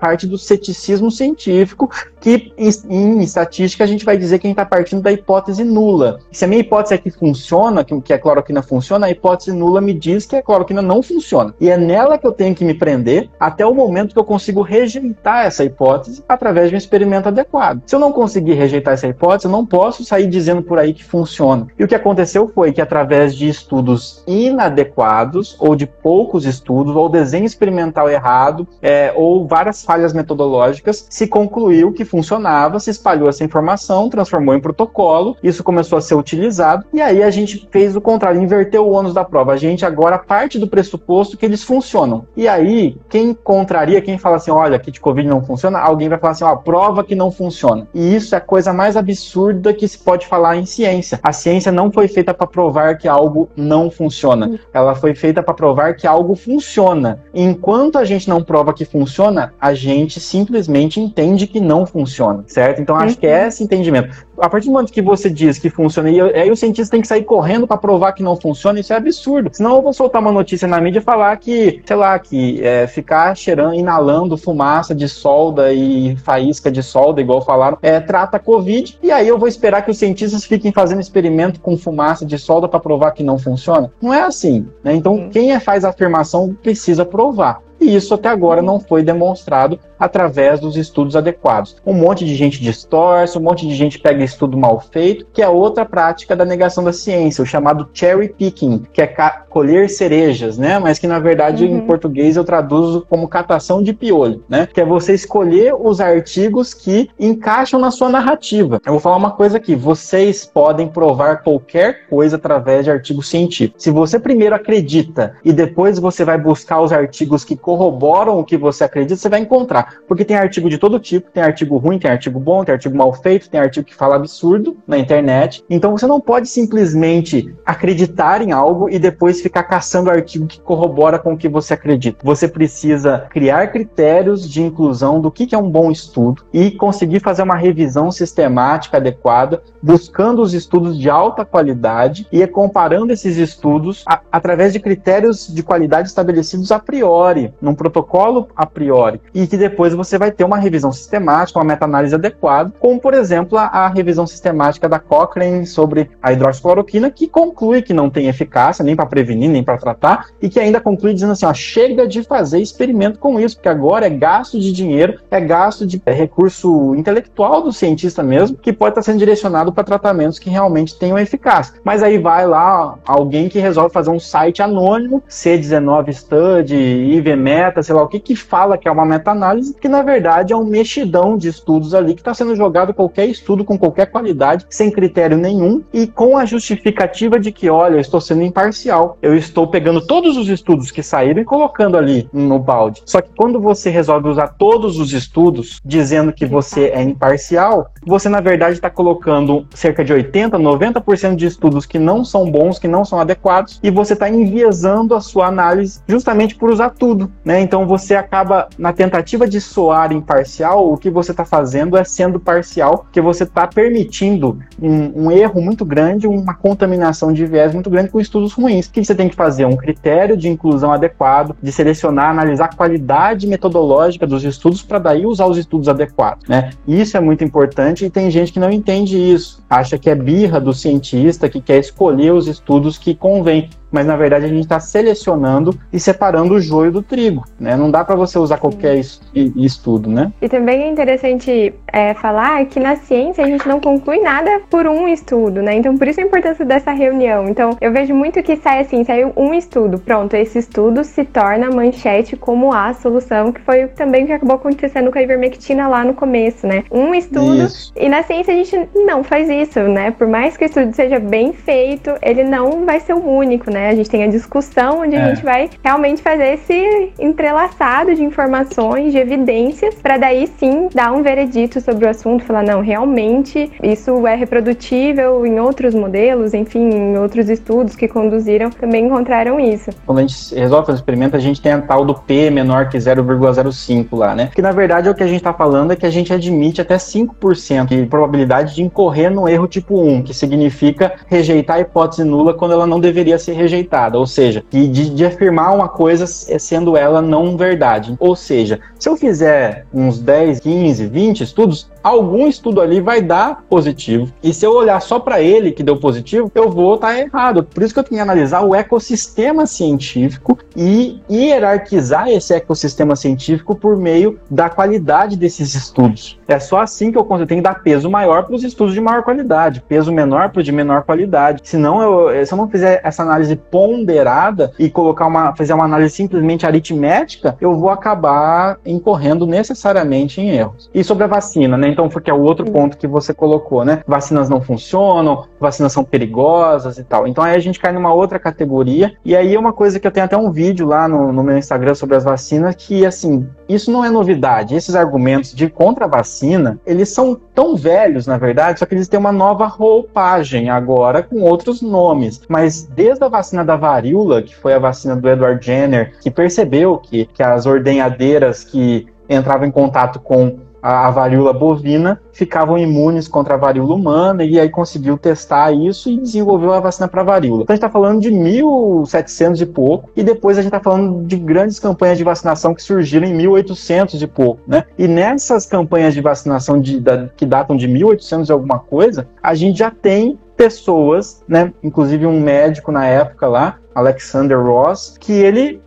parte 0.00 0.26
do 0.26 0.38
ceticismo 0.38 1.10
científico, 1.10 1.90
que 2.20 2.52
em, 2.56 2.70
em 2.88 3.20
estatística 3.22 3.84
a 3.84 3.86
gente 3.86 4.04
vai 4.04 4.16
dizer 4.16 4.38
que 4.38 4.46
a 4.46 4.48
gente 4.48 4.58
está 4.58 4.66
partindo 4.66 5.02
da 5.02 5.12
hipótese 5.12 5.64
nula. 5.64 6.20
Se 6.32 6.44
a 6.44 6.48
minha 6.48 6.60
hipótese 6.60 6.94
é 6.94 6.98
que 6.98 7.10
funciona, 7.10 7.84
que, 7.84 7.98
que 8.00 8.12
a 8.12 8.18
cloroquina 8.18 8.62
funciona, 8.62 9.06
a 9.06 9.10
hipótese 9.10 9.52
nula 9.52 9.80
me 9.80 9.92
diz 9.92 10.26
que 10.26 10.36
a 10.36 10.42
cloroquina 10.42 10.82
não 10.82 11.02
funciona. 11.02 11.54
E 11.60 11.68
é 11.68 11.76
nela 11.76 12.18
que 12.18 12.26
eu 12.26 12.32
tenho 12.32 12.54
que 12.54 12.64
me 12.64 12.74
prender 12.74 13.28
até 13.38 13.64
o 13.66 13.74
momento 13.74 14.12
que 14.12 14.18
eu 14.18 14.24
consigo 14.24 14.62
rejeitar 14.62 15.46
essa 15.46 15.64
hipótese 15.64 16.22
através 16.28 16.68
de 16.68 16.74
um 16.74 16.78
experimento 16.78 17.28
adequado. 17.28 17.82
Se 17.86 17.94
eu 17.94 18.00
não 18.00 18.12
conseguir 18.12 18.54
rejeitar 18.54 18.94
essa 18.94 19.06
hipótese, 19.06 19.46
eu 19.46 19.52
não 19.52 19.64
posso 19.66 20.04
sair 20.04 20.26
dizendo 20.26 20.62
por 20.62 20.78
aí 20.78 20.92
que 20.92 21.04
funciona. 21.04 21.66
E 21.78 21.84
o 21.84 21.88
que 21.88 21.94
aconteceu 21.94 22.48
foi 22.48 22.72
que 22.72 22.80
através 22.80 23.34
de 23.34 23.48
estudos 23.48 24.22
inadequados 24.26 25.56
ou 25.58 25.74
de 25.74 25.86
poucos 26.30 26.46
estudos, 26.46 26.94
ou 26.94 27.08
desenho 27.08 27.44
experimental 27.44 28.08
errado, 28.08 28.68
é, 28.80 29.12
ou 29.16 29.48
várias 29.48 29.84
falhas 29.84 30.12
metodológicas, 30.12 31.06
se 31.10 31.26
concluiu 31.26 31.92
que 31.92 32.04
funcionava, 32.04 32.78
se 32.78 32.90
espalhou 32.90 33.28
essa 33.28 33.42
informação, 33.42 34.08
transformou 34.08 34.54
em 34.54 34.60
protocolo, 34.60 35.36
isso 35.42 35.64
começou 35.64 35.98
a 35.98 36.00
ser 36.00 36.14
utilizado, 36.14 36.84
e 36.92 37.02
aí 37.02 37.20
a 37.20 37.30
gente 37.30 37.68
fez 37.72 37.96
o 37.96 38.00
contrário, 38.00 38.40
inverteu 38.40 38.86
o 38.86 38.92
ônus 38.92 39.12
da 39.12 39.24
prova. 39.24 39.52
A 39.52 39.56
gente 39.56 39.84
agora 39.84 40.18
parte 40.18 40.56
do 40.56 40.68
pressuposto 40.68 41.36
que 41.36 41.44
eles 41.44 41.64
funcionam. 41.64 42.24
E 42.36 42.46
aí, 42.46 42.96
quem 43.08 43.34
contraria, 43.34 44.00
quem 44.00 44.16
fala 44.16 44.36
assim, 44.36 44.52
olha, 44.52 44.78
kit 44.78 45.00
Covid 45.00 45.26
não 45.26 45.42
funciona, 45.42 45.80
alguém 45.80 46.08
vai 46.08 46.18
falar 46.18 46.32
assim, 46.32 46.44
ó, 46.44 46.54
prova 46.54 47.02
que 47.02 47.16
não 47.16 47.32
funciona. 47.32 47.88
E 47.92 48.14
isso 48.14 48.36
é 48.36 48.38
a 48.38 48.40
coisa 48.40 48.72
mais 48.72 48.96
absurda 48.96 49.74
que 49.74 49.88
se 49.88 49.98
pode 49.98 50.28
falar 50.28 50.56
em 50.56 50.64
ciência. 50.64 51.18
A 51.22 51.32
ciência 51.32 51.72
não 51.72 51.90
foi 51.90 52.06
feita 52.06 52.32
para 52.32 52.46
provar 52.46 52.98
que 52.98 53.08
algo 53.08 53.48
não 53.56 53.90
funciona. 53.90 54.60
Ela 54.72 54.94
foi 54.94 55.14
feita 55.14 55.42
para 55.42 55.54
provar 55.54 55.94
que 55.94 56.06
algo 56.06 56.19
funciona. 56.34 57.22
Enquanto 57.34 57.98
a 57.98 58.04
gente 58.04 58.28
não 58.28 58.42
prova 58.42 58.72
que 58.72 58.84
funciona, 58.84 59.52
a 59.60 59.74
gente 59.74 60.20
simplesmente 60.20 61.00
entende 61.00 61.46
que 61.46 61.60
não 61.60 61.86
funciona, 61.86 62.44
certo? 62.46 62.80
Então 62.80 62.96
acho 62.96 63.18
que 63.18 63.26
é 63.26 63.42
uhum. 63.42 63.48
esse 63.48 63.64
entendimento. 63.64 64.26
A 64.40 64.48
partir 64.48 64.66
do 64.66 64.72
momento 64.72 64.92
que 64.92 65.02
você 65.02 65.28
diz 65.28 65.58
que 65.58 65.68
funciona, 65.68 66.10
e 66.10 66.20
aí 66.20 66.50
o 66.50 66.56
cientista 66.56 66.92
tem 66.92 67.02
que 67.02 67.06
sair 67.06 67.24
correndo 67.24 67.66
para 67.66 67.76
provar 67.76 68.12
que 68.12 68.22
não 68.22 68.36
funciona, 68.36 68.80
isso 68.80 68.92
é 68.92 68.96
absurdo. 68.96 69.50
Senão 69.52 69.76
eu 69.76 69.82
vou 69.82 69.92
soltar 69.92 70.20
uma 70.20 70.32
notícia 70.32 70.66
na 70.66 70.80
mídia 70.80 70.98
e 71.00 71.02
falar 71.02 71.36
que, 71.36 71.82
sei 71.84 71.96
lá, 71.96 72.18
que 72.18 72.64
é, 72.64 72.86
ficar 72.86 73.36
cheirando, 73.36 73.74
inalando 73.74 74.36
fumaça 74.36 74.94
de 74.94 75.08
solda 75.08 75.72
e 75.72 76.16
faísca 76.16 76.70
de 76.70 76.82
solda, 76.82 77.20
igual 77.20 77.42
falaram, 77.42 77.78
é, 77.82 78.00
trata 78.00 78.38
Covid, 78.38 78.98
e 79.02 79.12
aí 79.12 79.28
eu 79.28 79.38
vou 79.38 79.46
esperar 79.48 79.82
que 79.82 79.90
os 79.90 79.98
cientistas 79.98 80.44
fiquem 80.44 80.72
fazendo 80.72 81.00
experimento 81.00 81.60
com 81.60 81.76
fumaça 81.76 82.24
de 82.24 82.38
solda 82.38 82.66
para 82.66 82.80
provar 82.80 83.10
que 83.10 83.22
não 83.22 83.38
funciona? 83.38 83.92
Não 84.00 84.14
é 84.14 84.22
assim. 84.22 84.66
Né? 84.82 84.94
Então, 84.94 85.28
quem 85.28 85.52
é, 85.52 85.60
faz 85.60 85.84
a 85.84 85.90
afirmação 85.90 86.56
precisa 86.62 87.04
provar. 87.04 87.62
E 87.80 87.94
isso 87.96 88.12
até 88.12 88.28
agora 88.28 88.60
não 88.60 88.78
foi 88.78 89.02
demonstrado 89.02 89.80
através 90.00 90.58
dos 90.58 90.76
estudos 90.76 91.14
adequados. 91.14 91.76
Um 91.86 91.92
monte 91.92 92.24
de 92.24 92.34
gente 92.34 92.60
distorce, 92.60 93.36
um 93.36 93.42
monte 93.42 93.68
de 93.68 93.74
gente 93.74 93.98
pega 93.98 94.24
estudo 94.24 94.56
mal 94.56 94.80
feito, 94.80 95.26
que 95.32 95.42
é 95.42 95.48
outra 95.48 95.84
prática 95.84 96.34
da 96.34 96.44
negação 96.44 96.82
da 96.82 96.92
ciência, 96.92 97.42
o 97.42 97.46
chamado 97.46 97.88
cherry 97.92 98.30
picking, 98.30 98.82
que 98.92 99.02
é 99.02 99.14
colher 99.50 99.90
cerejas, 99.90 100.56
né? 100.56 100.78
Mas 100.78 100.98
que 100.98 101.06
na 101.06 101.18
verdade 101.18 101.64
uhum. 101.64 101.78
em 101.78 101.80
português 101.82 102.36
eu 102.36 102.44
traduzo 102.44 103.04
como 103.08 103.28
catação 103.28 103.82
de 103.82 103.92
piolho, 103.92 104.42
né? 104.48 104.66
Que 104.72 104.80
é 104.80 104.84
você 104.84 105.12
escolher 105.12 105.74
os 105.74 106.00
artigos 106.00 106.72
que 106.72 107.10
encaixam 107.18 107.78
na 107.78 107.90
sua 107.90 108.08
narrativa. 108.08 108.80
Eu 108.86 108.92
vou 108.92 109.00
falar 109.00 109.16
uma 109.16 109.32
coisa 109.32 109.58
aqui: 109.58 109.74
vocês 109.74 110.46
podem 110.46 110.88
provar 110.88 111.42
qualquer 111.42 112.06
coisa 112.08 112.36
através 112.36 112.84
de 112.84 112.90
artigos 112.90 113.28
científicos. 113.28 113.82
Se 113.82 113.90
você 113.90 114.18
primeiro 114.18 114.54
acredita 114.54 115.34
e 115.44 115.52
depois 115.52 115.98
você 115.98 116.24
vai 116.24 116.38
buscar 116.38 116.80
os 116.80 116.92
artigos 116.92 117.44
que 117.44 117.56
corroboram 117.56 118.38
o 118.38 118.44
que 118.44 118.56
você 118.56 118.84
acredita, 118.84 119.16
você 119.16 119.28
vai 119.28 119.40
encontrar. 119.40 119.89
Porque 120.06 120.24
tem 120.24 120.36
artigo 120.36 120.68
de 120.68 120.78
todo 120.78 120.98
tipo, 120.98 121.30
tem 121.30 121.42
artigo 121.42 121.76
ruim, 121.76 121.98
tem 121.98 122.10
artigo 122.10 122.38
bom, 122.38 122.64
tem 122.64 122.72
artigo 122.72 122.96
mal 122.96 123.12
feito, 123.12 123.48
tem 123.48 123.60
artigo 123.60 123.86
que 123.86 123.94
fala 123.94 124.16
absurdo 124.16 124.76
na 124.86 124.98
internet. 124.98 125.64
Então 125.68 125.96
você 125.96 126.06
não 126.06 126.20
pode 126.20 126.48
simplesmente 126.48 127.54
acreditar 127.64 128.42
em 128.42 128.52
algo 128.52 128.88
e 128.88 128.98
depois 128.98 129.40
ficar 129.40 129.64
caçando 129.64 130.10
artigo 130.10 130.46
que 130.46 130.60
corrobora 130.60 131.18
com 131.18 131.32
o 131.32 131.36
que 131.36 131.48
você 131.48 131.74
acredita. 131.74 132.18
Você 132.22 132.46
precisa 132.46 133.26
criar 133.30 133.72
critérios 133.72 134.48
de 134.48 134.62
inclusão 134.62 135.20
do 135.20 135.30
que 135.30 135.54
é 135.54 135.58
um 135.58 135.70
bom 135.70 135.90
estudo 135.90 136.44
e 136.52 136.70
conseguir 136.70 137.20
fazer 137.20 137.42
uma 137.42 137.56
revisão 137.56 138.10
sistemática 138.10 138.98
adequada, 138.98 139.62
buscando 139.82 140.42
os 140.42 140.54
estudos 140.54 140.98
de 140.98 141.08
alta 141.08 141.44
qualidade 141.44 142.26
e 142.30 142.46
comparando 142.46 143.12
esses 143.12 143.36
estudos 143.36 144.02
a, 144.06 144.20
através 144.30 144.72
de 144.72 144.80
critérios 144.80 145.46
de 145.46 145.62
qualidade 145.62 146.08
estabelecidos 146.08 146.70
a 146.72 146.78
priori 146.78 147.52
num 147.60 147.74
protocolo 147.74 148.48
a 148.54 148.66
priori, 148.66 149.20
e 149.34 149.46
que 149.46 149.56
depois 149.56 149.79
depois 149.80 149.94
você 149.94 150.18
vai 150.18 150.30
ter 150.30 150.44
uma 150.44 150.58
revisão 150.58 150.92
sistemática, 150.92 151.58
uma 151.58 151.64
meta-análise 151.64 152.14
adequada, 152.14 152.70
como 152.78 153.00
por 153.00 153.14
exemplo 153.14 153.56
a, 153.56 153.64
a, 153.64 153.88
revisão 153.88 154.26
sistemática 154.26 154.86
da 154.86 154.98
Cochrane 154.98 155.66
sobre 155.66 156.10
a 156.22 156.32
hidroxicloroquina, 156.32 157.10
que 157.10 157.26
conclui 157.26 157.80
que 157.80 157.94
não 157.94 158.10
tem 158.10 158.28
eficácia 158.28 158.84
nem 158.84 158.94
para 158.94 159.06
prevenir, 159.06 159.48
nem 159.48 159.64
para 159.64 159.78
tratar, 159.78 160.26
e 160.40 160.50
que 160.50 160.60
ainda 160.60 160.82
conclui 160.82 161.14
dizendo 161.14 161.32
assim: 161.32 161.46
ó, 161.46 161.54
chega 161.54 162.06
de 162.06 162.22
fazer 162.22 162.60
experimento 162.60 163.18
com 163.18 163.40
isso, 163.40 163.56
porque 163.56 163.70
agora 163.70 164.06
é 164.06 164.10
gasto 164.10 164.60
de 164.60 164.70
dinheiro, 164.70 165.18
é 165.30 165.40
gasto 165.40 165.86
de 165.86 166.02
é 166.04 166.12
recurso 166.12 166.94
intelectual 166.94 167.62
do 167.62 167.72
cientista 167.72 168.22
mesmo, 168.22 168.58
que 168.58 168.74
pode 168.74 168.90
estar 168.90 169.02
sendo 169.02 169.18
direcionado 169.18 169.72
para 169.72 169.84
tratamentos 169.84 170.38
que 170.38 170.50
realmente 170.50 170.98
tenham 170.98 171.18
eficácia. 171.18 171.74
Mas 171.82 172.02
aí 172.02 172.18
vai 172.18 172.46
lá 172.46 172.98
alguém 173.06 173.48
que 173.48 173.58
resolve 173.58 173.94
fazer 173.94 174.10
um 174.10 174.20
site 174.20 174.60
anônimo, 174.60 175.22
C19 175.26 176.12
Study, 176.12 176.74
IVMeta, 176.74 177.82
sei 177.82 177.94
lá 177.94 178.02
o 178.02 178.08
que, 178.08 178.20
que 178.20 178.36
fala 178.36 178.76
que 178.76 178.86
é 178.86 178.90
uma 178.90 179.06
meta-análise, 179.06 179.69
que 179.80 179.88
na 179.88 180.02
verdade 180.02 180.52
é 180.52 180.56
um 180.56 180.64
mexidão 180.64 181.36
de 181.36 181.48
estudos 181.48 181.94
ali 181.94 182.14
que 182.14 182.20
está 182.20 182.34
sendo 182.34 182.54
jogado 182.56 182.94
qualquer 182.94 183.26
estudo 183.26 183.64
com 183.64 183.78
qualquer 183.78 184.06
qualidade, 184.06 184.66
sem 184.70 184.90
critério 184.90 185.36
nenhum 185.36 185.82
e 185.92 186.06
com 186.06 186.36
a 186.36 186.44
justificativa 186.44 187.38
de 187.38 187.52
que, 187.52 187.68
olha, 187.68 187.94
eu 187.94 188.00
estou 188.00 188.20
sendo 188.20 188.42
imparcial, 188.42 189.18
eu 189.22 189.36
estou 189.36 189.66
pegando 189.66 190.00
todos 190.06 190.36
os 190.36 190.48
estudos 190.48 190.90
que 190.90 191.02
saíram 191.02 191.42
e 191.42 191.44
colocando 191.44 191.96
ali 191.96 192.28
no 192.32 192.58
balde. 192.58 193.02
Só 193.04 193.20
que 193.20 193.30
quando 193.36 193.60
você 193.60 193.90
resolve 193.90 194.28
usar 194.28 194.48
todos 194.48 194.98
os 194.98 195.12
estudos 195.12 195.80
dizendo 195.84 196.32
que 196.32 196.46
você 196.46 196.86
é 196.86 197.02
imparcial, 197.02 197.90
você 198.06 198.28
na 198.28 198.40
verdade 198.40 198.74
está 198.74 198.90
colocando 198.90 199.66
cerca 199.74 200.04
de 200.04 200.12
80, 200.12 200.58
90% 200.58 201.36
de 201.36 201.46
estudos 201.46 201.86
que 201.86 201.98
não 201.98 202.24
são 202.24 202.50
bons, 202.50 202.78
que 202.78 202.88
não 202.88 203.04
são 203.04 203.20
adequados, 203.20 203.78
e 203.82 203.90
você 203.90 204.14
está 204.14 204.28
enviesando 204.28 205.14
a 205.14 205.20
sua 205.20 205.46
análise 205.46 206.00
justamente 206.06 206.54
por 206.54 206.70
usar 206.70 206.90
tudo, 206.90 207.30
né? 207.44 207.60
Então 207.60 207.86
você 207.86 208.14
acaba 208.14 208.68
na 208.78 208.92
tentativa 208.92 209.46
de 209.46 209.59
soar 209.60 210.12
imparcial, 210.12 210.92
o 210.92 210.96
que 210.96 211.10
você 211.10 211.30
está 211.30 211.44
fazendo 211.44 211.96
é 211.96 212.04
sendo 212.04 212.40
parcial, 212.40 213.06
que 213.12 213.20
você 213.20 213.44
está 213.44 213.66
permitindo 213.66 214.58
um, 214.80 215.26
um, 215.26 215.30
erro 215.30 215.60
muito 215.60 215.84
grande, 215.84 216.26
uma 216.26 216.54
contaminação 216.54 217.32
de 217.32 217.44
viés 217.46 217.72
muito 217.72 217.90
grande 217.90 218.10
com 218.10 218.20
estudos 218.20 218.52
ruins. 218.52 218.86
O 218.86 218.92
que 218.92 219.04
você 219.04 219.14
tem 219.14 219.28
que 219.28 219.36
fazer? 219.36 219.64
Um 219.64 219.76
critério 219.76 220.36
de 220.36 220.48
inclusão 220.48 220.92
adequado, 220.92 221.54
de 221.62 221.70
selecionar, 221.70 222.30
analisar 222.30 222.66
a 222.66 222.74
qualidade 222.74 223.46
metodológica 223.46 224.26
dos 224.26 224.44
estudos 224.44 224.82
para 224.82 224.98
daí 224.98 225.26
usar 225.26 225.46
os 225.46 225.58
estudos 225.58 225.88
adequados, 225.88 226.48
né? 226.48 226.70
Isso 226.86 227.16
é 227.16 227.20
muito 227.20 227.44
importante 227.44 228.04
e 228.04 228.10
tem 228.10 228.30
gente 228.30 228.52
que 228.52 228.60
não 228.60 228.70
entende 228.70 229.16
isso, 229.16 229.62
acha 229.68 229.98
que 229.98 230.08
é 230.08 230.14
birra 230.14 230.60
do 230.60 230.72
cientista 230.72 231.48
que 231.48 231.60
quer 231.60 231.78
escolher 231.78 232.32
os 232.32 232.46
estudos 232.46 232.98
que 232.98 233.14
convém 233.14 233.68
mas 233.90 234.06
na 234.06 234.16
verdade 234.16 234.44
a 234.44 234.48
gente 234.48 234.60
está 234.60 234.78
selecionando 234.78 235.74
e 235.92 235.98
separando 235.98 236.54
o 236.54 236.60
joio 236.60 236.92
do 236.92 237.02
trigo, 237.02 237.44
né? 237.58 237.76
Não 237.76 237.90
dá 237.90 238.04
para 238.04 238.14
você 238.14 238.38
usar 238.38 238.58
qualquer 238.58 239.00
estudo, 239.34 240.08
né? 240.08 240.32
E 240.40 240.48
também 240.48 240.82
é 240.82 240.90
interessante 240.90 241.74
é, 241.92 242.14
falar 242.14 242.64
que 242.66 242.78
na 242.78 242.96
ciência 242.96 243.44
a 243.44 243.46
gente 243.46 243.66
não 243.66 243.80
conclui 243.80 244.20
nada 244.20 244.60
por 244.70 244.86
um 244.86 245.08
estudo, 245.08 245.62
né? 245.62 245.74
Então 245.74 245.96
por 245.96 246.06
isso 246.06 246.20
a 246.20 246.24
importância 246.24 246.64
dessa 246.64 246.92
reunião. 246.92 247.48
Então 247.48 247.76
eu 247.80 247.92
vejo 247.92 248.14
muito 248.14 248.42
que 248.42 248.56
sai 248.56 248.80
assim, 248.80 249.04
saiu 249.04 249.32
um 249.36 249.52
estudo, 249.54 249.98
pronto, 249.98 250.34
esse 250.34 250.58
estudo 250.58 251.04
se 251.04 251.24
torna 251.24 251.70
manchete 251.70 252.36
como 252.36 252.72
a 252.72 252.92
solução, 252.94 253.52
que 253.52 253.60
foi 253.60 253.86
também 253.88 254.24
o 254.24 254.26
que 254.26 254.32
acabou 254.32 254.56
acontecendo 254.56 255.10
com 255.10 255.18
a 255.18 255.22
ivermectina 255.22 255.88
lá 255.88 256.04
no 256.04 256.14
começo, 256.14 256.66
né? 256.66 256.84
Um 256.90 257.14
estudo 257.14 257.64
isso. 257.64 257.92
e 257.96 258.08
na 258.08 258.22
ciência 258.22 258.54
a 258.54 258.56
gente 258.56 258.88
não 258.94 259.24
faz 259.24 259.48
isso, 259.48 259.80
né? 259.80 260.10
Por 260.10 260.26
mais 260.26 260.56
que 260.56 260.64
o 260.64 260.66
estudo 260.66 260.94
seja 260.94 261.18
bem 261.18 261.52
feito, 261.52 262.10
ele 262.22 262.44
não 262.44 262.84
vai 262.84 263.00
ser 263.00 263.14
o 263.14 263.26
único, 263.26 263.70
né? 263.70 263.79
Né? 263.80 263.88
A 263.88 263.94
gente 263.94 264.10
tem 264.10 264.22
a 264.22 264.26
discussão 264.26 265.00
onde 265.00 265.16
é. 265.16 265.22
a 265.22 265.28
gente 265.30 265.42
vai 265.42 265.70
realmente 265.82 266.20
fazer 266.20 266.54
esse 266.54 267.12
entrelaçado 267.18 268.14
de 268.14 268.22
informações, 268.22 269.12
de 269.12 269.18
evidências, 269.18 269.94
para 269.94 270.18
daí 270.18 270.46
sim 270.58 270.88
dar 270.94 271.12
um 271.12 271.22
veredito 271.22 271.80
sobre 271.80 272.04
o 272.04 272.08
assunto, 272.08 272.44
falar, 272.44 272.62
não, 272.62 272.82
realmente 272.82 273.72
isso 273.82 274.26
é 274.26 274.34
reprodutível 274.34 275.46
em 275.46 275.58
outros 275.58 275.94
modelos, 275.94 276.52
enfim, 276.52 276.90
em 276.90 277.18
outros 277.18 277.48
estudos 277.48 277.96
que 277.96 278.06
conduziram 278.06 278.70
também 278.70 279.06
encontraram 279.06 279.58
isso. 279.58 279.90
Quando 280.04 280.18
a 280.18 280.22
gente 280.22 280.54
resolve 280.54 280.86
fazer 280.86 280.98
experimento, 280.98 281.36
a 281.36 281.40
gente 281.40 281.60
tem 281.60 281.72
a 281.72 281.80
tal 281.80 282.04
do 282.04 282.14
P 282.14 282.50
menor 282.50 282.88
que 282.88 282.98
0,05 282.98 284.06
lá, 284.12 284.34
né? 284.34 284.50
Que 284.54 284.60
na 284.60 284.72
verdade 284.72 285.08
é 285.08 285.10
o 285.10 285.14
que 285.14 285.22
a 285.22 285.26
gente 285.26 285.36
está 285.38 285.54
falando 285.54 285.92
é 285.92 285.96
que 285.96 286.04
a 286.04 286.10
gente 286.10 286.32
admite 286.32 286.80
até 286.80 286.96
5% 286.96 287.86
de 287.86 288.06
probabilidade 288.06 288.74
de 288.74 288.82
incorrer 288.82 289.30
no 289.30 289.48
erro 289.48 289.66
tipo 289.66 289.98
1, 289.98 290.22
que 290.22 290.34
significa 290.34 291.14
rejeitar 291.26 291.76
a 291.76 291.80
hipótese 291.80 292.24
nula 292.24 292.52
quando 292.52 292.72
ela 292.72 292.86
não 292.86 293.00
deveria 293.00 293.38
ser 293.38 293.52
rejeitada 293.52 293.69
rejeitada, 293.70 294.18
ou 294.18 294.26
seja, 294.26 294.64
de, 294.70 295.10
de, 295.10 295.24
afirmar 295.24 295.74
uma 295.74 295.88
coisa 295.88 296.26
sendo 296.26 296.96
ela 296.96 297.22
não 297.22 297.56
verdade. 297.56 298.16
Ou 298.18 298.34
seja, 298.34 298.80
se 298.98 299.08
eu 299.08 299.16
fizer 299.16 299.86
uns 299.92 300.18
10, 300.18 300.60
15, 300.60 301.06
20 301.06 301.40
estudos, 301.42 301.88
algum 302.02 302.46
estudo 302.46 302.80
ali 302.80 303.00
vai 303.00 303.20
dar 303.20 303.62
positivo. 303.68 304.32
E 304.42 304.52
se 304.52 304.64
eu 304.64 304.72
olhar 304.72 305.00
só 305.00 305.18
para 305.18 305.40
ele 305.40 305.72
que 305.72 305.82
deu 305.82 305.98
positivo, 305.98 306.50
eu 306.54 306.70
vou 306.70 306.94
estar 306.94 307.08
tá 307.08 307.18
errado. 307.18 307.64
Por 307.64 307.82
isso 307.82 307.94
que 307.94 308.00
eu 308.00 308.04
tenho 308.04 308.18
que 308.18 308.22
analisar 308.22 308.62
o 308.62 308.74
ecossistema 308.74 309.66
científico 309.66 310.58
e 310.76 311.20
hierarquizar 311.30 312.28
esse 312.28 312.54
ecossistema 312.54 313.16
científico 313.16 313.74
por 313.74 313.96
meio 313.96 314.38
da 314.50 314.68
qualidade 314.68 315.36
desses 315.36 315.74
estudos. 315.74 316.38
É 316.48 316.58
só 316.58 316.80
assim 316.80 317.12
que 317.12 317.18
eu 317.18 317.24
tenho 317.24 317.46
que 317.46 317.60
dar 317.60 317.82
peso 317.82 318.10
maior 318.10 318.44
para 318.44 318.54
os 318.54 318.64
estudos 318.64 318.94
de 318.94 319.00
maior 319.00 319.22
qualidade, 319.22 319.82
peso 319.86 320.12
menor 320.12 320.50
para 320.50 320.60
os 320.60 320.64
de 320.64 320.72
menor 320.72 321.02
qualidade. 321.02 321.60
Senão, 321.64 322.02
eu, 322.30 322.46
se 322.46 322.52
eu 322.52 322.58
não 322.58 322.68
fizer 322.68 323.00
essa 323.04 323.22
análise 323.22 323.54
ponderada 323.56 324.72
e 324.78 324.90
colocar 324.90 325.26
uma, 325.26 325.54
fazer 325.54 325.72
uma 325.74 325.84
análise 325.84 326.14
simplesmente 326.14 326.66
aritmética, 326.66 327.56
eu 327.60 327.74
vou 327.76 327.90
acabar 327.90 328.78
incorrendo 328.84 329.46
necessariamente 329.46 330.40
em 330.40 330.50
erros. 330.50 330.90
E 330.92 331.04
sobre 331.04 331.24
a 331.24 331.28
vacina, 331.28 331.76
né? 331.76 331.89
Então, 331.90 332.08
porque 332.08 332.30
é 332.30 332.34
o 332.34 332.40
outro 332.40 332.64
ponto 332.64 332.96
que 332.96 333.06
você 333.06 333.34
colocou, 333.34 333.84
né? 333.84 334.02
Vacinas 334.06 334.48
não 334.48 334.60
funcionam, 334.60 335.44
vacinas 335.58 335.92
são 335.92 336.04
perigosas 336.04 336.98
e 336.98 337.04
tal. 337.04 337.26
Então 337.26 337.42
aí 337.42 337.54
a 337.54 337.58
gente 337.58 337.78
cai 337.78 337.92
numa 337.92 338.12
outra 338.12 338.38
categoria. 338.38 339.12
E 339.24 339.36
aí 339.36 339.54
é 339.54 339.58
uma 339.58 339.72
coisa 339.72 339.98
que 339.98 340.06
eu 340.06 340.10
tenho 340.10 340.26
até 340.26 340.36
um 340.36 340.50
vídeo 340.50 340.86
lá 340.86 341.08
no, 341.08 341.32
no 341.32 341.42
meu 341.42 341.58
Instagram 341.58 341.94
sobre 341.94 342.16
as 342.16 342.24
vacinas 342.24 342.74
que, 342.74 343.04
assim, 343.04 343.48
isso 343.68 343.90
não 343.90 344.04
é 344.04 344.10
novidade. 344.10 344.74
Esses 344.74 344.94
argumentos 344.94 345.54
de 345.54 345.68
contra 345.68 346.04
a 346.04 346.08
vacina, 346.08 346.78
eles 346.86 347.08
são 347.08 347.38
tão 347.54 347.76
velhos, 347.76 348.26
na 348.26 348.38
verdade, 348.38 348.78
só 348.78 348.86
que 348.86 348.94
eles 348.94 349.08
têm 349.08 349.18
uma 349.18 349.32
nova 349.32 349.66
roupagem 349.66 350.70
agora 350.70 351.22
com 351.22 351.40
outros 351.42 351.82
nomes. 351.82 352.40
Mas 352.48 352.84
desde 352.84 353.24
a 353.24 353.28
vacina 353.28 353.64
da 353.64 353.76
varíola, 353.76 354.42
que 354.42 354.54
foi 354.54 354.74
a 354.74 354.78
vacina 354.78 355.16
do 355.16 355.28
Edward 355.28 355.64
Jenner, 355.64 356.14
que 356.20 356.30
percebeu 356.30 356.98
que, 356.98 357.26
que 357.26 357.42
as 357.42 357.66
ordenhadeiras 357.66 358.64
que 358.64 359.06
entravam 359.28 359.66
em 359.66 359.70
contato 359.70 360.18
com 360.18 360.58
a, 360.82 361.08
a 361.08 361.10
varíola 361.10 361.52
bovina 361.52 362.20
ficavam 362.32 362.78
imunes 362.78 363.28
contra 363.28 363.54
a 363.54 363.56
varíola 363.56 363.94
humana 363.94 364.44
e 364.44 364.58
aí 364.58 364.68
conseguiu 364.68 365.18
testar 365.18 365.72
isso 365.72 366.10
e 366.10 366.16
desenvolveu 366.16 366.72
a 366.72 366.80
vacina 366.80 367.08
para 367.08 367.22
varíola. 367.22 367.62
Então 367.62 367.74
a 367.74 367.76
gente 367.76 367.84
está 367.84 367.90
falando 367.90 368.20
de 368.20 368.30
1700 368.30 369.60
e 369.60 369.66
pouco 369.66 370.10
e 370.16 370.22
depois 370.22 370.58
a 370.58 370.62
gente 370.62 370.74
está 370.74 370.80
falando 370.80 371.26
de 371.26 371.36
grandes 371.36 371.78
campanhas 371.78 372.18
de 372.18 372.24
vacinação 372.24 372.74
que 372.74 372.82
surgiram 372.82 373.26
em 373.26 373.34
1800 373.34 374.22
e 374.22 374.26
pouco, 374.26 374.60
né? 374.66 374.84
E 374.98 375.06
nessas 375.06 375.66
campanhas 375.66 376.14
de 376.14 376.20
vacinação 376.20 376.80
de, 376.80 377.00
da, 377.00 377.28
que 377.36 377.44
datam 377.44 377.76
de 377.76 377.86
1800 377.86 378.48
e 378.48 378.52
alguma 378.52 378.78
coisa, 378.78 379.26
a 379.42 379.54
gente 379.54 379.78
já 379.78 379.90
tem 379.90 380.38
pessoas, 380.56 381.42
né? 381.48 381.72
Inclusive 381.82 382.26
um 382.26 382.38
médico 382.38 382.92
na 382.92 383.06
época 383.06 383.48
lá, 383.48 383.78
Alexander 384.00 384.58
Ross, 384.58 385.16
que 385.18 385.32
ele 385.32 385.80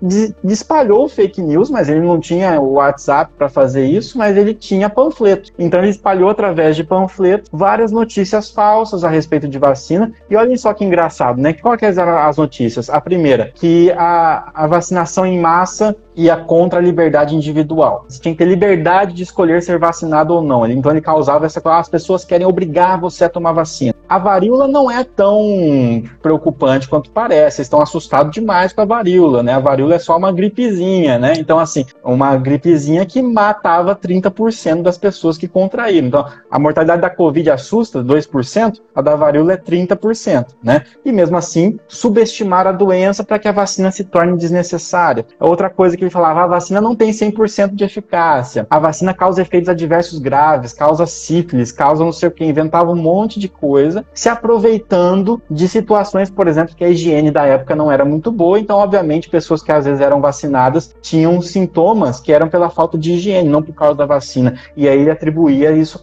espalhou 0.43 1.09
fake 1.09 1.41
news, 1.41 1.69
mas 1.69 1.89
ele 1.89 2.01
não 2.01 2.19
tinha 2.19 2.59
o 2.59 2.73
WhatsApp 2.73 3.31
para 3.37 3.49
fazer 3.49 3.85
isso, 3.85 4.17
mas 4.17 4.37
ele 4.37 4.53
tinha 4.53 4.89
panfleto. 4.89 5.51
Então 5.57 5.79
ele 5.79 5.89
espalhou 5.89 6.29
através 6.29 6.75
de 6.75 6.83
panfleto 6.83 7.49
várias 7.51 7.91
notícias 7.91 8.49
falsas 8.49 9.03
a 9.03 9.09
respeito 9.09 9.47
de 9.47 9.57
vacina. 9.57 10.11
E 10.29 10.35
olhem 10.35 10.57
só 10.57 10.73
que 10.73 10.83
engraçado, 10.83 11.41
né? 11.41 11.53
Que 11.53 11.61
eram 11.97 12.17
as 12.17 12.37
notícias? 12.37 12.89
A 12.89 13.01
primeira, 13.01 13.51
que 13.53 13.91
a, 13.91 14.51
a 14.53 14.67
vacinação 14.67 15.25
em 15.25 15.39
massa 15.39 15.95
ia 16.15 16.35
contra 16.35 16.79
a 16.79 16.81
liberdade 16.81 17.35
individual. 17.35 18.05
Você 18.07 18.21
tinha 18.21 18.33
que 18.33 18.39
ter 18.39 18.49
liberdade 18.49 19.13
de 19.13 19.23
escolher 19.23 19.61
ser 19.61 19.79
vacinado 19.79 20.33
ou 20.33 20.41
não. 20.41 20.65
Então 20.67 20.91
ele 20.91 21.01
causava 21.01 21.45
essa 21.45 21.61
coisa, 21.61 21.77
ah, 21.77 21.81
as 21.81 21.89
pessoas 21.89 22.25
querem 22.25 22.45
obrigar 22.45 22.99
você 22.99 23.25
a 23.25 23.29
tomar 23.29 23.51
vacina. 23.51 23.93
A 24.07 24.17
varíola 24.17 24.67
não 24.67 24.91
é 24.91 25.03
tão 25.03 26.03
preocupante 26.21 26.87
quanto 26.87 27.09
parece. 27.09 27.61
Estão 27.61 27.81
assustado 27.81 28.29
demais 28.29 28.73
com 28.73 28.81
a 28.81 28.85
varíola, 28.85 29.41
né? 29.41 29.53
A 29.53 29.59
varíola 29.59 29.95
é 29.95 29.99
só 29.99 30.15
uma 30.17 30.31
gripezinha, 30.31 31.17
né? 31.17 31.33
Então, 31.37 31.57
assim, 31.57 31.85
uma 32.03 32.35
gripezinha 32.35 33.05
que 33.05 33.21
matava 33.21 33.95
30% 33.95 34.81
das 34.81 34.97
pessoas 34.97 35.37
que 35.37 35.47
contraíram. 35.47 36.07
Então, 36.07 36.25
a 36.51 36.59
mortalidade 36.59 37.01
da 37.01 37.09
Covid 37.09 37.49
assusta 37.49 38.03
2%, 38.03 38.81
a 38.93 39.01
da 39.01 39.15
varíola 39.15 39.53
é 39.53 39.57
30%, 39.57 40.47
né? 40.61 40.83
E 41.03 41.11
mesmo 41.11 41.37
assim, 41.37 41.79
subestimar 41.87 42.67
a 42.67 42.71
doença 42.71 43.23
para 43.23 43.39
que 43.39 43.47
a 43.47 43.51
vacina 43.51 43.89
se 43.89 44.03
torne 44.03 44.37
desnecessária. 44.37 45.25
Outra 45.39 45.69
coisa 45.69 45.97
que 45.97 46.02
que 46.05 46.13
falava, 46.13 46.43
a 46.43 46.47
vacina 46.47 46.81
não 46.81 46.95
tem 46.95 47.11
100% 47.11 47.75
de 47.75 47.83
eficácia, 47.83 48.67
a 48.69 48.79
vacina 48.79 49.13
causa 49.13 49.41
efeitos 49.41 49.69
adversos 49.69 50.19
graves, 50.19 50.73
causa 50.73 51.05
sífilis, 51.05 51.71
causa 51.71 52.03
não 52.03 52.11
sei 52.11 52.29
o 52.29 52.31
que, 52.31 52.45
inventava 52.45 52.91
um 52.91 52.95
monte 52.95 53.39
de 53.39 53.47
coisa, 53.47 54.05
se 54.13 54.29
aproveitando 54.29 55.41
de 55.49 55.67
situações, 55.67 56.29
por 56.29 56.47
exemplo, 56.47 56.75
que 56.75 56.83
a 56.83 56.89
higiene 56.89 57.31
da 57.31 57.45
época 57.45 57.75
não 57.75 57.91
era 57.91 58.05
muito 58.05 58.31
boa, 58.31 58.59
então, 58.59 58.77
obviamente, 58.77 59.29
pessoas 59.29 59.61
que 59.61 59.71
às 59.71 59.85
vezes 59.85 60.01
eram 60.01 60.21
vacinadas 60.21 60.93
tinham 61.01 61.41
sintomas 61.41 62.19
que 62.19 62.31
eram 62.31 62.49
pela 62.49 62.69
falta 62.69 62.97
de 62.97 63.13
higiene, 63.13 63.49
não 63.49 63.61
por 63.61 63.73
causa 63.73 63.95
da 63.95 64.05
vacina. 64.05 64.55
E 64.75 64.87
aí 64.87 64.99
ele 64.99 65.11
atribuía 65.11 65.71
isso, 65.71 66.01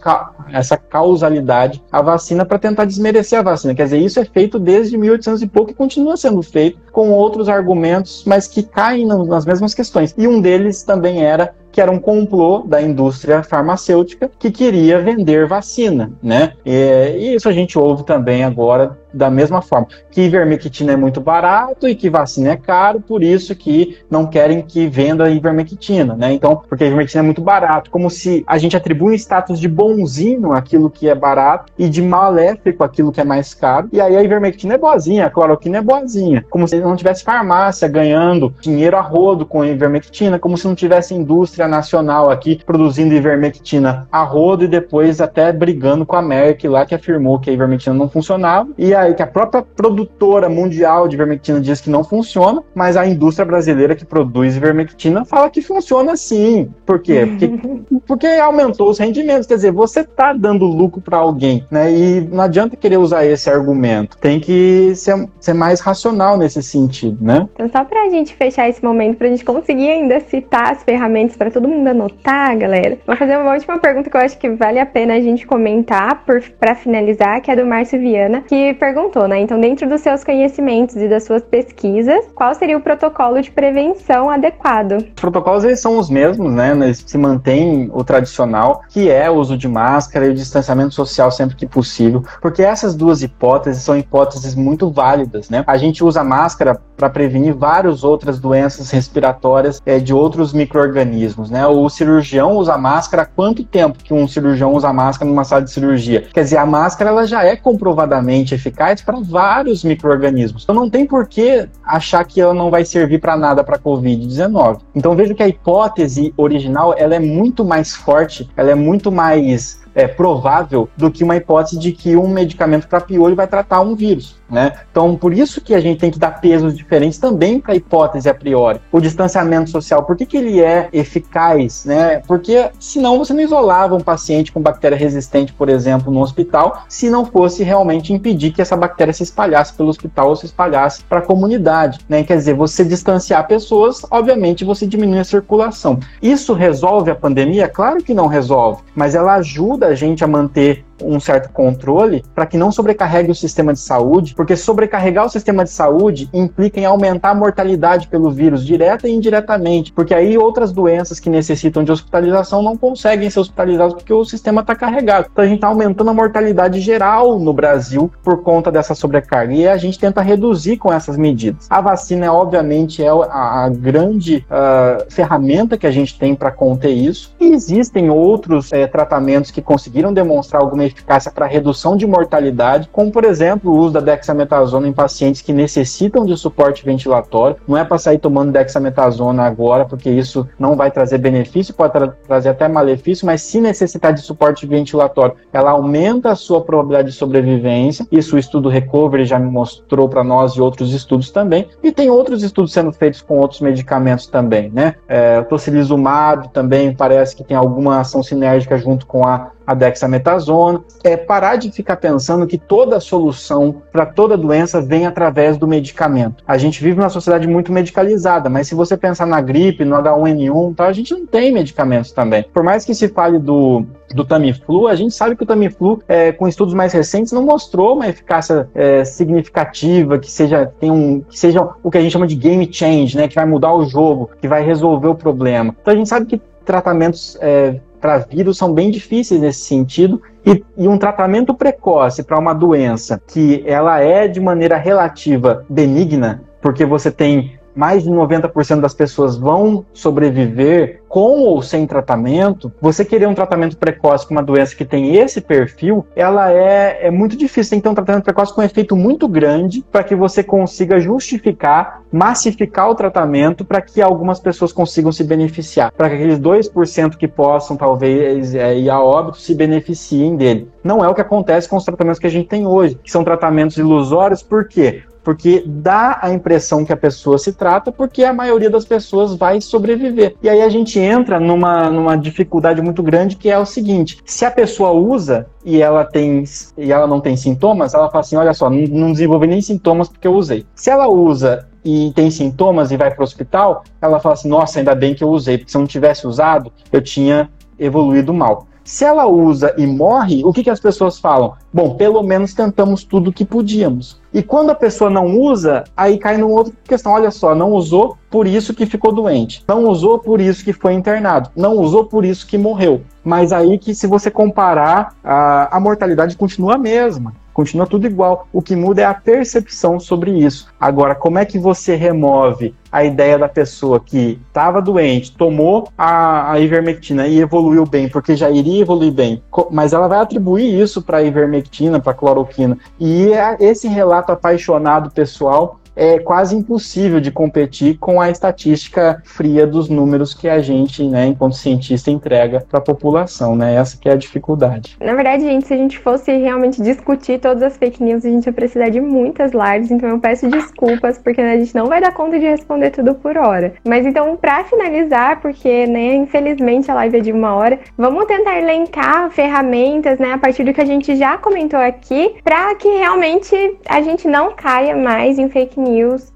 essa 0.51 0.77
causalidade 0.77 1.83
à 1.91 2.01
vacina 2.01 2.45
para 2.45 2.59
tentar 2.59 2.85
desmerecer 2.85 3.39
a 3.39 3.43
vacina. 3.43 3.75
Quer 3.75 3.85
dizer, 3.85 3.99
isso 3.99 4.19
é 4.19 4.25
feito 4.25 4.59
desde 4.59 4.97
1800 4.97 5.41
e 5.41 5.47
pouco 5.47 5.71
e 5.71 5.73
continua 5.73 6.17
sendo 6.17 6.41
feito 6.41 6.79
com 6.91 7.11
outros 7.11 7.47
argumentos, 7.47 8.23
mas 8.25 8.47
que 8.47 8.63
caem 8.63 9.05
nas 9.05 9.45
mesmas 9.45 9.73
questões. 9.73 10.13
E 10.17 10.27
um 10.27 10.41
deles 10.41 10.83
também 10.83 11.23
era 11.23 11.53
que 11.71 11.79
era 11.79 11.89
um 11.89 11.99
complô 11.99 12.59
da 12.59 12.81
indústria 12.81 13.43
farmacêutica 13.43 14.29
que 14.37 14.51
queria 14.51 14.99
vender 14.99 15.47
vacina, 15.47 16.11
né? 16.21 16.53
E, 16.65 17.33
isso 17.35 17.47
a 17.47 17.53
gente 17.53 17.79
ouve 17.79 18.03
também 18.03 18.43
agora 18.43 18.99
da 19.13 19.29
mesma 19.29 19.61
forma, 19.61 19.87
que 20.09 20.21
ivermectina 20.21 20.93
é 20.93 20.95
muito 20.95 21.21
barato 21.21 21.87
e 21.87 21.95
que 21.95 22.09
vacina 22.09 22.51
é 22.51 22.57
caro, 22.57 23.01
por 23.01 23.23
isso 23.23 23.55
que 23.55 23.97
não 24.09 24.25
querem 24.25 24.61
que 24.61 24.87
venda 24.87 25.29
ivermectina, 25.29 26.15
né? 26.15 26.33
Então, 26.33 26.61
porque 26.67 26.83
a 26.83 26.87
ivermectina 26.87 27.23
é 27.23 27.25
muito 27.25 27.41
barato, 27.41 27.89
como 27.89 28.09
se 28.09 28.43
a 28.47 28.57
gente 28.57 28.75
atribui 28.75 29.11
um 29.11 29.15
status 29.15 29.59
de 29.59 29.67
bonzinho 29.67 30.53
aquilo 30.53 30.89
que 30.89 31.09
é 31.09 31.15
barato 31.15 31.71
e 31.77 31.89
de 31.89 32.01
maléfico 32.01 32.83
aquilo 32.83 33.11
que 33.11 33.21
é 33.21 33.23
mais 33.23 33.53
caro. 33.53 33.89
E 33.91 33.99
aí 33.99 34.15
a 34.15 34.23
ivermectina 34.23 34.75
é 34.75 34.77
boazinha, 34.77 35.25
a 35.25 35.29
cloroquina 35.29 35.77
é 35.77 35.81
boazinha, 35.81 36.45
como 36.49 36.67
se 36.67 36.79
não 36.79 36.95
tivesse 36.95 37.23
farmácia 37.23 37.87
ganhando 37.87 38.53
dinheiro 38.61 38.97
a 38.97 39.01
rodo 39.01 39.45
com 39.45 39.61
a 39.61 39.67
ivermectina, 39.67 40.39
como 40.39 40.57
se 40.57 40.67
não 40.67 40.75
tivesse 40.75 41.13
indústria 41.13 41.67
nacional 41.67 42.29
aqui 42.29 42.61
produzindo 42.65 43.13
ivermectina 43.13 44.07
a 44.11 44.23
rodo 44.23 44.63
e 44.63 44.67
depois 44.67 45.21
até 45.21 45.51
brigando 45.51 46.05
com 46.05 46.15
a 46.15 46.21
Merck 46.21 46.67
lá 46.67 46.85
que 46.85 46.95
afirmou 46.95 47.39
que 47.39 47.49
a 47.49 47.53
ivermectina 47.53 47.95
não 47.95 48.09
funcionava 48.09 48.69
e 48.77 48.93
aí 49.01 49.13
que 49.13 49.23
a 49.23 49.27
própria 49.27 49.61
produtora 49.61 50.49
mundial 50.49 51.07
de 51.07 51.15
ivermectina 51.15 51.59
diz 51.59 51.81
que 51.81 51.89
não 51.89 52.03
funciona, 52.03 52.63
mas 52.73 52.97
a 52.97 53.05
indústria 53.05 53.45
brasileira 53.45 53.95
que 53.95 54.05
produz 54.05 54.55
ivermectina 54.55 55.25
fala 55.25 55.49
que 55.49 55.61
funciona 55.61 56.15
sim. 56.15 56.69
Por 56.85 56.99
quê? 56.99 57.25
Porque, 57.25 57.47
porque 58.07 58.27
aumentou 58.27 58.89
os 58.89 58.97
rendimentos, 58.97 59.47
quer 59.47 59.55
dizer, 59.55 59.71
você 59.71 60.01
está 60.01 60.33
dando 60.33 60.65
lucro 60.65 61.01
para 61.01 61.17
alguém, 61.17 61.65
né? 61.69 61.91
E 61.91 62.21
não 62.21 62.43
adianta 62.43 62.75
querer 62.75 62.97
usar 62.97 63.25
esse 63.25 63.49
argumento. 63.49 64.17
Tem 64.17 64.39
que 64.39 64.93
ser, 64.95 65.27
ser 65.39 65.53
mais 65.53 65.79
racional 65.79 66.37
nesse 66.37 66.61
sentido, 66.61 67.17
né? 67.21 67.47
Então, 67.53 67.69
só 67.69 67.83
para 67.83 68.03
a 68.03 68.09
gente 68.09 68.35
fechar 68.35 68.69
esse 68.69 68.83
momento, 68.83 69.17
para 69.17 69.27
a 69.27 69.29
gente 69.29 69.45
conseguir 69.45 69.89
ainda 69.89 70.19
citar 70.19 70.71
as 70.71 70.83
ferramentas 70.83 71.35
para 71.35 71.51
todo 71.51 71.67
mundo 71.67 71.87
anotar, 71.87 72.57
galera. 72.57 72.97
Vou 73.05 73.15
fazer 73.15 73.37
uma 73.37 73.53
última 73.53 73.79
pergunta 73.79 74.09
que 74.09 74.17
eu 74.17 74.21
acho 74.21 74.37
que 74.37 74.49
vale 74.49 74.79
a 74.79 74.85
pena 74.85 75.15
a 75.15 75.21
gente 75.21 75.45
comentar 75.45 76.23
para 76.59 76.75
finalizar, 76.75 77.41
que 77.41 77.51
é 77.51 77.55
do 77.55 77.65
Márcio 77.65 77.99
Viana, 77.99 78.43
que 78.47 78.73
perguntou, 78.93 79.27
né? 79.27 79.39
Então, 79.39 79.59
dentro 79.59 79.87
dos 79.87 80.01
seus 80.01 80.23
conhecimentos 80.23 80.95
e 80.97 81.07
das 81.07 81.23
suas 81.23 81.41
pesquisas, 81.43 82.25
qual 82.35 82.53
seria 82.53 82.77
o 82.77 82.81
protocolo 82.81 83.41
de 83.41 83.49
prevenção 83.49 84.29
adequado? 84.29 84.97
Os 84.97 85.21
protocolos 85.21 85.63
eles 85.63 85.79
são 85.79 85.97
os 85.97 86.09
mesmos, 86.09 86.51
né? 86.51 86.71
Eles 86.71 87.03
se 87.05 87.17
mantém 87.17 87.89
o 87.93 88.03
tradicional, 88.03 88.81
que 88.89 89.09
é 89.09 89.29
o 89.29 89.35
uso 89.35 89.57
de 89.57 89.67
máscara 89.67 90.25
e 90.25 90.29
o 90.29 90.33
distanciamento 90.33 90.93
social 90.93 91.31
sempre 91.31 91.55
que 91.55 91.65
possível, 91.65 92.23
porque 92.41 92.61
essas 92.61 92.95
duas 92.95 93.21
hipóteses 93.21 93.81
são 93.81 93.97
hipóteses 93.97 94.55
muito 94.55 94.89
válidas, 94.89 95.49
né? 95.49 95.63
A 95.65 95.77
gente 95.77 96.03
usa 96.03 96.23
máscara 96.23 96.79
para 96.97 97.09
prevenir 97.09 97.53
várias 97.53 98.03
outras 98.03 98.39
doenças 98.39 98.91
respiratórias 98.91 99.81
é, 99.85 99.99
de 99.99 100.13
outros 100.13 100.53
micro-organismos 100.53 101.49
né? 101.49 101.65
O 101.65 101.89
cirurgião 101.89 102.57
usa 102.57 102.77
máscara 102.77 103.23
há 103.23 103.25
quanto 103.25 103.63
tempo 103.63 104.03
que 104.03 104.13
um 104.13 104.27
cirurgião 104.27 104.73
usa 104.73 104.91
máscara 104.91 105.29
numa 105.29 105.43
sala 105.43 105.61
de 105.61 105.71
cirurgia? 105.71 106.27
Quer 106.33 106.43
dizer, 106.43 106.57
a 106.57 106.65
máscara 106.65 107.09
ela 107.09 107.25
já 107.25 107.43
é 107.43 107.55
comprovadamente 107.55 108.53
eficaz 108.53 108.80
para 109.05 109.19
vários 109.19 109.83
micro-organismos. 109.83 110.63
Então 110.63 110.75
não 110.75 110.89
tem 110.89 111.05
por 111.05 111.27
que 111.27 111.67
achar 111.83 112.23
que 112.25 112.41
ela 112.41 112.53
não 112.53 112.69
vai 112.69 112.83
servir 112.85 113.19
para 113.19 113.37
nada 113.37 113.63
para 113.63 113.79
COVID-19. 113.79 114.79
Então 114.95 115.15
vejo 115.15 115.35
que 115.35 115.43
a 115.43 115.47
hipótese 115.47 116.33
original 116.37 116.93
ela 116.97 117.15
é 117.15 117.19
muito 117.19 117.63
mais 117.63 117.95
forte, 117.95 118.49
ela 118.55 118.71
é 118.71 118.75
muito 118.75 119.11
mais 119.11 119.80
é, 119.93 120.07
provável 120.07 120.89
do 120.95 121.11
que 121.11 121.23
uma 121.23 121.35
hipótese 121.35 121.77
de 121.77 121.91
que 121.91 122.15
um 122.15 122.27
medicamento 122.27 122.87
para 122.87 123.01
piolho 123.01 123.35
vai 123.35 123.47
tratar 123.47 123.81
um 123.81 123.95
vírus. 123.95 124.41
Né? 124.51 124.73
Então, 124.91 125.15
por 125.15 125.33
isso 125.33 125.61
que 125.61 125.73
a 125.73 125.79
gente 125.79 125.99
tem 125.99 126.11
que 126.11 126.19
dar 126.19 126.41
pesos 126.41 126.75
diferentes 126.75 127.17
também 127.17 127.59
para 127.59 127.71
a 127.71 127.75
hipótese 127.75 128.27
a 128.27 128.33
priori. 128.33 128.81
O 128.91 128.99
distanciamento 128.99 129.69
social, 129.69 130.03
por 130.03 130.17
que, 130.17 130.25
que 130.25 130.35
ele 130.35 130.59
é 130.59 130.89
eficaz? 130.91 131.85
Né? 131.85 132.21
Porque 132.27 132.69
senão 132.77 133.17
você 133.17 133.33
não 133.33 133.41
isolava 133.41 133.95
um 133.95 134.01
paciente 134.01 134.51
com 134.51 134.61
bactéria 134.61 134.97
resistente, 134.97 135.53
por 135.53 135.69
exemplo, 135.69 136.11
no 136.11 136.21
hospital, 136.21 136.83
se 136.89 137.09
não 137.09 137.25
fosse 137.25 137.63
realmente 137.63 138.11
impedir 138.11 138.51
que 138.51 138.61
essa 138.61 138.75
bactéria 138.75 139.13
se 139.13 139.23
espalhasse 139.23 139.73
pelo 139.73 139.87
hospital 139.87 140.27
ou 140.29 140.35
se 140.35 140.45
espalhasse 140.45 141.01
para 141.05 141.19
a 141.19 141.25
comunidade. 141.25 141.99
Né? 142.09 142.23
Quer 142.23 142.35
dizer, 142.35 142.53
você 142.53 142.83
distanciar 142.83 143.47
pessoas, 143.47 144.05
obviamente 144.11 144.65
você 144.65 144.85
diminui 144.85 145.19
a 145.19 145.23
circulação. 145.23 145.97
Isso 146.21 146.53
resolve 146.53 147.09
a 147.09 147.15
pandemia? 147.15 147.69
Claro 147.69 148.03
que 148.03 148.13
não 148.13 148.27
resolve, 148.27 148.81
mas 148.93 149.15
ela 149.15 149.35
ajuda 149.35 149.80
a 149.87 149.95
gente 149.95 150.23
a 150.23 150.27
manter 150.27 150.85
um 151.03 151.19
certo 151.19 151.49
controle 151.51 152.23
para 152.33 152.45
que 152.45 152.57
não 152.57 152.71
sobrecarregue 152.71 153.31
o 153.31 153.35
sistema 153.35 153.73
de 153.73 153.79
saúde, 153.79 154.33
porque 154.35 154.55
sobrecarregar 154.55 155.25
o 155.25 155.29
sistema 155.29 155.63
de 155.63 155.69
saúde 155.69 156.29
implica 156.33 156.79
em 156.79 156.85
aumentar 156.85 157.31
a 157.31 157.35
mortalidade 157.35 158.07
pelo 158.07 158.31
vírus, 158.31 158.65
direta 158.65 159.07
e 159.07 159.13
indiretamente, 159.13 159.91
porque 159.91 160.13
aí 160.13 160.37
outras 160.37 160.71
doenças 160.71 161.19
que 161.19 161.29
necessitam 161.29 161.83
de 161.83 161.91
hospitalização 161.91 162.61
não 162.61 162.77
conseguem 162.77 163.29
ser 163.29 163.39
hospitalizadas 163.39 163.93
porque 163.93 164.13
o 164.13 164.25
sistema 164.25 164.61
está 164.61 164.75
carregado. 164.75 165.27
Então 165.31 165.43
a 165.43 165.47
gente 165.47 165.57
está 165.57 165.67
aumentando 165.67 166.09
a 166.09 166.13
mortalidade 166.13 166.79
geral 166.79 167.39
no 167.39 167.53
Brasil 167.53 168.11
por 168.23 168.43
conta 168.43 168.71
dessa 168.71 168.95
sobrecarga 168.95 169.53
e 169.53 169.67
a 169.67 169.77
gente 169.77 169.99
tenta 169.99 170.21
reduzir 170.21 170.77
com 170.77 170.91
essas 170.91 171.17
medidas. 171.17 171.67
A 171.69 171.81
vacina, 171.81 172.31
obviamente, 172.31 173.03
é 173.03 173.09
a, 173.09 173.65
a 173.65 173.69
grande 173.69 174.45
uh, 174.49 175.11
ferramenta 175.11 175.77
que 175.77 175.87
a 175.87 175.91
gente 175.91 176.17
tem 176.17 176.35
para 176.35 176.51
conter 176.51 176.91
isso. 176.91 177.33
E 177.39 177.51
existem 177.53 178.09
outros 178.09 178.71
é, 178.71 178.87
tratamentos 178.87 179.51
que 179.51 179.61
conseguiram 179.61 180.13
demonstrar 180.13 180.61
alguma 180.61 180.85
eficácia 180.91 181.31
para 181.31 181.45
redução 181.45 181.95
de 181.95 182.05
mortalidade, 182.05 182.89
como 182.91 183.11
por 183.11 183.25
exemplo 183.25 183.71
o 183.71 183.77
uso 183.77 183.93
da 183.93 183.99
dexametasona 183.99 184.87
em 184.87 184.93
pacientes 184.93 185.41
que 185.41 185.53
necessitam 185.53 186.25
de 186.25 186.35
suporte 186.37 186.85
ventilatório. 186.85 187.57
Não 187.67 187.77
é 187.77 187.83
para 187.83 187.97
sair 187.97 188.17
tomando 188.17 188.51
dexametasona 188.51 189.43
agora, 189.43 189.85
porque 189.85 190.09
isso 190.09 190.47
não 190.59 190.75
vai 190.75 190.91
trazer 190.91 191.17
benefício, 191.17 191.73
pode 191.73 191.93
tra 191.93 192.07
trazer 192.27 192.49
até 192.49 192.67
malefício, 192.67 193.25
mas 193.25 193.41
se 193.41 193.59
necessitar 193.59 194.13
de 194.13 194.21
suporte 194.21 194.65
ventilatório, 194.65 195.35
ela 195.51 195.71
aumenta 195.71 196.31
a 196.31 196.35
sua 196.35 196.61
probabilidade 196.61 197.09
de 197.09 197.15
sobrevivência. 197.15 198.05
Isso 198.11 198.35
o 198.35 198.39
estudo 198.39 198.69
Recovery 198.69 199.25
já 199.25 199.39
mostrou 199.39 200.07
para 200.07 200.23
nós 200.23 200.53
e 200.53 200.61
outros 200.61 200.93
estudos 200.93 201.31
também. 201.31 201.67
E 201.83 201.91
tem 201.91 202.09
outros 202.09 202.43
estudos 202.43 202.71
sendo 202.71 202.91
feitos 202.91 203.21
com 203.21 203.37
outros 203.37 203.61
medicamentos 203.61 204.27
também, 204.27 204.69
né? 204.69 204.95
É, 205.07 205.41
tocilizumab 205.43 206.49
também 206.49 206.93
parece 206.93 207.35
que 207.35 207.43
tem 207.43 207.57
alguma 207.57 207.99
ação 207.99 208.23
sinérgica 208.23 208.77
junto 208.77 209.05
com 209.05 209.25
a 209.25 209.51
a 209.65 209.73
dexametasona, 209.73 210.83
é 211.03 211.15
parar 211.15 211.55
de 211.55 211.71
ficar 211.71 211.97
pensando 211.97 212.47
que 212.47 212.57
toda 212.57 212.99
solução 212.99 213.81
para 213.91 214.05
toda 214.05 214.37
doença 214.37 214.81
vem 214.81 215.05
através 215.05 215.57
do 215.57 215.67
medicamento. 215.67 216.43
A 216.47 216.57
gente 216.57 216.83
vive 216.83 216.97
numa 216.97 217.09
sociedade 217.09 217.47
muito 217.47 217.71
medicalizada, 217.71 218.49
mas 218.49 218.67
se 218.67 218.75
você 218.75 218.97
pensar 218.97 219.25
na 219.25 219.41
gripe, 219.41 219.85
no 219.85 219.95
H1N1, 219.95 220.75
tá, 220.75 220.87
a 220.87 220.93
gente 220.93 221.13
não 221.13 221.25
tem 221.25 221.51
medicamentos 221.51 222.11
também. 222.11 222.43
Por 222.53 222.63
mais 222.63 222.85
que 222.85 222.93
se 222.93 223.07
fale 223.07 223.39
do 223.39 223.85
do 224.13 224.25
Tamiflu, 224.25 224.87
a 224.87 224.95
gente 224.95 225.13
sabe 225.13 225.35
que 225.35 225.43
o 225.43 225.45
Tamiflu, 225.45 226.01
é, 226.07 226.31
com 226.31 226.47
estudos 226.47 226.73
mais 226.73 226.93
recentes, 226.93 227.31
não 227.31 227.43
mostrou 227.43 227.95
uma 227.95 228.07
eficácia 228.07 228.69
é, 228.75 229.03
significativa, 229.03 230.19
que 230.19 230.29
seja, 230.29 230.65
tem 230.79 230.91
um, 230.91 231.21
que 231.21 231.39
seja 231.39 231.67
o 231.81 231.89
que 231.89 231.97
a 231.97 232.01
gente 232.01 232.11
chama 232.11 232.27
de 232.27 232.35
game 232.35 232.67
change, 232.71 233.15
né, 233.17 233.27
que 233.27 233.35
vai 233.35 233.45
mudar 233.45 233.73
o 233.73 233.85
jogo, 233.85 234.29
que 234.39 234.47
vai 234.47 234.63
resolver 234.63 235.07
o 235.07 235.15
problema. 235.15 235.75
Então 235.81 235.93
a 235.93 235.97
gente 235.97 236.09
sabe 236.09 236.25
que 236.25 236.41
tratamentos 236.65 237.37
é, 237.41 237.79
para 238.01 238.17
vírus 238.17 238.57
são 238.57 238.73
bem 238.73 238.89
difíceis 238.89 239.39
nesse 239.39 239.61
sentido. 239.61 240.21
E, 240.43 240.63
e 240.75 240.87
um 240.87 240.97
tratamento 240.97 241.53
precoce 241.53 242.23
para 242.23 242.39
uma 242.39 242.53
doença 242.53 243.21
que 243.27 243.63
ela 243.65 244.01
é 244.01 244.27
de 244.27 244.39
maneira 244.39 244.75
relativa 244.75 245.63
benigna, 245.69 246.43
porque 246.59 246.83
você 246.83 247.11
tem 247.11 247.60
mais 247.75 248.03
de 248.03 248.09
90% 248.09 248.79
das 248.79 248.93
pessoas 248.93 249.37
vão 249.37 249.85
sobreviver 249.93 251.01
com 251.11 251.41
ou 251.41 251.61
sem 251.61 251.85
tratamento, 251.85 252.71
você 252.79 253.03
querer 253.03 253.27
um 253.27 253.33
tratamento 253.33 253.75
precoce 253.75 254.25
com 254.25 254.33
uma 254.33 254.41
doença 254.41 254.73
que 254.73 254.85
tem 254.85 255.17
esse 255.17 255.41
perfil, 255.41 256.05
ela 256.15 256.51
é, 256.51 257.07
é 257.07 257.11
muito 257.11 257.35
difícil. 257.35 257.71
Tem 257.71 257.79
que 257.79 257.83
ter 257.83 257.89
um 257.89 257.95
tratamento 257.95 258.23
precoce 258.23 258.55
com 258.55 258.61
um 258.61 258.63
efeito 258.63 258.95
muito 258.95 259.27
grande 259.27 259.83
para 259.91 260.05
que 260.05 260.15
você 260.15 260.41
consiga 260.41 261.01
justificar, 261.01 262.01
massificar 262.09 262.89
o 262.89 262.95
tratamento 262.95 263.65
para 263.65 263.81
que 263.81 264.01
algumas 264.01 264.39
pessoas 264.39 264.71
consigam 264.71 265.11
se 265.11 265.23
beneficiar, 265.25 265.91
para 265.91 266.07
que 266.07 266.15
aqueles 266.15 266.39
2% 266.39 267.17
que 267.17 267.27
possam 267.27 267.75
talvez 267.75 268.55
é, 268.55 268.77
ir 268.77 268.89
a 268.89 269.01
óbito 269.01 269.39
se 269.39 269.53
beneficiem 269.53 270.37
dele. 270.37 270.69
Não 270.81 271.03
é 271.03 271.09
o 271.09 271.13
que 271.13 271.21
acontece 271.21 271.67
com 271.67 271.75
os 271.75 271.83
tratamentos 271.83 272.19
que 272.19 272.27
a 272.27 272.31
gente 272.31 272.47
tem 272.47 272.65
hoje, 272.65 272.97
que 273.03 273.11
são 273.11 273.23
tratamentos 273.23 273.75
ilusórios, 273.77 274.41
por 274.41 274.67
quê? 274.67 275.03
Porque 275.23 275.63
dá 275.65 276.19
a 276.21 276.31
impressão 276.31 276.85
que 276.85 276.93
a 276.93 276.97
pessoa 276.97 277.37
se 277.37 277.53
trata, 277.53 277.91
porque 277.91 278.23
a 278.23 278.33
maioria 278.33 278.69
das 278.69 278.85
pessoas 278.85 279.35
vai 279.35 279.61
sobreviver. 279.61 280.35
E 280.41 280.49
aí 280.49 280.61
a 280.61 280.69
gente 280.69 280.99
entra 280.99 281.39
numa, 281.39 281.89
numa 281.89 282.15
dificuldade 282.15 282.81
muito 282.81 283.03
grande 283.03 283.35
que 283.35 283.49
é 283.49 283.57
o 283.57 283.65
seguinte: 283.65 284.19
se 284.25 284.45
a 284.45 284.51
pessoa 284.51 284.91
usa 284.91 285.47
e 285.63 285.81
ela 285.81 286.03
tem 286.03 286.43
e 286.77 286.91
ela 286.91 287.07
não 287.07 287.19
tem 287.19 287.35
sintomas, 287.35 287.93
ela 287.93 288.09
fala 288.09 288.21
assim: 288.21 288.35
olha 288.35 288.53
só, 288.53 288.69
não, 288.69 288.81
não 288.87 289.11
desenvolvi 289.11 289.47
nem 289.47 289.61
sintomas 289.61 290.09
porque 290.09 290.27
eu 290.27 290.33
usei. 290.33 290.65
Se 290.75 290.89
ela 290.89 291.07
usa 291.07 291.67
e 291.83 292.11
tem 292.15 292.29
sintomas 292.29 292.91
e 292.91 292.97
vai 292.97 293.11
para 293.11 293.21
o 293.21 293.23
hospital, 293.23 293.83
ela 294.01 294.19
fala 294.19 294.33
assim: 294.33 294.49
nossa, 294.49 294.79
ainda 294.79 294.95
bem 294.95 295.13
que 295.13 295.23
eu 295.23 295.29
usei, 295.29 295.57
porque 295.57 295.71
se 295.71 295.77
eu 295.77 295.81
não 295.81 295.87
tivesse 295.87 296.27
usado, 296.27 296.71
eu 296.91 297.01
tinha 297.01 297.49
evoluído 297.77 298.33
mal. 298.33 298.67
Se 298.83 299.05
ela 299.05 299.27
usa 299.27 299.73
e 299.77 299.85
morre, 299.85 300.43
o 300.43 300.51
que, 300.51 300.63
que 300.63 300.69
as 300.69 300.79
pessoas 300.79 301.19
falam? 301.19 301.53
Bom, 301.71 301.95
pelo 301.95 302.23
menos 302.23 302.53
tentamos 302.53 303.03
tudo 303.03 303.31
que 303.31 303.45
podíamos. 303.45 304.19
E 304.33 304.41
quando 304.41 304.71
a 304.71 304.75
pessoa 304.75 305.09
não 305.09 305.37
usa, 305.39 305.83
aí 305.95 306.17
cai 306.17 306.37
numa 306.37 306.55
outra 306.55 306.73
questão. 306.83 307.11
Olha 307.11 307.31
só, 307.31 307.53
não 307.53 307.71
usou, 307.73 308.17
por 308.29 308.47
isso 308.47 308.73
que 308.73 308.85
ficou 308.85 309.13
doente. 309.13 309.63
Não 309.67 309.87
usou, 309.87 310.19
por 310.19 310.41
isso 310.41 310.63
que 310.63 310.73
foi 310.73 310.93
internado. 310.93 311.49
Não 311.55 311.77
usou, 311.77 312.05
por 312.05 312.25
isso 312.25 312.47
que 312.47 312.57
morreu. 312.57 313.01
Mas 313.23 313.53
aí 313.53 313.77
que 313.77 313.93
se 313.93 314.07
você 314.07 314.31
comparar, 314.31 315.15
a, 315.23 315.77
a 315.77 315.79
mortalidade 315.79 316.35
continua 316.35 316.75
a 316.75 316.77
mesma. 316.77 317.33
Continua 317.61 317.85
tudo 317.85 318.07
igual. 318.07 318.47
O 318.51 318.59
que 318.59 318.75
muda 318.75 319.03
é 319.03 319.05
a 319.05 319.13
percepção 319.13 319.99
sobre 319.99 320.31
isso. 320.31 320.67
Agora, 320.79 321.13
como 321.13 321.37
é 321.37 321.45
que 321.45 321.59
você 321.59 321.95
remove 321.95 322.73
a 322.91 323.05
ideia 323.05 323.37
da 323.37 323.47
pessoa 323.47 323.99
que 323.99 324.39
estava 324.47 324.81
doente, 324.81 325.31
tomou 325.37 325.87
a, 325.97 326.53
a, 326.53 326.59
ivermectina 326.59 327.27
e 327.27 327.39
evoluiu 327.39 327.85
bem, 327.85 328.09
porque 328.09 328.35
já 328.35 328.49
iria 328.49 328.81
evoluir 328.81 329.13
bem, 329.13 329.41
mas 329.69 329.93
ela 329.93 330.07
vai 330.07 330.19
atribuir 330.19 330.77
isso 330.77 331.01
para 331.01 331.19
a 331.19 331.23
ivermectina, 331.23 331.99
para 331.99 332.11
a 332.11 332.15
cloroquina. 332.15 332.77
E 332.99 333.31
é 333.31 333.55
esse 333.59 333.87
relato 333.87 334.31
apaixonado 334.31 335.11
pessoal 335.11 335.79
é 336.01 336.17
quase 336.17 336.55
impossível 336.55 337.21
de 337.21 337.29
competir 337.29 337.99
com 337.99 338.19
a 338.19 338.31
estatística 338.31 339.21
fria 339.23 339.67
dos 339.67 339.87
números 339.87 340.33
que 340.33 340.49
a 340.49 340.59
gente, 340.59 341.03
né, 341.03 341.27
enquanto 341.27 341.55
cientista, 341.55 342.09
entrega 342.09 342.65
para 342.67 342.79
a 342.79 342.81
população, 342.81 343.55
né? 343.55 343.75
Essa 343.75 343.99
que 343.99 344.09
é 344.09 344.13
a 344.13 344.15
dificuldade. 344.15 344.97
Na 344.99 345.13
verdade, 345.13 345.43
gente, 345.43 345.67
se 345.67 345.73
a 345.75 345.77
gente 345.77 345.99
fosse 345.99 346.35
realmente 346.35 346.81
discutir 346.81 347.39
todas 347.39 347.61
as 347.61 347.77
fake 347.77 348.03
news, 348.03 348.25
a 348.25 348.29
gente 348.29 348.47
ia 348.47 348.53
precisar 348.53 348.89
de 348.89 348.99
muitas 348.99 349.51
lives, 349.51 349.91
então 349.91 350.09
eu 350.09 350.19
peço 350.19 350.49
desculpas, 350.49 351.19
porque 351.19 351.39
né, 351.39 351.53
a 351.53 351.57
gente 351.59 351.75
não 351.75 351.85
vai 351.85 352.01
dar 352.01 352.11
conta 352.13 352.39
de 352.39 352.47
responder 352.47 352.89
tudo 352.89 353.13
por 353.13 353.37
hora. 353.37 353.73
Mas 353.85 354.03
então, 354.03 354.35
para 354.35 354.63
finalizar, 354.63 355.39
porque, 355.39 355.85
né, 355.85 356.15
infelizmente 356.15 356.89
a 356.89 356.95
live 356.95 357.17
é 357.17 357.21
de 357.21 357.31
uma 357.31 357.53
hora, 357.53 357.79
vamos 357.95 358.25
tentar 358.25 358.57
elencar 358.57 359.29
ferramentas, 359.29 360.17
né, 360.17 360.33
a 360.33 360.37
partir 360.39 360.63
do 360.63 360.73
que 360.73 360.81
a 360.81 360.85
gente 360.85 361.15
já 361.15 361.37
comentou 361.37 361.79
aqui, 361.79 362.37
para 362.43 362.73
que 362.73 362.87
realmente 362.87 363.55
a 363.87 364.01
gente 364.01 364.27
não 364.27 364.53
caia 364.53 364.95
mais 364.95 365.37
em 365.37 365.47
fake 365.47 365.79
news 365.79 365.90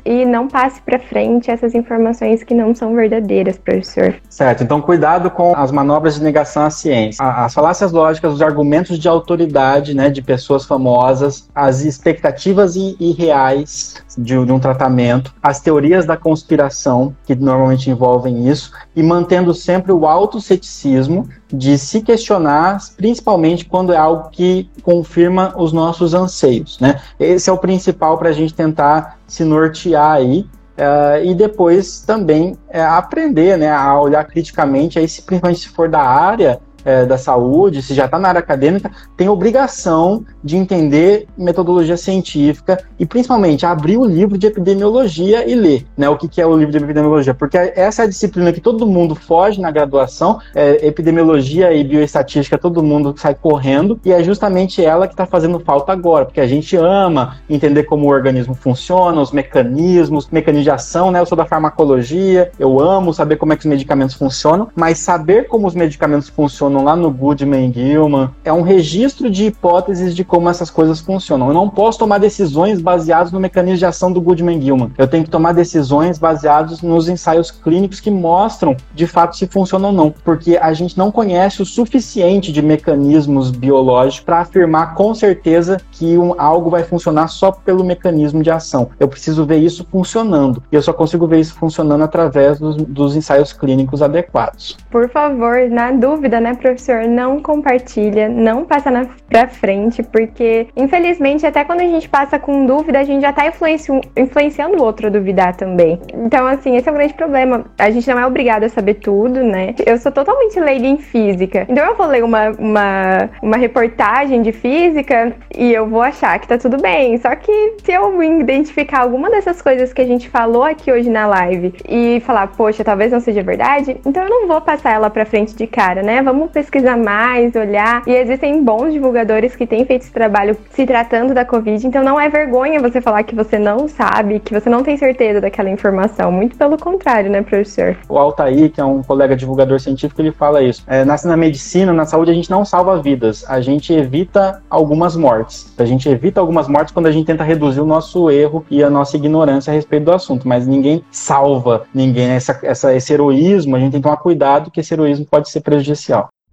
e 0.06 0.26
não 0.26 0.48
passe 0.48 0.82
para 0.82 1.00
frente 1.00 1.50
essas 1.50 1.74
informações 1.74 2.44
que 2.44 2.54
não 2.54 2.74
são 2.74 2.96
verdadeiras, 2.96 3.58
professor. 3.58 4.16
Certo, 4.30 4.64
então 4.64 4.82
cuidado 4.82 5.30
com 5.30 5.56
as 5.56 5.72
manobras 5.72 6.16
de 6.16 6.24
negação 6.24 6.64
à 6.64 6.70
ciência. 6.70 7.24
As 7.24 7.54
falácias 7.54 7.92
lógicas, 7.92 8.34
os 8.34 8.42
argumentos 8.42 9.00
de 9.00 9.08
autoridade 9.08 9.94
né, 9.94 10.10
de 10.10 10.22
pessoas 10.22 10.66
famosas, 10.66 11.50
as 11.54 11.82
expectativas 11.82 12.76
irreais 12.76 14.04
de, 14.18 14.46
de 14.46 14.52
um 14.52 14.60
tratamento, 14.60 15.34
as 15.42 15.60
teorias 15.60 16.06
da 16.06 16.18
conspiração, 16.18 17.16
que 17.26 17.36
normalmente 17.36 17.90
envolvem 17.90 18.48
isso, 18.48 18.72
e 18.96 19.04
mantendo 19.04 19.54
sempre 19.54 19.92
o 19.92 20.06
autoceticismo 20.06 21.28
de 21.48 21.78
se 21.78 22.02
questionar, 22.02 22.78
principalmente 22.98 23.66
quando 23.66 23.94
é 23.94 23.98
algo 23.98 24.30
que 24.30 24.70
confirma 24.82 25.54
os 25.58 25.72
nossos 25.72 26.14
anseios. 26.14 26.80
Né? 26.80 27.02
Esse 27.20 27.50
é 27.50 27.54
o 27.54 27.58
principal 27.58 28.18
para 28.18 28.30
a 28.30 28.34
gente 28.34 28.54
tentar 28.54 29.20
se 29.28 29.44
nortear 29.44 30.12
aí 30.12 30.48
Uh, 30.76 31.24
e 31.24 31.34
depois 31.34 32.02
também 32.02 32.58
é, 32.70 32.84
aprender 32.84 33.58
né, 33.58 33.72
a 33.72 33.98
olhar 33.98 34.26
criticamente, 34.26 35.00
aí, 35.00 35.08
se, 35.08 35.22
principalmente 35.22 35.62
se 35.62 35.70
for 35.70 35.88
da 35.88 36.02
área, 36.02 36.60
é, 36.86 37.06
da 37.06 37.18
saúde, 37.18 37.82
se 37.82 37.94
já 37.94 38.06
está 38.06 38.20
na 38.20 38.30
área 38.30 38.40
acadêmica, 38.40 38.92
tem 39.18 39.28
obrigação 39.28 40.24
de 40.44 40.56
entender 40.56 41.28
metodologia 41.36 41.98
científica 41.98 42.78
e 43.00 43.06
principalmente 43.06 43.66
abrir 43.66 43.98
o 43.98 44.06
livro 44.06 44.38
de 44.38 44.46
epidemiologia 44.46 45.50
e 45.50 45.56
ler, 45.56 45.86
né? 45.98 46.08
O 46.08 46.18
que, 46.18 46.28
que 46.28 46.40
é 46.40 46.46
o 46.46 46.56
livro 46.56 46.72
de 46.72 46.78
epidemiologia? 46.78 47.34
Porque 47.34 47.58
essa 47.58 48.04
é 48.04 48.06
a 48.06 48.08
disciplina 48.08 48.54
que 48.54 48.62
todo 48.62 48.86
mundo 48.86 49.16
foge 49.16 49.60
na 49.60 49.72
graduação, 49.72 50.40
é, 50.54 50.86
epidemiologia 50.86 51.74
e 51.74 51.84
bioestatística, 51.84 52.58
todo 52.58 52.84
mundo 52.84 53.16
sai 53.18 53.34
correndo 53.34 54.00
e 54.06 54.12
é 54.12 54.24
justamente 54.24 54.84
ela 54.84 55.08
que 55.08 55.14
está 55.14 55.26
fazendo 55.26 55.60
falta 55.60 55.92
agora, 55.92 56.26
porque 56.26 56.40
a 56.40 56.48
gente 56.48 56.76
ama 56.76 57.38
entender 57.50 57.84
como 57.84 58.06
o 58.06 58.10
organismo 58.10 58.54
funciona, 58.54 59.20
os 59.20 59.32
mecanismos, 59.32 60.30
mecanismos 60.30 60.64
de 60.64 60.72
ação, 60.72 61.10
né? 61.10 61.20
Eu 61.20 61.26
sou 61.26 61.38
da 61.38 61.46
farmacologia, 61.46 62.52
eu 62.60 62.80
amo 62.80 63.14
saber 63.14 63.38
como 63.38 63.54
é 63.54 63.56
que 63.56 63.62
os 63.62 63.70
medicamentos 63.70 64.16
funcionam, 64.16 64.70
mas 64.76 65.00
saber 65.00 65.48
como 65.48 65.68
os 65.68 65.74
medicamentos 65.74 66.30
funcionam 66.30 66.75
lá 66.84 66.96
no 66.96 67.12
Goodman 67.12 67.72
Gilman. 67.72 68.30
É 68.44 68.52
um 68.52 68.62
registro 68.62 69.30
de 69.30 69.46
hipóteses 69.46 70.16
de 70.16 70.24
como 70.24 70.50
essas 70.50 70.70
coisas 70.70 71.00
funcionam. 71.00 71.48
Eu 71.48 71.54
não 71.54 71.70
posso 71.70 72.00
tomar 72.00 72.18
decisões 72.18 72.82
baseadas 72.82 73.32
no 73.32 73.40
mecanismo 73.40 73.78
de 73.78 73.86
ação 73.86 74.12
do 74.12 74.22
Goodman 74.22 74.62
Gilman. 74.62 74.92
Eu 74.98 75.08
tenho 75.08 75.24
que 75.24 75.30
tomar 75.30 75.54
decisões 75.54 76.18
baseadas 76.18 76.82
nos 76.82 77.08
ensaios 77.08 77.52
clínicos 77.52 78.00
que 78.00 78.12
mostram 78.12 78.76
de 78.94 79.08
fato 79.08 79.38
se 79.38 79.48
funciona 79.48 79.88
ou 79.88 79.94
não, 79.94 80.14
porque 80.24 80.58
a 80.58 80.74
gente 80.74 80.98
não 80.98 81.12
conhece 81.12 81.62
o 81.62 81.66
suficiente 81.66 82.52
de 82.52 82.62
mecanismos 82.62 83.52
biológicos 83.52 84.26
para 84.26 84.40
afirmar 84.40 84.94
com 84.94 85.14
certeza 85.14 85.78
que 85.92 86.18
um, 86.18 86.40
algo 86.40 86.70
vai 86.70 86.84
funcionar 86.84 87.28
só 87.28 87.52
pelo 87.52 87.84
mecanismo 87.84 88.42
de 88.42 88.52
ação. 88.52 88.90
Eu 89.00 89.08
preciso 89.08 89.46
ver 89.46 89.58
isso 89.58 89.86
funcionando. 89.92 90.64
E 90.72 90.76
eu 90.76 90.82
só 90.82 90.94
consigo 90.94 91.28
ver 91.28 91.40
isso 91.40 91.56
funcionando 91.56 92.04
através 92.04 92.60
dos, 92.60 92.76
dos 92.78 93.16
ensaios 93.16 93.54
clínicos 93.54 94.02
adequados. 94.02 94.78
Por 94.90 95.10
favor, 95.10 95.70
na 95.70 95.92
dúvida, 95.92 96.40
né, 96.40 96.56
professor, 96.66 97.08
não 97.08 97.40
compartilha, 97.40 98.28
não 98.28 98.66
passa 98.66 98.90
na, 98.90 99.06
pra 99.30 99.48
frente, 99.48 100.02
porque 100.02 100.68
infelizmente 100.76 101.46
até 101.46 101.64
quando 101.64 101.82
a 101.82 101.88
gente 101.88 102.10
passa 102.10 102.40
com 102.40 102.66
dúvida, 102.66 103.00
a 103.00 103.04
gente 103.04 103.22
já 103.22 103.32
tá 103.32 103.46
influenci, 103.46 103.92
influenciando 104.18 104.78
o 104.78 104.84
outro 104.84 105.06
a 105.06 105.10
duvidar 105.12 105.56
também. 105.56 106.02
Então, 106.12 106.48
assim, 106.48 106.76
esse 106.76 106.90
é 106.90 106.92
um 106.92 106.96
grande 106.96 107.14
problema. 107.14 107.66
A 107.78 107.92
gente 107.92 108.10
não 108.10 108.20
é 108.20 108.26
obrigado 108.26 108.64
a 108.64 108.70
saber 108.70 108.96
tudo, 108.96 109.44
né? 109.44 109.76
Eu 109.86 110.00
sou 110.00 110.12
totalmente 110.12 110.60
leiga 110.60 110.88
em 110.88 110.98
física. 110.98 111.68
Então 111.70 111.86
eu 111.86 111.96
vou 111.96 112.08
ler 112.08 112.24
uma, 112.24 112.50
uma, 112.58 113.30
uma 113.44 113.58
reportagem 113.58 114.42
de 114.42 114.52
física 114.52 115.34
e 115.56 115.72
eu 115.72 115.88
vou 115.88 116.02
achar 116.02 116.40
que 116.40 116.48
tá 116.48 116.58
tudo 116.58 116.82
bem. 116.82 117.18
Só 117.20 117.36
que 117.36 117.76
se 117.84 117.92
eu 117.92 118.24
identificar 118.24 119.02
alguma 119.02 119.30
dessas 119.30 119.62
coisas 119.62 119.94
que 119.94 120.02
a 120.02 120.06
gente 120.06 120.30
falou 120.30 120.64
aqui 120.64 120.92
hoje 120.92 121.12
na 121.12 121.28
live 121.28 121.74
e 121.88 122.20
falar, 122.22 122.48
poxa, 122.48 122.84
talvez 122.84 123.12
não 123.12 123.20
seja 123.20 123.44
verdade, 123.44 123.98
então 124.04 124.24
eu 124.24 124.30
não 124.30 124.48
vou 124.48 124.62
passar 124.62 124.94
ela 124.94 125.12
pra 125.12 125.26
frente 125.26 125.56
de 125.56 125.68
cara, 125.68 126.02
né? 126.02 126.22
Vamos 126.24 126.55
pesquisar 126.56 126.98
mais, 126.98 127.54
olhar. 127.54 128.02
E 128.08 128.12
existem 128.12 128.64
bons 128.64 128.94
divulgadores 128.94 129.58
que 129.58 129.68
têm 129.68 129.86
feito 129.86 130.04
esse 130.04 130.12
trabalho 130.12 130.58
se 130.72 130.86
tratando 130.86 131.34
da 131.34 131.44
Covid, 131.44 131.86
então 131.86 132.02
não 132.02 132.20
é 132.20 132.30
vergonha 132.30 132.80
você 132.80 133.02
falar 133.02 133.24
que 133.24 133.36
você 133.36 133.60
não 133.60 133.90
sabe, 133.90 134.40
que 134.40 134.54
você 134.54 134.70
não 134.70 134.82
tem 134.82 134.96
certeza 134.96 135.42
daquela 135.42 135.70
informação. 135.70 136.32
Muito 136.32 136.58
pelo 136.58 136.78
contrário, 136.78 137.30
né, 137.30 137.42
professor? 137.42 137.98
O 138.08 138.18
Altair, 138.18 138.72
que 138.72 138.80
é 138.80 138.86
um 138.86 139.04
colega 139.04 139.36
divulgador 139.36 139.80
científico, 139.82 140.22
ele 140.22 140.32
fala 140.32 140.64
isso. 140.64 140.84
É, 140.88 141.04
nasce 141.04 141.28
na 141.28 141.36
medicina, 141.36 141.92
na 141.92 142.06
saúde, 142.06 142.32
a 142.32 142.34
gente 142.34 142.50
não 142.50 142.64
salva 142.64 143.02
vidas, 143.02 143.44
a 143.50 143.60
gente 143.60 143.92
evita 143.94 144.62
algumas 144.70 145.18
mortes. 145.18 145.74
A 145.78 145.84
gente 145.84 146.08
evita 146.08 146.40
algumas 146.40 146.70
mortes 146.70 146.94
quando 146.94 147.08
a 147.08 147.12
gente 147.12 147.26
tenta 147.26 147.44
reduzir 147.44 147.82
o 147.82 147.86
nosso 147.86 148.32
erro 148.32 148.66
e 148.72 148.82
a 148.82 148.90
nossa 148.90 149.18
ignorância 149.18 149.72
a 149.72 149.74
respeito 149.74 150.06
do 150.06 150.14
assunto, 150.14 150.48
mas 150.48 150.66
ninguém 150.66 151.04
salva 151.12 151.84
ninguém. 151.94 152.30
Essa, 152.30 152.58
essa, 152.64 152.96
esse 152.96 153.12
heroísmo, 153.12 153.76
a 153.76 153.80
gente 153.80 153.92
tem 153.92 154.00
que 154.00 154.08
tomar 154.08 154.18
cuidado 154.18 154.72
que 154.72 154.80
esse 154.80 154.94
heroísmo 154.94 155.26
pode 155.26 155.50
ser 155.50 155.60
prejudicial. 155.60 156.30